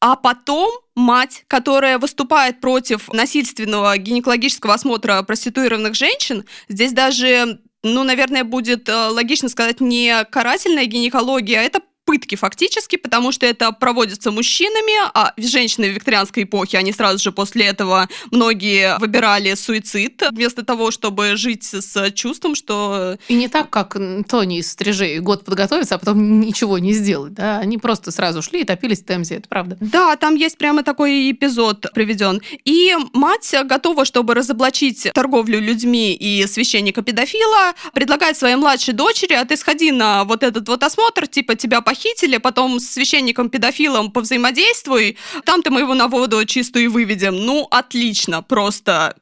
А 0.00 0.16
потом 0.16 0.70
мать, 0.94 1.44
которая 1.48 1.98
выступает 1.98 2.60
против 2.60 3.12
насильственного 3.12 3.96
гинекологического 3.96 4.74
осмотра 4.74 5.22
проституированных 5.22 5.94
женщин, 5.94 6.44
здесь 6.68 6.92
даже 6.92 7.58
ну, 7.82 8.04
наверное, 8.04 8.44
будет 8.44 8.90
э, 8.90 8.94
логично 9.08 9.48
сказать 9.48 9.80
не 9.80 10.24
карательная 10.26 10.84
гинекология, 10.84 11.60
а 11.60 11.62
это 11.62 11.80
пытки 12.04 12.34
фактически, 12.34 12.96
потому 12.96 13.30
что 13.32 13.46
это 13.46 13.72
проводится 13.72 14.30
мужчинами, 14.30 15.10
а 15.14 15.32
женщины 15.36 15.90
в 15.90 15.94
викторианской 15.94 16.42
эпохе, 16.42 16.78
они 16.78 16.92
сразу 16.92 17.22
же 17.22 17.32
после 17.32 17.66
этого 17.66 18.08
многие 18.30 18.98
выбирали 18.98 19.54
суицид 19.54 20.22
вместо 20.30 20.64
того, 20.64 20.90
чтобы 20.90 21.36
жить 21.36 21.64
с 21.64 22.10
чувством, 22.12 22.54
что... 22.54 23.16
И 23.28 23.34
не 23.34 23.48
так, 23.48 23.70
как 23.70 23.96
Тони 24.28 24.58
из 24.58 24.72
«Стрижей» 24.72 25.20
год 25.20 25.44
подготовиться, 25.44 25.94
а 25.94 25.98
потом 25.98 26.40
ничего 26.40 26.78
не 26.78 26.92
сделать, 26.92 27.34
да? 27.34 27.58
Они 27.58 27.78
просто 27.78 28.10
сразу 28.10 28.42
шли 28.42 28.62
и 28.62 28.64
топились 28.64 29.00
в 29.00 29.06
Темзе, 29.06 29.36
это 29.36 29.48
правда. 29.48 29.76
Да, 29.80 30.16
там 30.16 30.34
есть 30.34 30.58
прямо 30.58 30.82
такой 30.82 31.30
эпизод 31.30 31.86
приведен. 31.94 32.40
И 32.64 32.94
мать 33.12 33.54
готова, 33.64 34.04
чтобы 34.04 34.34
разоблачить 34.34 35.08
торговлю 35.14 35.60
людьми 35.60 36.14
и 36.14 36.46
священника-педофила, 36.46 37.74
предлагает 37.92 38.36
своей 38.36 38.56
младшей 38.56 38.94
дочери, 38.94 39.34
а 39.34 39.44
ты 39.44 39.56
сходи 39.56 39.92
на 39.92 40.24
вот 40.24 40.42
этот 40.42 40.68
вот 40.68 40.82
осмотр, 40.82 41.26
типа 41.26 41.54
тебя 41.54 41.80
похитили, 41.90 42.36
потом 42.36 42.78
с 42.78 42.88
священником-педофилом 42.88 44.12
повзаимодействуй, 44.12 45.16
там-то 45.44 45.72
мы 45.72 45.80
его 45.80 45.94
на 45.94 46.06
воду 46.06 46.44
чистую 46.44 46.84
и 46.84 46.88
выведем. 46.88 47.34
Ну, 47.34 47.66
отлично, 47.68 48.42
просто... 48.42 49.16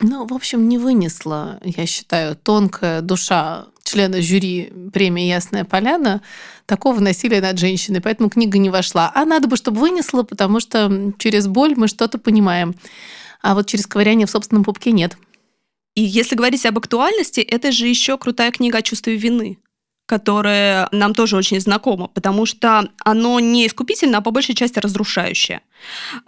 Ну, 0.00 0.24
в 0.24 0.32
общем, 0.32 0.68
не 0.68 0.78
вынесла, 0.78 1.58
я 1.64 1.86
считаю, 1.86 2.36
тонкая 2.36 3.00
душа 3.00 3.66
члена 3.82 4.22
жюри 4.22 4.72
премии 4.92 5.24
«Ясная 5.24 5.64
поляна» 5.64 6.22
такого 6.66 7.00
насилия 7.00 7.40
над 7.40 7.58
женщиной, 7.58 8.00
поэтому 8.00 8.30
книга 8.30 8.58
не 8.58 8.70
вошла. 8.70 9.10
А 9.12 9.24
надо 9.24 9.48
бы, 9.48 9.56
чтобы 9.56 9.80
вынесла, 9.80 10.22
потому 10.22 10.60
что 10.60 11.12
через 11.18 11.48
боль 11.48 11.74
мы 11.76 11.88
что-то 11.88 12.18
понимаем. 12.18 12.76
А 13.42 13.56
вот 13.56 13.66
через 13.66 13.88
ковыряние 13.88 14.28
в 14.28 14.30
собственном 14.30 14.62
пупке 14.62 14.92
нет. 14.92 15.18
И 15.96 16.02
если 16.02 16.36
говорить 16.36 16.64
об 16.64 16.78
актуальности, 16.78 17.40
это 17.40 17.72
же 17.72 17.88
еще 17.88 18.16
крутая 18.18 18.52
книга 18.52 18.78
о 18.78 18.82
чувстве 18.82 19.16
вины 19.16 19.58
которое 20.08 20.88
нам 20.90 21.14
тоже 21.14 21.36
очень 21.36 21.60
знакомо, 21.60 22.08
потому 22.08 22.46
что 22.46 22.88
оно 23.04 23.38
не 23.40 23.66
искупительно, 23.66 24.18
а 24.18 24.20
по 24.22 24.30
большей 24.30 24.54
части 24.54 24.78
разрушающее. 24.78 25.60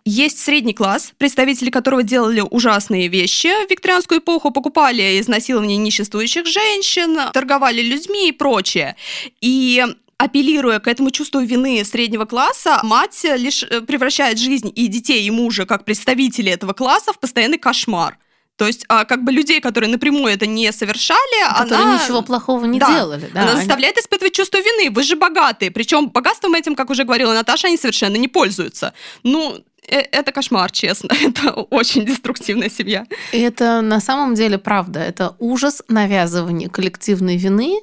Есть 0.05 0.39
средний 0.39 0.75
класс, 0.75 1.13
представители 1.17 1.71
которого 1.71 2.03
делали 2.03 2.43
ужасные 2.43 3.09
вещи 3.09 3.49
в 3.67 3.71
викторианскую 3.71 4.21
эпоху, 4.21 4.51
покупали 4.51 5.19
изнасилование 5.19 5.79
ниществующих 5.79 6.47
женщин, 6.47 7.19
торговали 7.33 7.81
людьми 7.81 8.29
и 8.29 8.33
прочее. 8.33 8.97
И 9.41 9.83
апеллируя 10.19 10.79
к 10.79 10.87
этому 10.87 11.11
чувству 11.11 11.41
вины 11.41 11.83
среднего 11.87 12.27
класса, 12.27 12.81
мать 12.83 13.25
лишь 13.37 13.63
э, 13.63 13.81
превращает 13.81 14.39
жизнь 14.39 14.71
и 14.75 14.89
детей, 14.89 15.23
и 15.23 15.31
мужа 15.31 15.65
как 15.65 15.87
представителей 15.87 16.53
этого 16.53 16.75
класса 16.75 17.15
в 17.15 17.19
постоянный 17.19 17.57
кошмар. 17.59 18.19
То 18.61 18.67
есть, 18.67 18.85
а, 18.89 19.07
как 19.07 19.25
бы 19.25 19.33
людей, 19.33 19.59
которые 19.59 19.89
напрямую 19.89 20.27
это 20.27 20.47
не 20.47 20.71
совершали, 20.71 21.59
которые 21.59 21.83
она... 21.83 21.95
ничего 21.95 22.21
плохого 22.21 22.67
не 22.67 22.79
да, 22.79 22.89
делали. 22.89 23.31
Да, 23.33 23.41
она 23.41 23.53
они... 23.53 23.61
заставляет 23.61 23.97
испытывать 23.97 24.35
чувство 24.35 24.59
вины. 24.59 24.91
Вы 24.91 25.03
же 25.03 25.17
богатые. 25.17 25.71
Причем 25.71 26.11
богатством 26.11 26.55
этим, 26.55 26.75
как 26.75 26.91
уже 26.91 27.05
говорила 27.05 27.33
Наташа, 27.33 27.69
они 27.69 27.79
совершенно 27.79 28.17
не 28.17 28.29
пользуются. 28.29 28.93
Ну, 29.23 29.57
э, 29.89 30.01
это 30.13 30.31
кошмар, 30.31 30.71
честно. 30.71 31.09
Это 31.23 31.53
очень 31.53 32.05
деструктивная 32.05 32.69
семья. 32.69 33.07
Это 33.33 33.81
на 33.81 33.99
самом 33.99 34.35
деле 34.35 34.59
правда. 34.59 35.01
Это 35.01 35.35
ужас 35.39 35.83
навязывания 35.89 36.69
коллективной 36.69 37.39
вины 37.39 37.81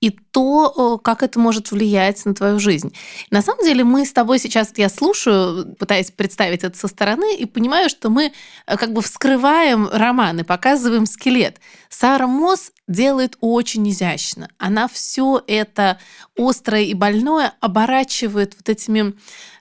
и 0.00 0.10
то, 0.10 0.98
как 1.02 1.22
это 1.22 1.40
может 1.40 1.72
влиять 1.72 2.24
на 2.24 2.34
твою 2.34 2.60
жизнь. 2.60 2.94
На 3.30 3.42
самом 3.42 3.64
деле 3.64 3.82
мы 3.82 4.04
с 4.04 4.12
тобой 4.12 4.38
сейчас, 4.38 4.72
я 4.76 4.88
слушаю, 4.88 5.74
пытаясь 5.76 6.10
представить 6.10 6.62
это 6.62 6.78
со 6.78 6.86
стороны, 6.86 7.36
и 7.36 7.46
понимаю, 7.46 7.88
что 7.88 8.08
мы 8.08 8.32
э, 8.66 8.76
как 8.76 8.92
бы 8.92 9.02
вскрываем 9.02 9.88
роман 9.90 10.38
и 10.38 10.44
показываем 10.44 11.04
скелет. 11.06 11.60
Сара 11.88 12.28
Мосс 12.28 12.70
делает 12.86 13.36
очень 13.40 13.88
изящно. 13.90 14.48
Она 14.58 14.86
все 14.86 15.42
это 15.46 15.98
острое 16.36 16.82
и 16.82 16.94
больное 16.94 17.54
оборачивает 17.60 18.54
вот 18.56 18.68
этими 18.68 19.14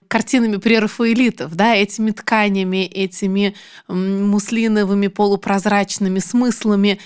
картинами 0.08 0.58
прерафаэлитов, 0.58 1.56
да, 1.56 1.76
этими 1.76 2.12
тканями, 2.12 2.86
этими 2.86 3.56
муслиновыми 3.88 5.08
полупрозрачными 5.08 6.20
смыслами. 6.20 7.00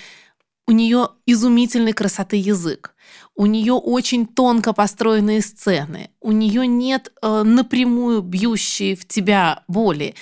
У 0.66 0.72
нее 0.72 1.08
изумительной 1.26 1.92
красоты 1.92 2.36
язык 2.36 2.94
у 3.34 3.46
нее 3.46 3.74
очень 3.74 4.26
тонко 4.26 4.72
построенные 4.72 5.40
сцены, 5.40 6.10
у 6.20 6.32
нее 6.32 6.66
нет 6.66 7.12
э, 7.22 7.42
напрямую 7.42 8.22
бьющей 8.22 8.94
в 8.94 9.06
тебя 9.06 9.62
боли. 9.68 10.14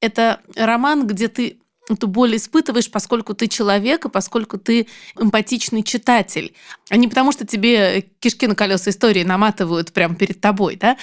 Это 0.00 0.40
роман, 0.56 1.06
где 1.06 1.28
ты 1.28 1.60
эту 1.88 2.06
боль 2.06 2.36
испытываешь, 2.36 2.90
поскольку 2.90 3.34
ты 3.34 3.48
человек 3.48 4.04
и 4.04 4.10
поскольку 4.10 4.58
ты 4.58 4.88
эмпатичный 5.18 5.82
читатель, 5.82 6.54
а 6.90 6.96
не 6.96 7.08
потому, 7.08 7.32
что 7.32 7.46
тебе 7.46 8.02
кишки 8.20 8.46
на 8.46 8.54
колеса 8.54 8.90
истории 8.90 9.24
наматывают 9.24 9.92
прямо 9.92 10.14
перед 10.14 10.40
тобой, 10.40 10.76
да? 10.76 10.98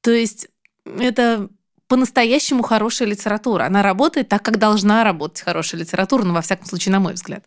То 0.00 0.10
есть 0.10 0.48
это 0.84 1.48
по-настоящему 1.86 2.62
хорошая 2.62 3.06
литература. 3.06 3.64
Она 3.64 3.82
работает 3.82 4.28
так, 4.28 4.42
как 4.42 4.58
должна 4.58 5.04
работать 5.04 5.42
хорошая 5.42 5.82
литература, 5.82 6.24
ну, 6.24 6.34
во 6.34 6.42
всяком 6.42 6.66
случае, 6.66 6.92
на 6.92 7.00
мой 7.00 7.12
взгляд. 7.12 7.44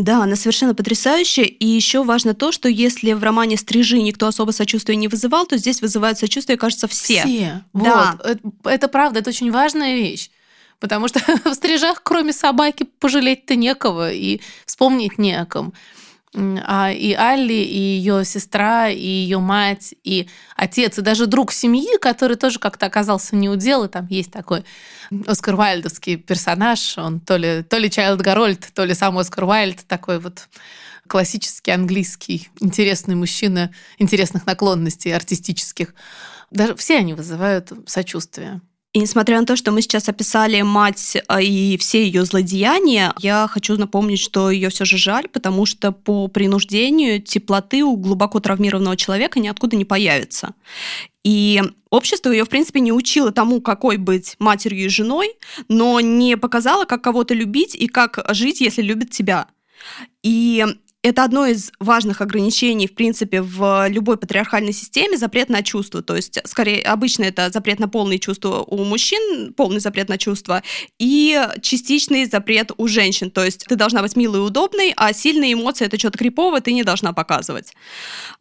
Да, 0.00 0.22
она 0.22 0.34
совершенно 0.34 0.74
потрясающая. 0.74 1.44
И 1.44 1.66
еще 1.66 2.02
важно 2.02 2.32
то, 2.32 2.52
что 2.52 2.70
если 2.70 3.12
в 3.12 3.22
романе 3.22 3.58
«Стрижи» 3.58 4.00
никто 4.00 4.26
особо 4.26 4.50
сочувствия 4.50 4.96
не 4.96 5.08
вызывал, 5.08 5.46
то 5.46 5.58
здесь 5.58 5.82
вызывают 5.82 6.18
сочувствие, 6.18 6.56
кажется, 6.56 6.88
все. 6.88 7.22
Все. 7.22 7.62
Да. 7.74 8.16
Вот. 8.16 8.26
Это, 8.26 8.40
это 8.64 8.88
правда, 8.88 9.20
это 9.20 9.28
очень 9.28 9.52
важная 9.52 9.96
вещь. 9.96 10.30
Потому 10.78 11.06
что 11.08 11.20
в 11.44 11.54
стрижах, 11.54 12.02
кроме 12.02 12.32
собаки, 12.32 12.86
пожалеть-то 12.98 13.56
некого 13.56 14.10
и 14.10 14.40
вспомнить 14.64 15.18
не 15.18 15.34
о 15.34 15.44
ком. 15.44 15.74
А 16.32 16.92
и 16.92 17.12
Алли, 17.12 17.52
и 17.52 17.78
ее 17.78 18.24
сестра, 18.24 18.88
и 18.88 19.04
ее 19.04 19.40
мать, 19.40 19.94
и 20.04 20.28
отец, 20.54 20.98
и 20.98 21.02
даже 21.02 21.26
друг 21.26 21.52
семьи, 21.52 21.98
который 22.00 22.36
тоже 22.36 22.60
как-то 22.60 22.86
оказался 22.86 23.34
не 23.34 23.48
у 23.48 23.56
дела. 23.56 23.88
Там 23.88 24.06
есть 24.08 24.30
такой 24.30 24.64
Оскар 25.26 25.56
Уайльдовский 25.56 26.16
персонаж. 26.16 26.96
Он 26.98 27.18
то 27.18 27.36
ли, 27.36 27.64
то 27.64 27.78
ли 27.78 27.90
Чайлд 27.90 28.20
Гарольд, 28.20 28.68
то 28.72 28.84
ли 28.84 28.94
сам 28.94 29.18
Оскар 29.18 29.44
Уайльд. 29.44 29.84
Такой 29.88 30.20
вот 30.20 30.48
классический 31.08 31.72
английский, 31.72 32.48
интересный 32.60 33.16
мужчина, 33.16 33.72
интересных 33.98 34.46
наклонностей 34.46 35.12
артистических. 35.12 35.94
Даже 36.52 36.76
все 36.76 36.98
они 36.98 37.14
вызывают 37.14 37.72
сочувствие. 37.86 38.60
И 38.92 38.98
несмотря 38.98 39.38
на 39.38 39.46
то, 39.46 39.54
что 39.54 39.70
мы 39.70 39.82
сейчас 39.82 40.08
описали 40.08 40.62
мать 40.62 41.16
а, 41.28 41.40
и 41.40 41.76
все 41.76 42.04
ее 42.04 42.24
злодеяния, 42.24 43.14
я 43.20 43.46
хочу 43.48 43.76
напомнить, 43.76 44.18
что 44.18 44.50
ее 44.50 44.68
все 44.68 44.84
же 44.84 44.98
жаль, 44.98 45.28
потому 45.28 45.64
что 45.64 45.92
по 45.92 46.26
принуждению 46.26 47.22
теплоты 47.22 47.84
у 47.84 47.96
глубоко 47.96 48.40
травмированного 48.40 48.96
человека 48.96 49.38
ниоткуда 49.38 49.76
не 49.76 49.84
появится. 49.84 50.54
И 51.22 51.62
общество 51.90 52.32
ее, 52.32 52.44
в 52.44 52.48
принципе, 52.48 52.80
не 52.80 52.92
учило 52.92 53.30
тому, 53.30 53.60
какой 53.60 53.96
быть 53.96 54.34
матерью 54.40 54.86
и 54.86 54.88
женой, 54.88 55.36
но 55.68 56.00
не 56.00 56.36
показало, 56.36 56.84
как 56.84 57.02
кого-то 57.02 57.32
любить 57.32 57.76
и 57.76 57.86
как 57.86 58.18
жить, 58.30 58.60
если 58.60 58.82
любит 58.82 59.10
тебя. 59.10 59.46
И 60.24 60.66
это 61.02 61.24
одно 61.24 61.46
из 61.46 61.72
важных 61.80 62.20
ограничений, 62.20 62.86
в 62.86 62.94
принципе, 62.94 63.40
в 63.40 63.88
любой 63.88 64.18
патриархальной 64.18 64.74
системе 64.74 65.16
запрет 65.16 65.48
на 65.48 65.62
чувства. 65.62 66.02
То 66.02 66.14
есть, 66.14 66.38
скорее, 66.44 66.82
обычно 66.82 67.24
это 67.24 67.48
запрет 67.50 67.78
на 67.78 67.88
полные 67.88 68.18
чувства 68.18 68.62
у 68.66 68.84
мужчин, 68.84 69.54
полный 69.54 69.80
запрет 69.80 70.10
на 70.10 70.18
чувства, 70.18 70.62
и 70.98 71.40
частичный 71.62 72.26
запрет 72.26 72.72
у 72.76 72.86
женщин. 72.86 73.30
То 73.30 73.42
есть 73.42 73.64
ты 73.64 73.76
должна 73.76 74.02
быть 74.02 74.14
милой 74.14 74.40
и 74.40 74.42
удобной, 74.42 74.92
а 74.94 75.14
сильные 75.14 75.54
эмоции— 75.54 75.84
это 75.86 75.98
что-то 75.98 76.18
криповое, 76.18 76.60
ты 76.60 76.72
не 76.74 76.84
должна 76.84 77.14
показывать. 77.14 77.72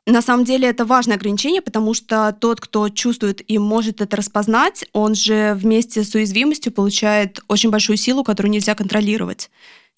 На 0.06 0.22
самом 0.22 0.44
деле 0.44 0.68
это 0.68 0.84
важное 0.84 1.16
ограничение, 1.16 1.62
потому 1.62 1.94
что 1.94 2.36
тот, 2.38 2.60
кто 2.60 2.90
чувствует 2.90 3.42
и 3.50 3.58
может 3.58 4.02
это 4.02 4.18
распознать, 4.18 4.84
он 4.92 5.16
же 5.16 5.54
вместе 5.54 6.04
с 6.04 6.14
уязвимостью 6.14 6.74
получает 6.74 7.40
очень 7.48 7.70
большую 7.70 7.96
силу, 7.96 8.26
которую 8.26 8.52
нельзя 8.52 8.76
контролировать. 8.76 9.50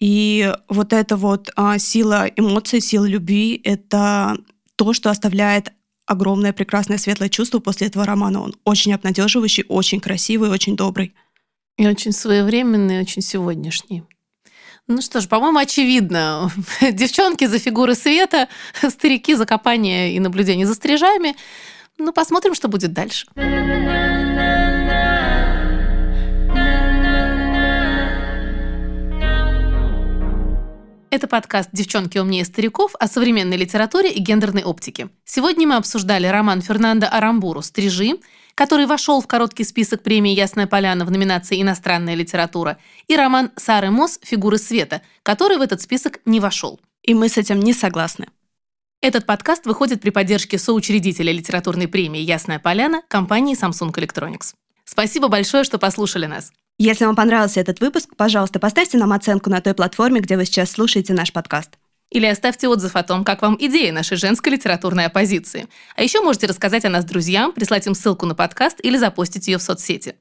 И 0.01 0.51
вот 0.67 0.93
эта 0.93 1.15
вот 1.15 1.51
а, 1.55 1.77
сила 1.77 2.27
эмоций, 2.35 2.81
сила 2.81 3.05
любви— 3.05 3.61
это 3.63 4.35
то, 4.75 4.93
что 4.93 5.11
оставляет 5.11 5.71
огромное, 6.07 6.53
прекрасное, 6.53 6.97
светлое 6.97 7.29
чувство 7.29 7.59
после 7.59 7.87
этого 7.87 8.03
романа. 8.03 8.41
Он 8.41 8.55
очень 8.65 8.93
обнадеживающий, 8.93 9.63
очень 9.69 9.99
красивый, 9.99 10.49
очень 10.49 10.75
добрый. 10.75 11.13
И 11.77 11.87
очень 11.87 12.13
своевременный, 12.13 12.99
очень 12.99 13.21
сегодняшний. 13.21 14.03
Ну 14.87 15.01
что 15.03 15.21
ж, 15.21 15.27
по-моему, 15.27 15.59
очевидно. 15.59 16.51
Девчонки 16.81 17.45
за 17.45 17.59
фигуры 17.59 17.93
света, 17.93 18.49
старики 18.89 19.35
за 19.35 19.45
копание 19.45 20.15
и 20.15 20.19
наблюдение 20.19 20.65
за 20.65 20.73
стрижами. 20.73 21.35
Ну, 21.99 22.11
посмотрим, 22.11 22.55
что 22.55 22.67
будет 22.67 22.91
дальше. 22.91 23.27
Это 31.11 31.27
подкаст 31.27 31.71
«Девчонки 31.73 32.17
умнее 32.17 32.45
стариков» 32.45 32.95
о 32.97 33.05
современной 33.05 33.57
литературе 33.57 34.09
и 34.13 34.21
гендерной 34.21 34.63
оптике. 34.63 35.09
Сегодня 35.25 35.67
мы 35.67 35.75
обсуждали 35.75 36.25
роман 36.25 36.61
Фернандо 36.61 37.05
Арамбуру 37.11 37.61
«Стрижи», 37.61 38.13
который 38.55 38.85
вошел 38.85 39.19
в 39.19 39.27
короткий 39.27 39.65
список 39.65 40.03
премии 40.03 40.31
«Ясная 40.31 40.67
поляна» 40.67 41.03
в 41.03 41.11
номинации 41.11 41.61
«Иностранная 41.61 42.15
литература», 42.15 42.77
и 43.09 43.17
роман 43.17 43.51
Сары 43.57 43.91
Мосс 43.91 44.19
«Фигуры 44.23 44.57
света», 44.57 45.01
который 45.21 45.57
в 45.57 45.61
этот 45.61 45.81
список 45.81 46.21
не 46.23 46.39
вошел. 46.39 46.79
И 47.03 47.13
мы 47.13 47.27
с 47.27 47.37
этим 47.37 47.59
не 47.59 47.73
согласны. 47.73 48.29
Этот 49.01 49.25
подкаст 49.25 49.65
выходит 49.65 49.99
при 49.99 50.11
поддержке 50.11 50.57
соучредителя 50.57 51.33
литературной 51.33 51.89
премии 51.89 52.21
«Ясная 52.21 52.57
поляна» 52.57 53.01
компании 53.09 53.61
Samsung 53.61 53.91
Electronics. 53.91 54.53
Спасибо 54.85 55.27
большое, 55.27 55.65
что 55.65 55.77
послушали 55.77 56.27
нас. 56.27 56.53
Если 56.83 57.05
вам 57.05 57.15
понравился 57.15 57.59
этот 57.59 57.79
выпуск, 57.79 58.15
пожалуйста, 58.17 58.59
поставьте 58.59 58.97
нам 58.97 59.13
оценку 59.13 59.51
на 59.51 59.61
той 59.61 59.75
платформе, 59.75 60.19
где 60.19 60.35
вы 60.35 60.45
сейчас 60.45 60.71
слушаете 60.71 61.13
наш 61.13 61.31
подкаст. 61.31 61.77
Или 62.09 62.25
оставьте 62.25 62.67
отзыв 62.67 62.95
о 62.95 63.03
том, 63.03 63.23
как 63.23 63.43
вам 63.43 63.55
идея 63.59 63.93
нашей 63.93 64.17
женской 64.17 64.53
литературной 64.53 65.05
оппозиции. 65.05 65.67
А 65.95 66.01
еще 66.01 66.21
можете 66.21 66.47
рассказать 66.47 66.83
о 66.83 66.89
нас 66.89 67.05
друзьям, 67.05 67.51
прислать 67.51 67.85
им 67.85 67.93
ссылку 67.93 68.25
на 68.25 68.33
подкаст 68.33 68.79
или 68.81 68.97
запостить 68.97 69.47
ее 69.47 69.59
в 69.59 69.61
соцсети. 69.61 70.15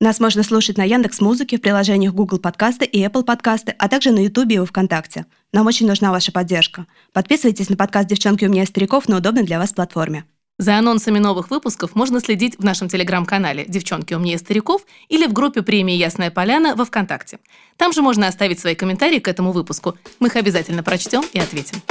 Нас 0.00 0.20
можно 0.20 0.44
слушать 0.44 0.78
на 0.78 0.84
Яндекс 0.84 1.20
Музыке, 1.20 1.56
в 1.56 1.60
приложениях 1.60 2.14
Google 2.14 2.38
Подкасты 2.38 2.84
и 2.84 3.04
Apple 3.04 3.24
Подкасты, 3.24 3.74
а 3.76 3.88
также 3.88 4.12
на 4.12 4.20
YouTube 4.20 4.52
и 4.52 4.64
ВКонтакте. 4.64 5.26
Нам 5.52 5.66
очень 5.66 5.88
нужна 5.88 6.12
ваша 6.12 6.30
поддержка. 6.30 6.86
Подписывайтесь 7.12 7.70
на 7.70 7.76
подкаст 7.76 8.08
«Девчонки 8.08 8.44
умнее 8.44 8.66
стариков» 8.66 9.08
на 9.08 9.16
удобной 9.16 9.42
для 9.42 9.58
вас 9.58 9.72
платформе. 9.72 10.26
За 10.58 10.78
анонсами 10.78 11.18
новых 11.18 11.50
выпусков 11.50 11.96
можно 11.96 12.20
следить 12.20 12.58
в 12.58 12.64
нашем 12.64 12.88
телеграм-канале 12.88 13.64
«Девчонки 13.66 14.14
умнее 14.14 14.38
стариков» 14.38 14.82
или 15.08 15.26
в 15.26 15.32
группе 15.32 15.62
премии 15.62 15.96
«Ясная 15.96 16.30
поляна» 16.30 16.76
во 16.76 16.84
ВКонтакте. 16.84 17.40
Там 17.76 17.92
же 17.92 18.02
можно 18.02 18.28
оставить 18.28 18.60
свои 18.60 18.76
комментарии 18.76 19.18
к 19.18 19.26
этому 19.26 19.50
выпуску. 19.50 19.98
Мы 20.20 20.28
их 20.28 20.36
обязательно 20.36 20.84
прочтем 20.84 21.24
и 21.32 21.40
ответим. 21.40 21.82